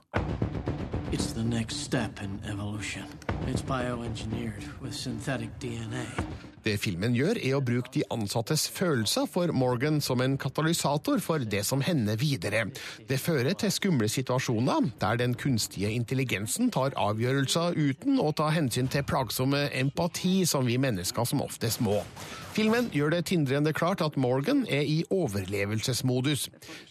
It's 1.12 1.32
the 1.32 1.44
next 1.44 1.84
step 1.84 2.20
in 2.22 2.40
evolution. 2.50 3.06
It's 3.46 3.62
bioengineered 3.62 4.66
with 4.82 4.92
synthetic 4.92 5.50
DNA. 5.59 6.04
Det 6.64 6.74
filmen 6.82 7.14
gjør, 7.16 7.38
er 7.38 7.56
å 7.59 7.62
bruke 7.64 7.92
de 7.94 8.02
ansattes 8.14 8.66
følelser 8.74 9.28
for 9.30 9.52
Morgan 9.54 10.00
som 10.04 10.22
en 10.24 10.36
katalysator 10.40 11.22
for 11.24 11.44
det 11.44 11.64
som 11.68 11.82
hender 11.84 12.18
videre. 12.20 12.66
Det 13.09 13.20
fører 13.22 13.54
til 13.59 13.72
skumle 13.74 14.09
situasjoner, 14.11 14.90
der 15.00 15.20
den 15.20 15.36
kunstige 15.38 15.92
intelligensen 15.94 16.72
tar 16.74 16.96
avgjørelser 16.98 17.78
uten 17.78 18.18
å 18.22 18.32
ta 18.36 18.50
hensyn 18.54 18.90
til 18.90 19.06
plagsomme 19.06 19.68
empati 19.78 20.42
som 20.48 20.66
vi 20.68 20.78
mennesker 20.82 21.28
som 21.28 21.44
oftest 21.44 21.82
må. 21.84 22.00
Filmen 22.59 22.88
gjør 22.90 23.12
det 23.12 23.28
tindrende 23.28 23.70
klart 23.76 24.00
at 24.02 24.16
Morgan 24.18 24.64
er 24.66 24.82
i 24.82 25.04
overlevelsesmodus. 25.14 26.48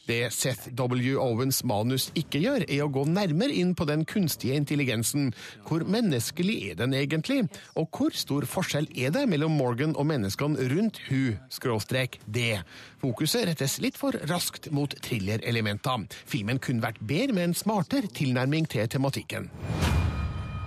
Det 0.07 0.29
Seth 0.31 0.69
W. 0.79 1.17
Owens 1.19 1.59
manus 1.67 2.05
ikke 2.15 2.39
gjør, 2.39 2.63
er 2.69 2.85
å 2.85 2.91
gå 2.93 3.03
nærmere 3.09 3.51
inn 3.51 3.73
på 3.75 3.83
den 3.89 4.05
kunstige 4.07 4.55
intelligensen. 4.55 5.33
Hvor 5.67 5.83
menneskelig 5.83 6.55
er 6.69 6.77
den 6.79 6.95
egentlig, 6.95 7.49
og 7.75 7.91
hvor 7.91 8.15
stor 8.15 8.47
forskjell 8.47 8.87
er 8.95 9.11
det 9.11 9.25
mellom 9.27 9.56
Morgan 9.57 9.95
og 9.97 10.07
menneskene 10.09 10.69
rundt 10.71 11.01
hu, 11.09 11.35
skråstrek 11.53 12.19
det? 12.25 12.61
Fokuset 13.01 13.47
rettes 13.49 13.79
litt 13.83 13.97
for 13.99 14.15
raskt 14.29 14.71
mot 14.71 14.93
thrillerelementer. 15.03 16.07
Filmen 16.29 16.61
kunne 16.63 16.85
vært 16.85 17.01
bedre 17.01 17.35
med 17.37 17.49
en 17.49 17.57
smartere 17.57 18.11
tilnærming 18.13 18.69
til 18.69 18.87
tematikken. 18.89 19.51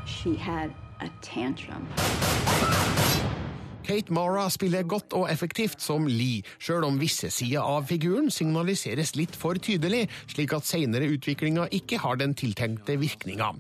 She 0.07 0.37
had 0.37 0.71
a 1.01 1.09
tantrum. 1.23 1.87
Kate 3.87 4.13
Mara 4.13 4.47
spiller 4.53 4.85
godt 4.85 5.15
og 5.17 5.27
effektivt 5.33 5.81
som 5.83 6.07
Lee, 6.09 6.45
sjøl 6.61 6.85
om 6.87 6.99
visse 7.01 7.31
sider 7.33 7.65
av 7.65 7.87
figuren 7.89 8.31
signaliseres 8.33 9.15
litt 9.17 9.37
for 9.39 9.59
tydelig, 9.59 10.05
slik 10.31 10.53
at 10.57 10.69
seinere 10.69 11.09
utviklinger 11.15 11.73
ikke 11.75 12.01
har 12.03 12.21
den 12.21 12.35
tiltenkte 12.39 12.99
virkninga. 13.01 13.53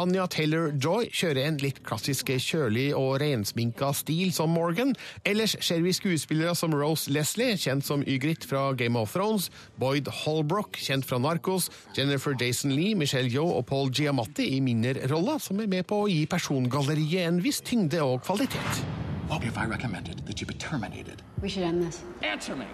Anja 0.00 0.26
Taylor-Joy 0.30 1.10
kjører 1.14 1.42
en 1.44 1.60
litt 1.62 1.80
klassisk 1.86 2.32
kjølig 2.34 2.88
og 2.98 3.18
rensminka 3.22 3.92
stil 3.94 4.32
som 4.34 4.54
Morgan. 4.54 4.94
Ellers 5.26 5.56
ser 5.62 5.82
vi 5.84 5.94
skuespillere 5.94 6.54
som 6.58 6.74
Rose 6.74 7.12
Leslie, 7.14 7.58
kjent 7.60 7.86
som 7.86 8.04
Ygritte 8.06 8.48
fra 8.50 8.70
Game 8.78 8.98
of 8.98 9.14
Thrones, 9.14 9.50
Boyd 9.78 10.10
Holbrook, 10.24 10.78
kjent 10.80 11.06
fra 11.06 11.20
Narcos, 11.22 11.70
Jennifer 11.96 12.36
Jason 12.40 12.74
Lee, 12.74 12.94
Michelle 12.98 13.30
Yeoh 13.30 13.58
og 13.58 13.66
Paul 13.70 13.90
Giamatti 13.94 14.50
i 14.56 14.60
minnerroller, 14.64 15.42
som 15.42 15.62
er 15.62 15.70
med 15.70 15.86
på 15.90 16.04
å 16.04 16.10
gi 16.10 16.24
persongalleriet 16.30 17.28
en 17.28 17.42
viss 17.44 17.62
tyngde 17.64 18.02
og 18.04 18.22
kvalitet. 18.26 18.84
What 19.28 19.42
if 19.42 19.56
I 19.56 19.64
recommended 19.64 20.26
that 20.26 20.40
you 20.40 20.46
be 20.46 20.54
terminated? 20.54 21.22
We 21.40 21.48
should 21.48 21.62
end 21.62 21.82
this. 21.82 22.02
Answer 22.22 22.56
me! 22.56 22.66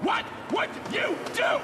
What 0.00 0.24
would 0.50 0.70
you 0.92 1.14
do? 1.36 1.60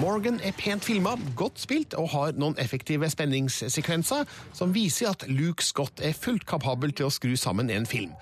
Morgan 0.00 0.40
er 0.44 0.52
pent 0.52 0.84
filma, 0.84 1.16
godt 1.36 1.60
spilt 1.60 1.94
og 1.94 2.10
har 2.12 2.36
noen 2.36 2.58
effektive 2.60 3.08
spenningssekvenser 3.08 4.26
som 4.52 4.74
viser 4.74 5.14
at 5.14 5.24
Luke 5.28 5.64
Scott 5.64 6.02
er 6.04 6.12
fullt 6.12 6.44
kapabel 6.46 6.92
til 6.92 7.08
å 7.08 7.14
skru 7.14 7.32
sammen 7.36 7.72
en 7.72 7.88
film. 7.88 8.12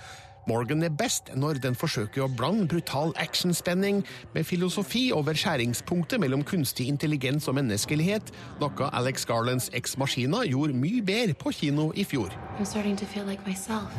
Morgan 0.46 0.84
er 0.86 0.92
best 0.92 1.32
når 1.34 1.58
den 1.64 1.74
forsøker 1.74 2.26
å 2.26 2.30
blande 2.30 2.68
brutal 2.70 3.10
actionspenning 3.18 4.04
med 4.36 4.46
filosofi 4.46 5.08
over 5.16 5.34
skjæringspunktet 5.34 6.22
mellom 6.22 6.44
kunstig 6.46 6.86
intelligens 6.92 7.48
og 7.50 7.56
menneskelighet, 7.58 8.30
noe 8.60 8.90
Alex 8.92 9.26
Garlands 9.26 9.70
Ex 9.74 9.96
Machina 9.98 10.44
gjorde 10.46 10.78
mye 10.78 11.02
bedre 11.02 11.34
på 11.34 11.50
kino 11.58 11.90
i 11.96 12.06
fjor. 12.06 12.30
I'm 12.60 12.68
starting 12.68 12.94
to 12.96 13.06
feel 13.06 13.26
like 13.26 13.42
myself. 13.48 13.90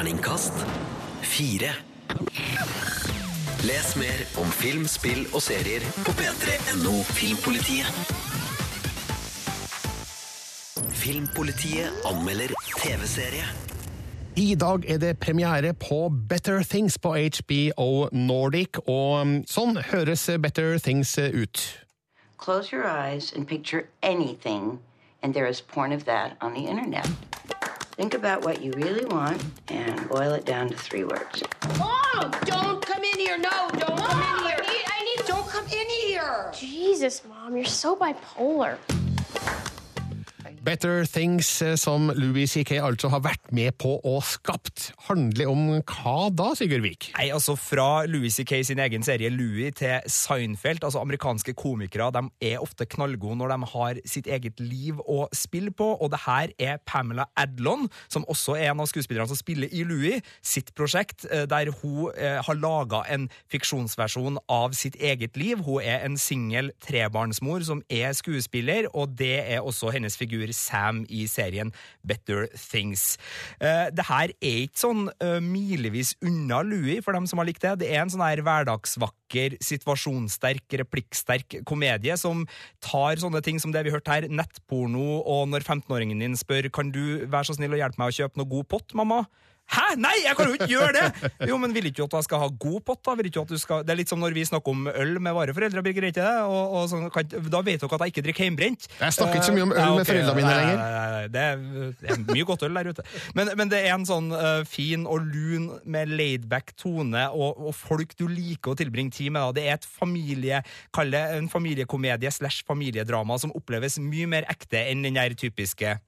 Terningkast 0.00 0.54
fire. 1.20 1.74
Les 3.68 3.88
mer 4.00 4.22
om 4.40 4.46
film, 4.48 4.86
spill 4.88 5.26
og 5.34 5.42
serier 5.44 5.84
på 6.06 6.14
p3.no 6.16 6.94
Filmpolitiet. 7.04 7.90
Filmpolitiet 11.02 12.00
anmelder 12.08 12.56
TV-serie. 12.78 13.44
I 14.40 14.54
dag 14.54 14.88
er 14.88 15.02
det 15.04 15.18
premiere 15.20 15.74
på 15.76 16.08
Better 16.08 16.64
Things 16.64 16.96
på 16.98 17.12
HBO 17.36 18.08
Nordic, 18.12 18.80
og 18.86 19.20
um, 19.20 19.38
sånn 19.44 19.82
høres 19.92 20.24
Better 20.40 20.78
Things 20.78 21.12
ut. 21.18 21.60
Close 22.38 22.72
your 22.72 22.88
eyes 22.88 23.34
and 23.36 23.44
picture 23.44 23.84
anything, 24.00 24.78
and 25.22 25.34
there 25.36 25.50
is 25.50 25.60
porn 25.60 25.92
of 25.92 26.08
that 26.08 26.40
on 26.40 26.54
the 26.56 26.64
internet. 26.64 27.04
Think 28.00 28.14
about 28.14 28.46
what 28.46 28.62
you 28.62 28.72
really 28.76 29.04
want 29.04 29.44
and 29.68 30.08
boil 30.08 30.32
it 30.32 30.46
down 30.46 30.70
to 30.70 30.74
three 30.74 31.04
words. 31.04 31.42
Mom, 31.78 32.30
don't 32.46 32.80
come 32.80 33.04
in 33.04 33.18
here. 33.18 33.36
No, 33.36 33.68
don't 33.74 33.98
come 33.98 34.22
in 34.22 34.46
here. 34.46 34.56
I 34.56 34.72
need, 34.72 34.84
I 34.86 35.04
need. 35.04 35.26
Don't 35.26 35.46
come 35.46 35.66
in 35.66 35.86
here. 35.86 36.50
Jesus, 36.54 37.20
Mom, 37.28 37.54
you're 37.54 37.66
so 37.66 37.94
bipolar. 37.94 38.78
Better 40.60 41.06
Things, 41.08 41.62
eh, 41.62 41.74
som 41.80 42.10
Louis 42.14 42.52
C.K. 42.52 42.76
altså 42.84 43.08
har 43.08 43.22
vært 43.24 43.48
med 43.56 43.72
på 43.80 43.94
og 44.04 44.18
skapt, 44.28 44.90
handler 45.06 45.48
om 45.48 45.62
hva 45.88 46.28
da, 46.36 46.50
Sigurd 46.58 46.84
Vik? 46.84 47.06
Nei, 47.16 47.30
altså 47.32 47.54
Fra 47.56 48.04
Louis 48.04 48.36
C.K. 48.36 48.58
sin 48.68 48.82
egen 48.84 49.04
serie 49.06 49.30
Louis 49.32 49.72
til 49.78 50.04
Seinfeld. 50.04 50.84
altså 50.84 51.00
Amerikanske 51.00 51.54
komikere 51.56 52.10
de 52.12 52.26
er 52.50 52.60
ofte 52.60 52.84
knallgode 52.84 53.38
når 53.40 53.54
de 53.54 53.68
har 53.72 54.00
sitt 54.04 54.28
eget 54.28 54.60
liv 54.60 55.00
å 55.00 55.30
spille 55.32 55.72
på. 55.72 55.94
Og 55.96 56.12
det 56.12 56.20
her 56.26 56.52
er 56.60 56.82
Pamela 56.84 57.30
Adlon, 57.40 57.88
som 58.12 58.28
også 58.28 58.58
er 58.58 58.74
en 58.74 58.84
av 58.84 58.90
skuespillerne 58.92 59.32
som 59.32 59.40
spiller 59.40 59.72
i 59.72 59.86
Louis, 59.88 60.20
sitt 60.44 60.74
prosjekt, 60.76 61.24
eh, 61.30 61.46
der 61.48 61.72
hun 61.80 62.12
eh, 62.12 62.36
har 62.44 62.60
laga 62.60 63.06
en 63.08 63.30
fiksjonsversjon 63.48 64.36
av 64.52 64.76
sitt 64.76 65.00
eget 65.00 65.40
liv. 65.40 65.64
Hun 65.64 65.80
er 65.80 66.04
en 66.04 66.20
singel 66.20 66.74
trebarnsmor 66.84 67.64
som 67.64 67.80
er 67.88 68.12
skuespiller, 68.12 68.92
og 68.92 69.16
det 69.16 69.38
er 69.46 69.64
også 69.64 69.94
hennes 69.96 70.20
figur 70.20 70.49
Sam 70.56 71.04
i 71.08 71.26
serien 71.30 71.72
Better 72.06 72.48
Things. 72.54 73.16
Eh, 73.60 73.88
det 73.94 74.06
her 74.08 74.32
er 74.36 74.62
ikke 74.66 74.82
sånn 74.82 75.06
eh, 75.20 75.38
milevis 75.44 76.14
unna 76.24 76.62
Louie, 76.66 77.00
for 77.04 77.16
dem 77.16 77.28
som 77.30 77.42
har 77.42 77.48
likt 77.48 77.64
det. 77.64 77.76
Det 77.82 77.90
er 77.90 78.02
en 78.04 78.12
sånn 78.12 78.24
her 78.24 78.42
hverdagsvakker, 78.46 79.58
situasjonssterk, 79.64 80.66
replikksterk 80.82 81.60
komedie 81.68 82.16
som 82.20 82.46
tar 82.84 83.20
sånne 83.22 83.42
ting 83.46 83.60
som 83.62 83.74
det 83.74 83.84
vi 83.86 83.94
hørte 83.94 84.16
her, 84.16 84.28
nettporno, 84.30 85.20
og 85.20 85.46
når 85.52 85.66
15-åringen 85.66 86.22
din 86.22 86.38
spør 86.38 86.70
kan 86.74 86.90
du 86.94 87.26
være 87.26 87.50
så 87.50 87.58
snill 87.58 87.76
å 87.76 87.80
hjelpe 87.80 88.00
meg 88.00 88.12
å 88.12 88.18
kjøpe 88.22 88.40
noe 88.40 88.50
god 88.50 88.70
pott, 88.72 88.96
mamma? 88.98 89.24
Hæ?! 89.70 89.86
Nei, 90.00 90.16
jeg 90.24 90.36
kan 90.38 90.50
jo 90.50 90.56
ikke 90.56 90.70
gjøre 90.70 90.92
det! 90.96 91.30
Jo, 91.50 91.58
men 91.60 91.74
vil 91.76 91.90
ikke 91.90 92.00
du 92.00 92.08
at 92.08 92.18
jeg 92.20 92.28
skal 92.30 92.42
ha 92.44 92.50
god 92.62 92.80
pott, 92.86 93.02
da? 93.06 93.14
Vil 93.18 93.30
ikke 93.30 93.44
at 93.44 93.52
du 93.52 93.58
skal... 93.60 93.84
Det 93.86 93.94
er 93.94 94.00
litt 94.00 94.10
som 94.10 94.22
når 94.22 94.34
vi 94.36 94.46
snakker 94.48 94.74
om 94.74 94.88
øl 94.90 95.16
med 95.22 95.36
våre 95.36 95.54
foreldre, 95.56 95.84
Birger, 95.84 96.08
ikke 96.10 96.22
det? 96.24 96.36
Og, 96.48 96.76
og 96.80 96.88
så 96.90 97.02
kan... 97.12 97.30
Da 97.50 97.62
vet 97.66 97.82
dere 97.82 97.98
at 97.98 98.06
jeg 98.06 98.14
ikke 98.14 98.26
drikker 98.28 98.48
hjemmebrent. 98.48 98.88
Jeg 99.00 99.18
snakker 99.18 99.40
ikke 99.40 99.50
så 99.50 99.56
mye 99.56 99.68
om 99.68 99.76
øl 99.76 99.90
Eh, 99.90 99.96
med 99.96 100.08
foreldrene 100.08 100.36
mine 100.38 100.54
lenger. 100.56 100.76
Nei, 100.78 100.90
nei, 100.94 101.10
nei, 101.14 101.28
det, 101.34 101.44
er, 101.44 101.94
det 102.00 102.12
er 102.14 102.20
mye 102.28 102.46
godt 102.48 102.64
øl 102.66 102.78
der 102.78 102.90
ute. 102.92 103.06
Men, 103.36 103.52
men 103.58 103.72
det 103.72 103.80
er 103.82 103.94
en 103.94 104.06
sånn 104.08 104.30
uh, 104.34 104.62
fin 104.68 105.06
og 105.10 105.26
lun 105.26 105.68
med 105.84 106.12
laidback 106.14 106.74
tone, 106.80 107.26
og, 107.30 107.60
og 107.70 107.74
folk 107.76 108.14
du 108.18 108.26
liker 108.30 108.74
å 108.74 108.78
tilbringe 108.80 109.14
tid 109.16 109.34
med. 109.34 109.42
Da. 109.42 109.56
Det 109.58 109.66
er 109.66 109.78
et 109.78 109.88
familie, 109.88 110.62
kall 110.96 111.12
det 111.14 111.22
en 111.38 111.50
familiekomedie 111.52 112.32
slash 112.34 112.64
familiedrama 112.68 113.38
som 113.40 113.54
oppleves 113.56 114.00
mye 114.02 114.28
mer 114.30 114.48
ekte 114.50 114.82
enn 114.90 115.04
den 115.06 115.18
der 115.18 115.36
typiske 115.38 115.98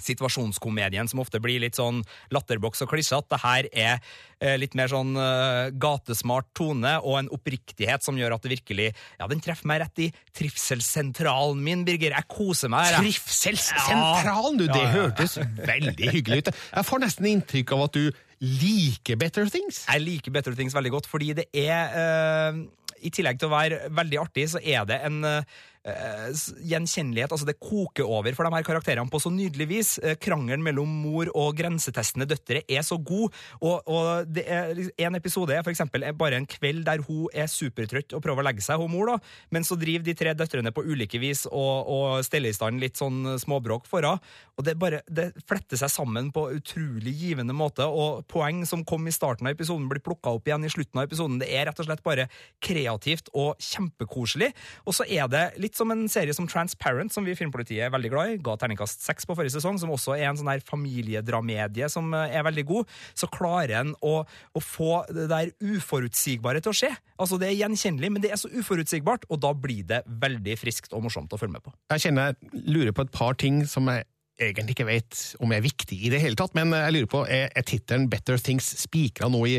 situasjonskomedien 0.00 1.08
som 1.10 1.20
ofte 1.22 1.40
blir 1.42 1.60
litt 1.62 1.76
sånn 1.78 2.00
latterboks 2.32 2.82
og 2.84 2.90
klisjete. 2.92 3.28
Det 3.34 3.40
her 3.42 3.68
er 3.72 3.98
eh, 4.40 4.56
litt 4.60 4.74
mer 4.78 4.88
sånn 4.92 5.12
eh, 5.18 5.70
gatesmart 5.82 6.48
tone 6.56 6.94
og 7.02 7.18
en 7.20 7.30
oppriktighet 7.34 8.02
som 8.06 8.16
gjør 8.18 8.36
at 8.38 8.42
det 8.46 8.54
virkelig 8.56 8.88
Ja, 9.20 9.28
den 9.30 9.40
treffer 9.44 9.68
meg 9.70 9.82
rett 9.84 10.02
i 10.06 10.10
trivselssentralen 10.36 11.60
min, 11.62 11.84
Birger. 11.86 12.14
Jeg 12.16 12.28
koser 12.32 12.70
meg. 12.72 12.88
her. 12.90 13.00
Trivselssentralen, 13.02 14.58
du! 14.60 14.66
Det 14.66 14.76
Ja, 14.78 14.84
ja. 14.86 14.92
hørtes 14.96 15.36
veldig 15.66 16.10
hyggelig 16.14 16.42
ut. 16.46 16.52
Jeg 16.72 16.88
får 16.88 17.02
nesten 17.04 17.28
inntrykk 17.32 17.72
av 17.76 17.84
at 17.88 17.98
du 17.98 18.06
liker 18.42 19.16
Better 19.20 19.46
Things. 19.50 19.84
Jeg 19.86 20.02
liker 20.02 20.34
Better 20.34 20.54
Things 20.58 20.74
veldig 20.74 20.90
godt, 20.96 21.06
fordi 21.10 21.32
det 21.38 21.44
er 21.54 21.92
uh, 21.94 22.62
I 23.02 23.10
tillegg 23.14 23.38
til 23.38 23.50
å 23.50 23.54
være 23.54 23.78
veldig 23.94 24.18
artig, 24.22 24.48
så 24.50 24.58
er 24.62 24.84
det 24.88 24.98
en 25.06 25.20
s- 25.26 25.42
gjenkjennelighet. 25.82 27.32
Altså, 27.32 27.46
det 27.48 27.58
koker 27.58 28.06
over 28.06 28.34
for 28.36 28.46
de 28.46 28.54
her 28.54 28.66
karakterene 28.66 29.10
på 29.10 29.20
så 29.22 29.32
nydelig 29.34 29.66
vis. 29.68 29.90
Eh, 29.98 30.14
krangelen 30.14 30.62
mellom 30.62 30.88
mor 31.02 31.30
og 31.34 31.56
grensetestende 31.58 32.28
døtre 32.30 32.62
er 32.68 32.84
så 32.86 32.98
god. 33.02 33.32
Og, 33.60 33.82
og 33.90 34.26
det 34.30 34.46
er 34.46 34.74
liksom- 34.74 34.94
en 34.98 35.14
episode 35.18 35.50
er 35.50 35.62
for 35.62 35.72
eksempel 35.72 36.04
er 36.04 36.12
bare 36.12 36.36
en 36.36 36.46
kveld 36.46 36.84
der 36.84 37.02
hun 37.02 37.26
er 37.34 37.46
supertrøtt 37.46 38.14
og 38.14 38.22
prøver 38.22 38.42
å 38.42 38.46
legge 38.46 38.62
seg, 38.62 38.78
hun 38.78 38.90
mor, 38.92 39.06
da. 39.06 39.18
Men 39.50 39.62
så 39.62 39.78
driver 39.78 40.04
de 40.04 40.14
tre 40.14 40.34
døtrene 40.34 40.72
på 40.72 40.84
ulike 40.84 41.18
vis 41.18 41.46
og, 41.46 41.88
og 41.88 42.24
steller 42.24 42.50
i 42.50 42.52
stand 42.52 42.80
litt 42.80 42.96
sånn 42.96 43.38
småbråk 43.38 43.86
for 43.86 44.02
henne. 44.02 44.20
Og 44.58 44.64
det 44.64 44.78
bare 44.78 45.02
det 45.10 45.32
fletter 45.48 45.76
seg 45.76 45.90
sammen 45.90 46.30
på 46.32 46.46
utrolig 46.54 47.14
givende 47.16 47.54
måte. 47.54 47.82
Og 47.82 48.26
poeng 48.28 48.64
som 48.66 48.84
kom 48.84 49.06
i 49.08 49.14
starten 49.14 49.46
av 49.46 49.56
episoden, 49.56 49.88
blir 49.88 50.02
plukka 50.04 50.30
opp 50.30 50.46
igjen 50.46 50.64
i 50.64 50.70
slutten 50.70 51.00
av 51.00 51.08
episoden. 51.08 51.40
Det 51.40 51.50
er 51.50 51.66
rett 51.66 51.80
og 51.80 51.88
slett 51.88 52.04
bare 52.04 52.28
kreativt 52.62 53.32
og 53.34 53.56
kjempekoselig. 53.58 54.52
Og 54.86 54.94
så 54.94 55.08
er 55.08 55.26
det 55.32 55.44
litt 55.58 55.71
som 55.78 55.92
en 55.94 56.04
serie 56.10 56.34
som 56.36 56.46
Transparent, 56.48 57.12
som 57.12 57.24
vi 57.26 57.34
i 57.34 57.38
Filmpolitiet 57.38 57.86
er 57.86 57.92
veldig 57.94 58.10
glad 58.12 58.32
i. 58.32 58.38
Ga 58.44 58.56
terningkast 58.60 59.04
seks 59.04 59.28
på 59.28 59.36
forrige 59.38 59.56
sesong, 59.56 59.80
som 59.80 59.92
også 59.94 60.16
er 60.16 60.28
en 60.30 60.38
sånn 60.40 60.50
her 60.52 60.62
familiedramedie 60.66 61.88
som 61.92 62.12
eh, 62.16 62.36
er 62.38 62.46
veldig 62.46 62.66
god. 62.68 62.94
Så 63.18 63.30
klarer 63.32 63.74
en 63.80 63.94
å, 64.04 64.14
å 64.26 64.62
få 64.62 65.02
det 65.10 65.28
der 65.32 65.52
uforutsigbare 65.64 66.62
til 66.62 66.74
å 66.74 66.78
skje. 66.82 66.92
Altså 67.22 67.38
Det 67.40 67.50
er 67.50 67.58
gjenkjennelig, 67.60 68.12
men 68.14 68.24
det 68.24 68.32
er 68.34 68.40
så 68.40 68.50
uforutsigbart, 68.52 69.28
og 69.30 69.42
da 69.42 69.52
blir 69.56 69.84
det 69.88 70.02
veldig 70.06 70.56
friskt 70.60 70.96
og 70.96 71.06
morsomt 71.06 71.32
å 71.32 71.40
følge 71.40 71.58
med 71.58 71.66
på. 71.66 71.74
Jeg 71.94 72.08
kjenner 72.08 72.32
jeg 72.32 72.66
lurer 72.72 72.96
på 72.96 73.06
et 73.06 73.14
par 73.14 73.38
ting 73.38 73.62
som 73.68 73.88
jeg 73.90 74.06
egentlig 74.42 74.76
ikke 74.76 74.88
vet 74.88 75.20
om 75.44 75.52
er 75.54 75.62
viktig 75.64 75.98
i 76.06 76.10
det 76.12 76.20
hele 76.22 76.38
tatt, 76.38 76.54
men 76.56 76.72
jeg 76.74 76.96
lurer 76.96 77.10
på, 77.10 77.22
er, 77.28 77.50
er 77.54 77.66
tittelen 77.68 78.08
Better 78.10 78.40
Things 78.40 78.66
spikra 78.80 79.28
nå 79.30 79.42
i 79.50 79.56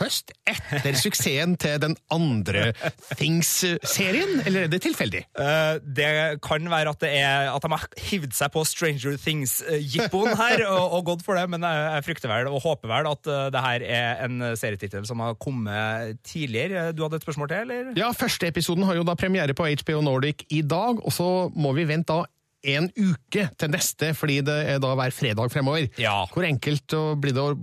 høst, 0.00 0.32
etter 0.48 0.96
suksessen 0.98 1.56
til 1.60 1.78
den 1.82 1.96
andre 2.12 2.70
Things-serien, 3.16 4.42
eller 4.46 4.66
er 4.66 4.72
det 4.72 4.82
tilfeldig? 4.84 5.22
Uh, 5.38 5.78
det 5.80 6.10
kan 6.44 6.70
være 6.70 6.92
at, 6.92 7.00
det 7.02 7.12
er, 7.18 7.50
at 7.52 7.64
de 7.64 7.72
har 7.72 7.86
hivd 8.10 8.36
seg 8.36 8.52
på 8.54 8.64
Stranger 8.68 9.16
Things-jippoen 9.22 10.36
her 10.38 10.66
og, 10.68 10.98
og 10.98 11.06
gått 11.12 11.26
for 11.26 11.38
det, 11.38 11.46
men 11.52 11.64
jeg, 11.66 11.82
jeg 11.96 12.06
frykter 12.10 12.32
vel 12.32 12.50
og 12.52 12.62
håper 12.64 12.92
vel 12.92 13.10
at 13.12 13.32
uh, 13.32 13.46
det 13.54 13.64
her 13.66 13.86
er 13.86 14.24
en 14.26 14.50
serietittel 14.58 15.06
som 15.08 15.24
har 15.24 15.36
kommet 15.40 16.20
tidligere. 16.26 16.90
Du 16.96 17.04
hadde 17.06 17.20
et 17.20 17.26
spørsmål 17.26 17.52
til, 17.52 17.66
eller? 17.66 17.92
Ja, 17.98 18.12
første 18.16 18.50
episoden 18.50 18.86
har 18.88 18.98
jo 18.98 19.06
da 19.06 19.16
premiere 19.18 19.56
på 19.56 19.68
HBO 19.82 20.02
Nordic 20.04 20.46
i 20.50 20.62
dag, 20.62 21.02
og 21.02 21.12
så 21.14 21.30
må 21.56 21.72
vi 21.76 21.88
vente 21.88 22.12
da 22.12 22.26
en 22.74 22.88
uke 22.96 23.46
til 23.58 23.72
neste, 23.72 24.10
fordi 24.16 24.40
det 24.46 24.56
er 24.72 24.80
da 24.82 24.92
hver 24.98 25.14
fredag 25.14 25.52
fremover. 25.52 25.88
Hvor 26.32 26.46
enkelt 26.46 26.96
blir 27.22 27.36
det 27.36 27.42
å 27.42 27.54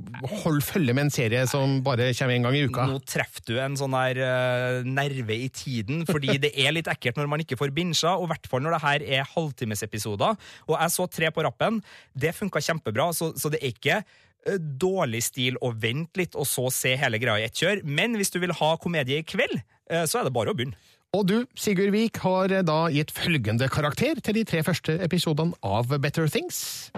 holde 0.44 0.64
følge 0.66 0.96
med 0.96 1.08
en 1.08 1.14
serie 1.14 1.44
som 1.50 1.80
bare 1.86 2.12
kommer 2.18 2.38
en 2.38 2.48
gang 2.48 2.58
i 2.58 2.64
uka? 2.68 2.88
Nå 2.90 3.00
treffer 3.08 3.46
du 3.48 3.56
en 3.62 3.78
sånn 3.80 3.96
her 3.98 4.20
uh, 4.22 4.88
nerve 4.88 5.38
i 5.38 5.50
tiden, 5.54 6.04
fordi 6.10 6.38
det 6.46 6.54
er 6.56 6.76
litt 6.76 6.90
ekkelt 6.92 7.20
når 7.20 7.32
man 7.32 7.44
ikke 7.44 7.60
får 7.60 7.74
binsja, 7.76 8.16
og 8.18 8.28
i 8.28 8.34
hvert 8.34 8.50
fall 8.52 8.64
når 8.66 8.78
det 8.78 8.84
her 8.86 9.08
er 9.20 9.32
halvtimesepisoder. 9.36 10.38
Og 10.70 10.78
jeg 10.78 10.96
så 10.96 11.08
tre 11.12 11.32
på 11.34 11.46
rappen. 11.46 11.82
Det 12.14 12.34
funka 12.38 12.62
kjempebra, 12.64 13.10
så, 13.16 13.32
så 13.40 13.52
det 13.54 13.62
er 13.62 13.74
ikke 13.74 14.00
eh, 14.02 14.58
dårlig 14.60 15.24
stil 15.28 15.60
å 15.64 15.74
vente 15.76 16.22
litt 16.22 16.38
og 16.40 16.48
så 16.50 16.70
se 16.74 16.96
hele 17.00 17.22
greia 17.22 17.44
i 17.44 17.50
ett 17.50 17.60
kjør. 17.60 17.84
Men 17.84 18.18
hvis 18.20 18.34
du 18.34 18.40
vil 18.44 18.56
ha 18.60 18.74
komedie 18.82 19.22
i 19.22 19.28
kveld, 19.28 19.60
eh, 19.90 20.06
så 20.10 20.22
er 20.22 20.30
det 20.30 20.36
bare 20.36 20.54
å 20.54 20.58
begynne. 20.58 20.80
Og 21.14 21.28
du, 21.30 21.36
Sigurd 21.54 21.92
Vik, 21.94 22.18
har 22.24 22.50
da 22.66 22.78
gitt 22.90 23.12
følgende 23.14 23.68
karakter 23.70 24.18
til 24.26 24.34
de 24.40 24.42
tre 24.50 24.64
første 24.66 24.96
episodene 25.06 25.54
av 25.62 25.92
Better 26.02 26.26
Things. 26.26 26.90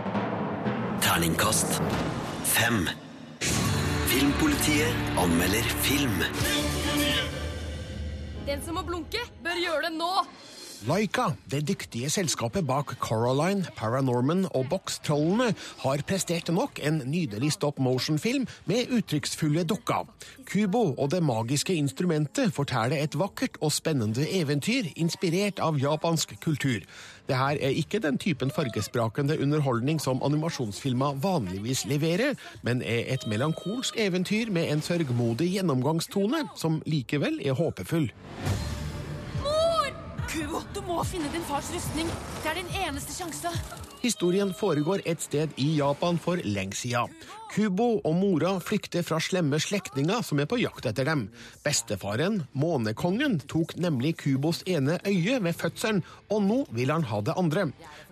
Terningkast 1.04 1.82
fem. 2.48 2.86
Filmpolitiet 4.08 5.20
anmelder 5.20 5.68
film. 5.84 6.24
Den 8.48 8.64
som 8.64 8.80
må 8.80 8.86
blunke, 8.88 9.20
bør 9.44 9.60
gjøre 9.60 9.90
det 9.90 9.94
nå! 9.98 10.14
Laika, 10.84 11.32
det 11.52 11.64
dyktige 11.68 12.10
selskapet 12.10 12.68
bak 12.68 12.92
Coraline, 13.00 13.66
Paranorman 13.78 14.46
og 14.52 14.66
Box-trollene, 14.70 15.54
har 15.80 16.04
prestert 16.08 16.52
nok 16.54 16.80
en 16.84 17.02
nydelig 17.06 17.54
stop 17.56 17.80
motion-film 17.80 18.48
med 18.66 18.92
uttrykksfulle 18.92 19.64
dukka. 19.64 20.04
Kubo 20.52 20.84
og 20.94 21.12
det 21.12 21.24
magiske 21.24 21.74
instrumentet 21.74 22.54
forteller 22.54 23.00
et 23.02 23.18
vakkert 23.20 23.58
og 23.62 23.72
spennende 23.72 24.28
eventyr 24.30 24.92
inspirert 24.96 25.64
av 25.64 25.80
japansk 25.82 26.36
kultur. 26.44 26.84
Det 27.28 27.40
her 27.40 27.58
er 27.58 27.74
ikke 27.82 28.04
den 28.04 28.20
typen 28.22 28.52
fargesprakende 28.52 29.40
underholdning 29.42 30.02
som 30.02 30.22
animasjonsfilmer 30.24 31.18
vanligvis 31.24 31.86
leverer, 31.90 32.36
men 32.62 32.84
er 32.84 33.14
et 33.16 33.28
melankolsk 33.28 33.98
eventyr 33.98 34.52
med 34.52 34.70
en 34.70 34.86
sørgmodig 34.86 35.56
gjennomgangstone 35.56 36.46
som 36.56 36.82
likevel 36.86 37.40
er 37.46 37.58
håpefull. 37.58 38.12
Kubo, 40.36 40.60
du 40.76 40.82
må 40.84 40.98
finne 41.08 41.30
din 41.32 41.44
fars 41.48 41.70
rustning. 41.72 42.10
Det 42.44 42.50
er 42.52 42.58
din 42.60 42.72
eneste 42.82 43.14
sjanse. 43.16 43.52
Historien 44.02 44.50
foregår 44.54 45.00
et 45.08 45.22
sted 45.24 45.54
i 45.56 45.70
Japan 45.78 46.20
for 46.20 46.42
lenge 46.44 46.76
siden. 46.76 47.14
Kubo 47.54 48.02
og 48.04 48.18
mora 48.20 48.52
flykter 48.60 49.06
fra 49.08 49.22
slemme 49.24 49.62
slektninger 49.64 50.26
som 50.28 50.42
er 50.44 50.50
på 50.52 50.60
jakt 50.60 50.90
etter 50.92 51.08
dem. 51.08 51.24
Bestefaren, 51.64 52.42
månekongen, 52.52 53.40
tok 53.48 53.78
nemlig 53.80 54.18
Kubos 54.26 54.60
ene 54.68 55.00
øye 55.08 55.40
ved 55.40 55.56
fødselen, 55.56 56.04
og 56.28 56.44
nå 56.44 56.60
vil 56.76 56.92
han 56.92 57.08
ha 57.08 57.22
det 57.24 57.38
andre. 57.40 57.70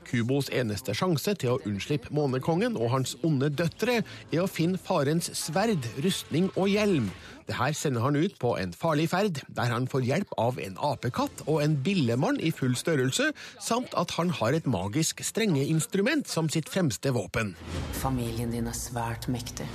Kubos 0.07 0.47
eneste 0.55 0.95
sjanse 0.95 1.35
til 1.43 1.57
å 1.57 1.59
unnslippe 1.67 2.15
månekongen 2.15 2.79
og 2.79 2.93
hans 2.95 3.17
onde 3.19 3.51
døtre 3.51 3.99
er 4.31 4.39
å 4.39 4.47
finne 4.47 4.79
farens 4.79 5.27
sverd, 5.35 5.91
rustning 6.07 6.47
og 6.55 6.71
hjelm. 6.71 7.11
Det 7.47 7.57
her 7.57 7.73
sender 7.75 8.05
han 8.05 8.15
ut 8.15 8.37
på 8.39 8.53
en 8.59 8.73
farlig 8.75 9.09
ferd, 9.11 9.41
der 9.51 9.71
han 9.73 9.87
får 9.91 10.05
hjelp 10.07 10.31
av 10.39 10.59
en 10.63 10.77
apekatt 10.79 11.43
og 11.45 11.59
en 11.63 11.75
billemann 11.83 12.39
i 12.39 12.53
full 12.55 12.75
størrelse, 12.79 13.31
samt 13.59 13.95
at 13.99 14.15
han 14.17 14.31
har 14.39 14.55
et 14.55 14.69
magisk 14.69 15.23
strengeinstrument 15.25 16.29
som 16.29 16.47
sitt 16.51 16.71
fremste 16.71 17.11
våpen. 17.15 17.53
Familien 17.99 18.53
din 18.53 18.69
er 18.69 18.77
svært 18.77 19.27
mektig. 19.31 19.67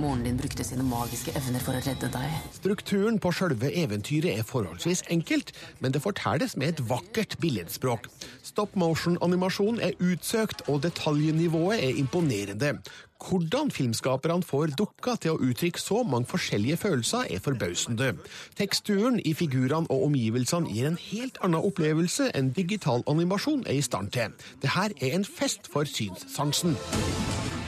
Moren 0.00 0.24
din 0.24 0.38
brukte 0.40 0.64
sine 0.64 0.84
magiske 0.88 1.34
evner 1.36 1.62
for 1.62 1.76
å 1.76 1.82
redde 1.84 2.08
deg. 2.14 2.36
Strukturen 2.56 3.18
på 3.22 3.32
sjølve 3.36 3.70
eventyret 3.82 4.38
er 4.38 4.46
forholdsvis 4.48 5.04
enkelt, 5.12 5.52
men 5.84 5.94
det 5.94 6.02
fortelles 6.02 6.56
med 6.56 6.72
et 6.72 6.84
vakkert 6.88 7.36
billedspråk. 7.42 8.08
Stop 8.42 8.74
motion-animasjon 8.78 9.82
er 9.84 9.98
utsøkt, 10.00 10.64
og 10.72 10.82
detaljnivået 10.86 11.84
er 11.84 12.00
imponerende. 12.00 12.78
Hvordan 13.22 13.70
filmskaperne 13.70 14.42
får 14.46 14.74
dukka 14.78 15.14
til 15.22 15.36
å 15.36 15.40
uttrykke 15.50 15.80
så 15.80 16.02
mange 16.02 16.28
forskjellige 16.30 16.78
følelser, 16.82 17.28
er 17.30 17.42
forbausende. 17.44 18.12
Teksturen 18.58 19.20
i 19.22 19.34
figurene 19.38 19.86
og 19.92 20.08
omgivelsene 20.08 20.72
gir 20.72 20.90
en 20.90 20.98
helt 21.00 21.38
annen 21.44 21.62
opplevelse 21.62 22.30
enn 22.34 22.50
digital 22.56 23.06
animasjon 23.10 23.62
er 23.66 23.78
i 23.78 23.84
stand 23.86 24.12
til. 24.16 24.34
Det 24.62 24.74
her 24.74 24.94
er 25.00 25.14
en 25.18 25.28
fest 25.28 25.70
for 25.70 25.88
synssansen. 25.88 26.76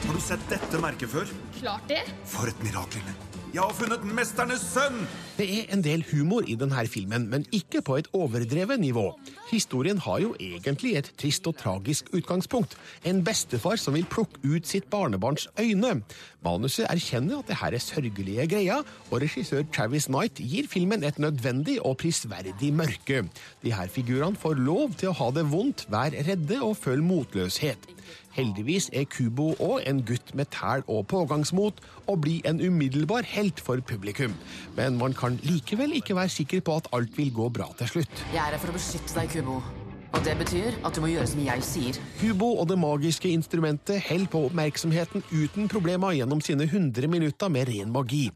Har 0.05 0.13
du 0.13 0.21
sett 0.21 0.51
dette 0.51 0.83
merket 0.83 1.11
før? 1.11 1.31
Klart 1.61 1.89
det. 1.89 2.03
For 2.29 2.51
et 2.51 2.61
mirakel. 2.63 3.34
Jeg 3.55 3.63
har 3.63 3.71
funnet 3.71 4.01
mesternes 4.11 4.63
sønn! 4.67 5.05
Det 5.37 5.45
er 5.47 5.69
en 5.71 5.79
del 5.79 6.01
humor 6.09 6.43
i 6.43 6.57
denne 6.59 6.81
filmen, 6.91 7.29
men 7.31 7.45
ikke 7.55 7.79
på 7.87 7.95
et 8.01 8.09
overdrevet 8.11 8.81
nivå. 8.83 9.05
Historien 9.47 10.01
har 10.03 10.19
jo 10.19 10.33
egentlig 10.43 10.97
et 10.99 11.07
trist 11.15 11.47
og 11.47 11.55
tragisk 11.61 12.09
utgangspunkt. 12.11 12.75
En 13.07 13.21
bestefar 13.23 13.79
som 13.79 13.95
vil 13.95 14.03
plukke 14.11 14.41
ut 14.43 14.67
sitt 14.67 14.89
barnebarns 14.91 15.47
øyne. 15.55 16.01
Manuset 16.43 16.89
erkjenner 16.89 17.39
at 17.39 17.47
det 17.47 17.59
her 17.61 17.79
er 17.79 17.85
sørgelige 17.85 18.49
greier, 18.51 18.83
og 19.07 19.23
regissør 19.23 19.63
Travis 19.71 20.09
Knight 20.11 20.43
gir 20.43 20.67
filmen 20.67 21.07
et 21.07 21.23
nødvendig 21.23 21.77
og 21.79 21.95
prisverdig 22.03 22.73
mørke. 22.75 23.23
De 23.63 23.71
her 23.71 23.87
figurene 23.87 24.35
får 24.35 24.59
lov 24.67 24.99
til 24.99 25.13
å 25.13 25.17
ha 25.21 25.31
det 25.31 25.47
vondt, 25.55 25.87
være 25.95 26.27
redde 26.27 26.59
og 26.59 26.75
føle 26.75 27.07
motløshet. 27.07 27.87
Heldigvis 28.35 28.89
er 28.93 29.05
Kubo 29.07 29.53
òg 29.63 29.85
en 29.87 30.01
gutt 30.07 30.33
med 30.35 30.51
tæl 30.51 30.83
og 30.91 31.07
pågangsmot, 31.07 31.79
og 32.07 32.21
blir 32.21 32.43
en 32.49 32.59
umiddelbar 32.59 33.23
helt 33.31 33.59
for 33.63 33.79
publikum. 33.79 34.35
Men 34.75 34.99
man 34.99 35.15
kan 35.15 35.39
likevel 35.43 35.95
ikke 35.95 36.15
være 36.15 36.29
sikker 36.29 36.61
på 36.61 36.75
at 36.81 36.91
alt 36.93 37.17
vil 37.17 37.33
gå 37.33 37.49
bra 37.49 37.71
til 37.79 37.87
slutt. 37.95 38.27
Jeg 38.33 38.43
er 38.43 38.55
her 38.57 38.61
for 38.61 38.75
å 38.75 38.77
beskytte 38.77 39.19
deg, 39.19 39.31
Kubo. 39.37 39.84
Og 40.15 40.21
det 40.23 40.37
betyr 40.39 40.75
at 40.87 40.95
du 40.95 41.01
må 41.03 41.09
gjøre 41.11 41.27
som 41.27 41.41
jeg 41.43 41.63
sier. 41.67 41.97
Hubo 42.21 42.47
og 42.61 42.69
det 42.69 42.77
magiske 42.79 43.27
instrumentet 43.35 43.99
holder 44.05 44.29
på 44.31 44.39
oppmerksomheten 44.47 45.25
uten 45.27 45.67
problemer 45.67 46.15
gjennom 46.15 46.39
sine 46.45 46.63
100 46.69 47.09
minutter 47.11 47.51
med 47.51 47.67
ren 47.67 47.91
magi. 47.91 48.29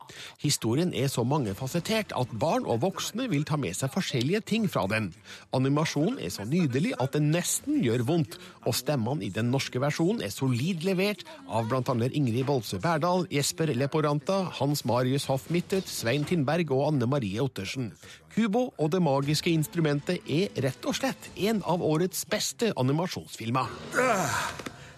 Historien 0.43 0.91
er 0.91 1.07
så 1.07 1.23
mangefasettert 1.23 2.11
at 2.19 2.35
barn 2.41 2.67
og 2.67 2.81
voksne 2.83 3.29
vil 3.31 3.47
ta 3.47 3.55
med 3.55 3.79
seg 3.79 3.93
forskjellige 3.95 4.43
ting 4.51 4.67
fra 4.67 4.83
den. 4.91 5.13
Animasjonen 5.55 6.19
er 6.19 6.35
så 6.35 6.43
nydelig 6.43 6.97
at 6.99 7.15
det 7.15 7.23
nesten 7.23 7.79
gjør 7.85 8.03
vondt, 8.11 8.35
og 8.67 8.75
stemmene 8.75 9.29
i 9.29 9.31
den 9.31 9.47
norske 9.53 9.79
versjonen 9.79 10.25
er 10.27 10.35
solid 10.35 10.83
levert 10.83 11.23
av 11.47 11.71
bl.a. 11.71 11.95
Ingrid 12.11 12.43
Bolse 12.49 12.81
Berdal, 12.83 13.23
Jesper 13.31 13.71
Leporanta, 13.71 14.41
Hans 14.59 14.83
Marius 14.83 15.31
Hoff 15.31 15.47
Mittet, 15.47 15.87
Svein 15.87 16.27
Tindberg 16.27 16.75
og 16.75 16.89
Anne 16.91 17.07
Marie 17.07 17.39
Ottersen. 17.39 17.93
Kubo 18.33 18.69
og 18.77 18.91
det 18.93 19.01
magiske 19.03 19.51
instrumentet 19.51 20.25
er 20.29 20.53
rett 20.63 20.85
og 20.89 20.97
slett 20.97 21.29
en 21.35 21.63
av 21.67 21.83
årets 21.85 22.25
beste 22.29 22.71
animasjonsfilmer. 22.79 23.71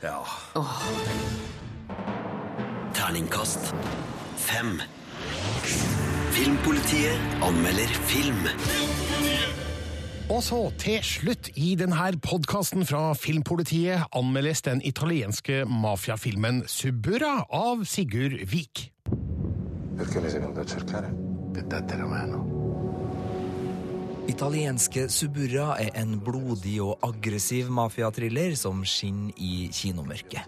Ja. 0.01 0.19
Terningkast 2.97 3.73
fem. 4.41 4.79
Filmpolitiet 6.31 7.43
anmelder 7.43 7.91
film. 8.09 8.47
Og 10.31 10.39
så, 10.43 10.59
til 10.79 11.01
slutt 11.03 11.49
i 11.59 11.73
denne 11.75 12.05
podkasten 12.23 12.85
fra 12.87 13.11
Filmpolitiet 13.19 14.07
anmeldes 14.15 14.63
den 14.63 14.79
italienske 14.87 15.65
mafiafilmen 15.67 16.63
Subura 16.71 17.41
av 17.51 17.83
Sigurd 17.83 18.39
Vik. 18.47 18.87
Perché 19.97 20.21
mi 20.21 20.29
sei 20.29 20.39
venuto 20.39 20.61
a 20.61 20.65
cercare? 20.65 21.11
Per 21.53 21.67
darti 21.67 21.97
la 21.97 22.07
mano. 22.07 22.50
Italienske 24.31 25.09
Suburra 25.11 25.73
er 25.81 25.89
en 25.99 26.13
blodig 26.23 26.77
og 26.79 27.01
aggressiv 27.03 27.67
mafiatriller 27.73 28.53
som 28.55 28.79
skinner 28.87 29.35
i 29.35 29.67
kinomørket. 29.75 30.45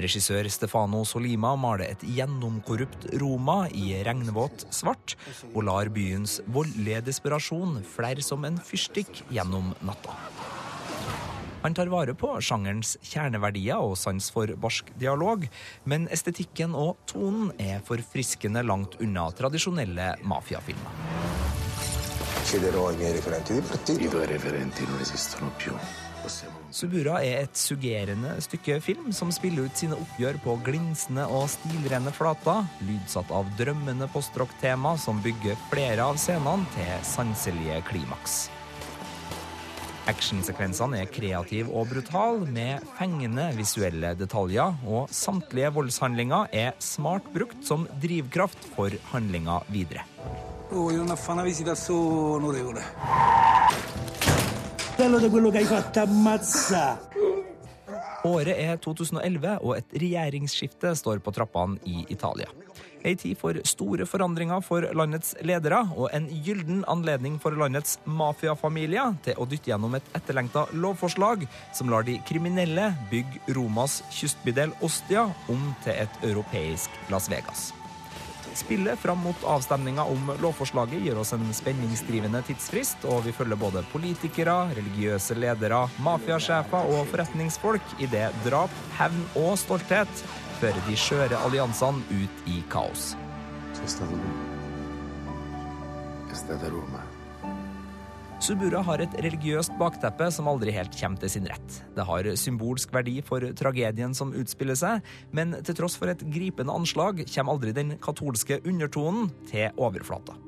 Regissør 0.00 0.46
Stefano 0.52 1.00
Solima 1.08 1.50
maler 1.58 1.90
et 1.90 2.04
gjennomkorrupt 2.06 3.08
Roma 3.18 3.64
i 3.74 3.96
regnvåt 4.06 4.62
svart, 4.70 5.16
og 5.50 5.64
lar 5.66 5.90
byens 5.90 6.38
voldelige 6.54 7.02
desperasjon 7.08 7.80
flere 7.96 8.22
som 8.22 8.46
en 8.46 8.60
fyrstikk 8.62 9.24
gjennom 9.34 9.72
natta. 9.82 10.14
Han 11.64 11.74
tar 11.76 11.90
vare 11.92 12.14
på 12.16 12.30
sjangerens 12.40 12.94
kjerneverdier 13.02 13.82
og 13.82 13.98
sans 14.00 14.30
for 14.32 14.54
barsk 14.62 14.94
dialog, 15.02 15.48
men 15.84 16.06
estetikken 16.14 16.78
og 16.78 16.94
tonen 17.10 17.50
er 17.58 17.82
forfriskende 17.84 18.62
langt 18.64 18.96
unna 19.02 19.26
tradisjonelle 19.36 20.14
mafiafilmer. 20.22 21.59
Chiederò 22.50 22.88
ai 22.88 22.96
miei 22.96 23.12
referenti 23.12 23.52
di 23.52 23.60
partito. 23.60 24.00
I 24.00 24.08
tuoi 24.08 24.26
referenti 24.26 24.84
non 24.84 24.98
esistono 24.98 25.52
più. 25.56 25.72
Subura 26.68 27.22
er 27.22 27.44
et 27.44 27.54
suggerende 27.54 28.40
stykke 28.40 28.80
film 28.80 29.12
som 29.14 29.30
spiller 29.30 29.68
ut 29.68 29.78
sine 29.78 29.94
oppgjør 29.94 30.40
på 30.42 30.56
glinsende 30.66 31.28
og 31.30 31.46
stilrene 31.46 32.10
flater, 32.10 32.66
lydsatt 32.88 33.30
av 33.30 33.46
drømmende 33.54 34.10
postrock-tema 34.10 34.96
som 34.98 35.22
bygger 35.22 35.54
flere 35.70 36.02
av 36.10 36.18
scenene 36.18 36.66
til 36.74 36.92
sanselige 37.06 37.78
klimaks. 37.86 38.48
Actionsekvensene 40.10 41.04
er 41.04 41.14
kreative 41.14 41.70
og 41.70 41.86
brutale, 41.94 42.50
med 42.50 42.82
fengende 42.98 43.52
visuelle 43.54 44.16
detaljer, 44.18 44.74
og 44.90 45.06
samtlige 45.14 45.70
voldshandlinger 45.78 46.50
er 46.50 46.74
smart 46.82 47.30
brukt 47.30 47.62
som 47.62 47.86
drivkraft 48.02 48.72
for 48.74 48.90
handlinga 49.14 49.62
videre. 49.70 50.09
Oh, 50.72 50.88
andare 50.88 51.12
a 51.12 51.16
fare 51.16 51.32
una 51.32 51.42
visita 51.42 51.74
su, 51.74 51.94
onorevole. 51.94 52.82
Bello 54.96 55.18
di 55.18 55.28
quello 55.28 55.50
che 55.50 55.58
hai 55.58 55.64
fatto 55.64 56.00
ammazza. 56.00 57.08
Året 58.22 58.56
er 58.58 58.76
2011, 58.78 59.58
og 59.64 59.78
et 59.78 59.94
regjeringsskifte 59.96 60.92
står 60.94 61.22
på 61.24 61.32
trappene 61.32 61.80
i 61.88 62.04
Italia. 62.12 62.50
Ei 63.00 63.16
tid 63.16 63.38
for 63.40 63.56
store 63.64 64.04
forandringer 64.04 64.60
for 64.60 64.84
landets 64.94 65.32
ledere, 65.40 65.80
og 65.96 66.12
en 66.12 66.28
gylden 66.44 66.84
anledning 66.86 67.40
for 67.40 67.56
landets 67.56 67.96
mafiafamilier 68.04 69.16
til 69.24 69.40
å 69.40 69.48
dytte 69.48 69.72
gjennom 69.72 69.96
et 69.96 70.14
etterlengta 70.14 70.68
lovforslag 70.76 71.48
som 71.72 71.90
lar 71.90 72.04
de 72.04 72.20
kriminelle 72.28 72.92
bygge 73.10 73.56
Romas 73.56 74.02
kystbydel 74.12 74.76
Ostia 74.84 75.30
om 75.48 75.70
til 75.82 75.96
et 75.96 76.24
europeisk 76.28 76.92
Las 77.08 77.32
Vegas. 77.32 77.70
Spillet 78.54 78.98
fram 78.98 79.18
mot 79.24 79.44
avstemninga 79.46 80.04
om 80.04 80.32
lovforslaget 80.42 81.04
gir 81.04 81.18
oss 81.20 81.32
en 81.36 81.46
spenningsdrivende 81.54 82.42
tidsfrist, 82.48 83.06
og 83.06 83.24
vi 83.26 83.32
følger 83.36 83.60
både 83.60 83.84
politikere, 83.92 84.56
religiøse 84.76 85.36
ledere, 85.38 85.84
mafiasjefer 86.04 86.90
og 86.94 87.08
forretningsfolk 87.12 87.96
i 88.02 88.10
det 88.10 88.28
drap, 88.46 88.74
hevn 88.98 89.22
og 89.40 89.56
stolthet 89.60 90.24
fører 90.60 90.82
de 90.88 90.96
skjøre 90.98 91.40
alliansene 91.46 92.04
ut 92.10 92.48
i 92.50 92.62
kaos. 92.72 93.14
È 96.30 96.34
stata 96.34 96.68
Roma. 96.68 96.99
Subura 98.40 98.80
har 98.80 99.02
et 99.04 99.14
religiøst 99.20 99.74
bakteppe 99.76 100.30
som 100.32 100.46
aldri 100.48 100.72
helt 100.72 100.94
kommer 100.96 101.20
til 101.20 101.28
sin 101.34 101.44
rett. 101.44 101.74
Det 101.92 102.06
har 102.08 102.24
symbolsk 102.40 102.88
verdi 102.96 103.18
for 103.20 103.44
tragedien 103.52 104.16
som 104.16 104.32
utspiller 104.32 104.78
seg, 104.80 105.04
men 105.36 105.52
til 105.60 105.76
tross 105.76 105.98
for 106.00 106.08
et 106.08 106.24
gripende 106.32 106.72
anslag 106.72 107.20
kommer 107.26 107.52
aldri 107.58 107.76
den 107.76 107.98
katolske 108.00 108.62
undertonen 108.64 109.28
til 109.50 109.76
overflata. 109.76 110.38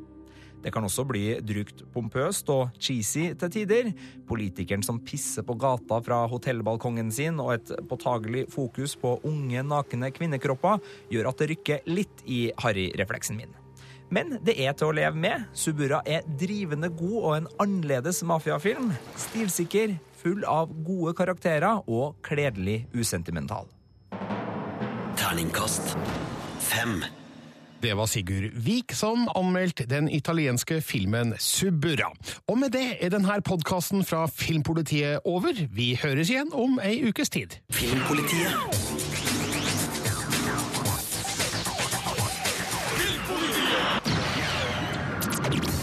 Det 0.65 0.73
kan 0.73 0.87
også 0.89 1.05
bli 1.05 1.37
drygt 1.45 1.85
pompøst 1.93 2.49
og 2.55 2.73
cheesy 2.81 3.35
til 3.37 3.53
tider. 3.59 3.93
Politikeren 4.25 4.85
som 4.87 5.03
pisser 5.05 5.45
på 5.45 5.59
gata 5.61 6.01
fra 6.07 6.25
hotellbalkongen 6.33 7.13
sin, 7.13 7.43
og 7.45 7.59
et 7.59 7.75
påtagelig 7.91 8.47
fokus 8.55 8.97
på 8.97 9.19
unge, 9.29 9.67
nakne 9.69 10.15
kvinnekropper 10.17 10.81
gjør 11.13 11.29
at 11.35 11.43
det 11.43 11.51
rykker 11.53 11.93
litt 11.93 12.25
i 12.25 12.47
harryrefleksen 12.63 13.43
min. 13.43 13.53
Men 14.13 14.37
det 14.45 14.59
er 14.61 14.75
til 14.77 14.91
å 14.91 14.97
leve 14.97 15.17
med. 15.17 15.47
Subura 15.57 16.03
er 16.05 16.27
drivende 16.41 16.93
god 16.93 17.19
og 17.23 17.37
en 17.37 17.49
annerledes 17.65 18.21
mafiafilm. 18.29 18.93
Stilsikker, 19.17 19.97
full 20.21 20.45
av 20.49 20.75
gode 20.85 21.17
karakterer 21.17 21.81
og 21.89 22.21
kledelig 22.27 22.83
usentimental. 22.93 23.71
Terningkast 25.17 25.97
fem. 26.61 27.03
Det 27.83 27.97
var 27.99 28.07
Sigurd 28.07 28.53
Vik 28.63 28.93
som 28.95 29.25
anmeldte 29.35 29.89
den 29.91 30.07
italienske 30.13 30.79
filmen 30.87 31.35
Subura. 31.43 32.13
Og 32.47 32.61
med 32.61 32.77
det 32.77 32.85
er 33.03 33.11
denne 33.11 33.41
podkasten 33.43 34.05
fra 34.07 34.29
Filmpolitiet 34.31 35.27
over. 35.27 35.65
Vi 35.75 35.97
høres 35.99 36.31
igjen 36.31 36.55
om 36.55 36.79
ei 36.85 37.01
ukes 37.09 37.33
tid. 37.35 37.59
Filmpolitiet. 37.75 39.32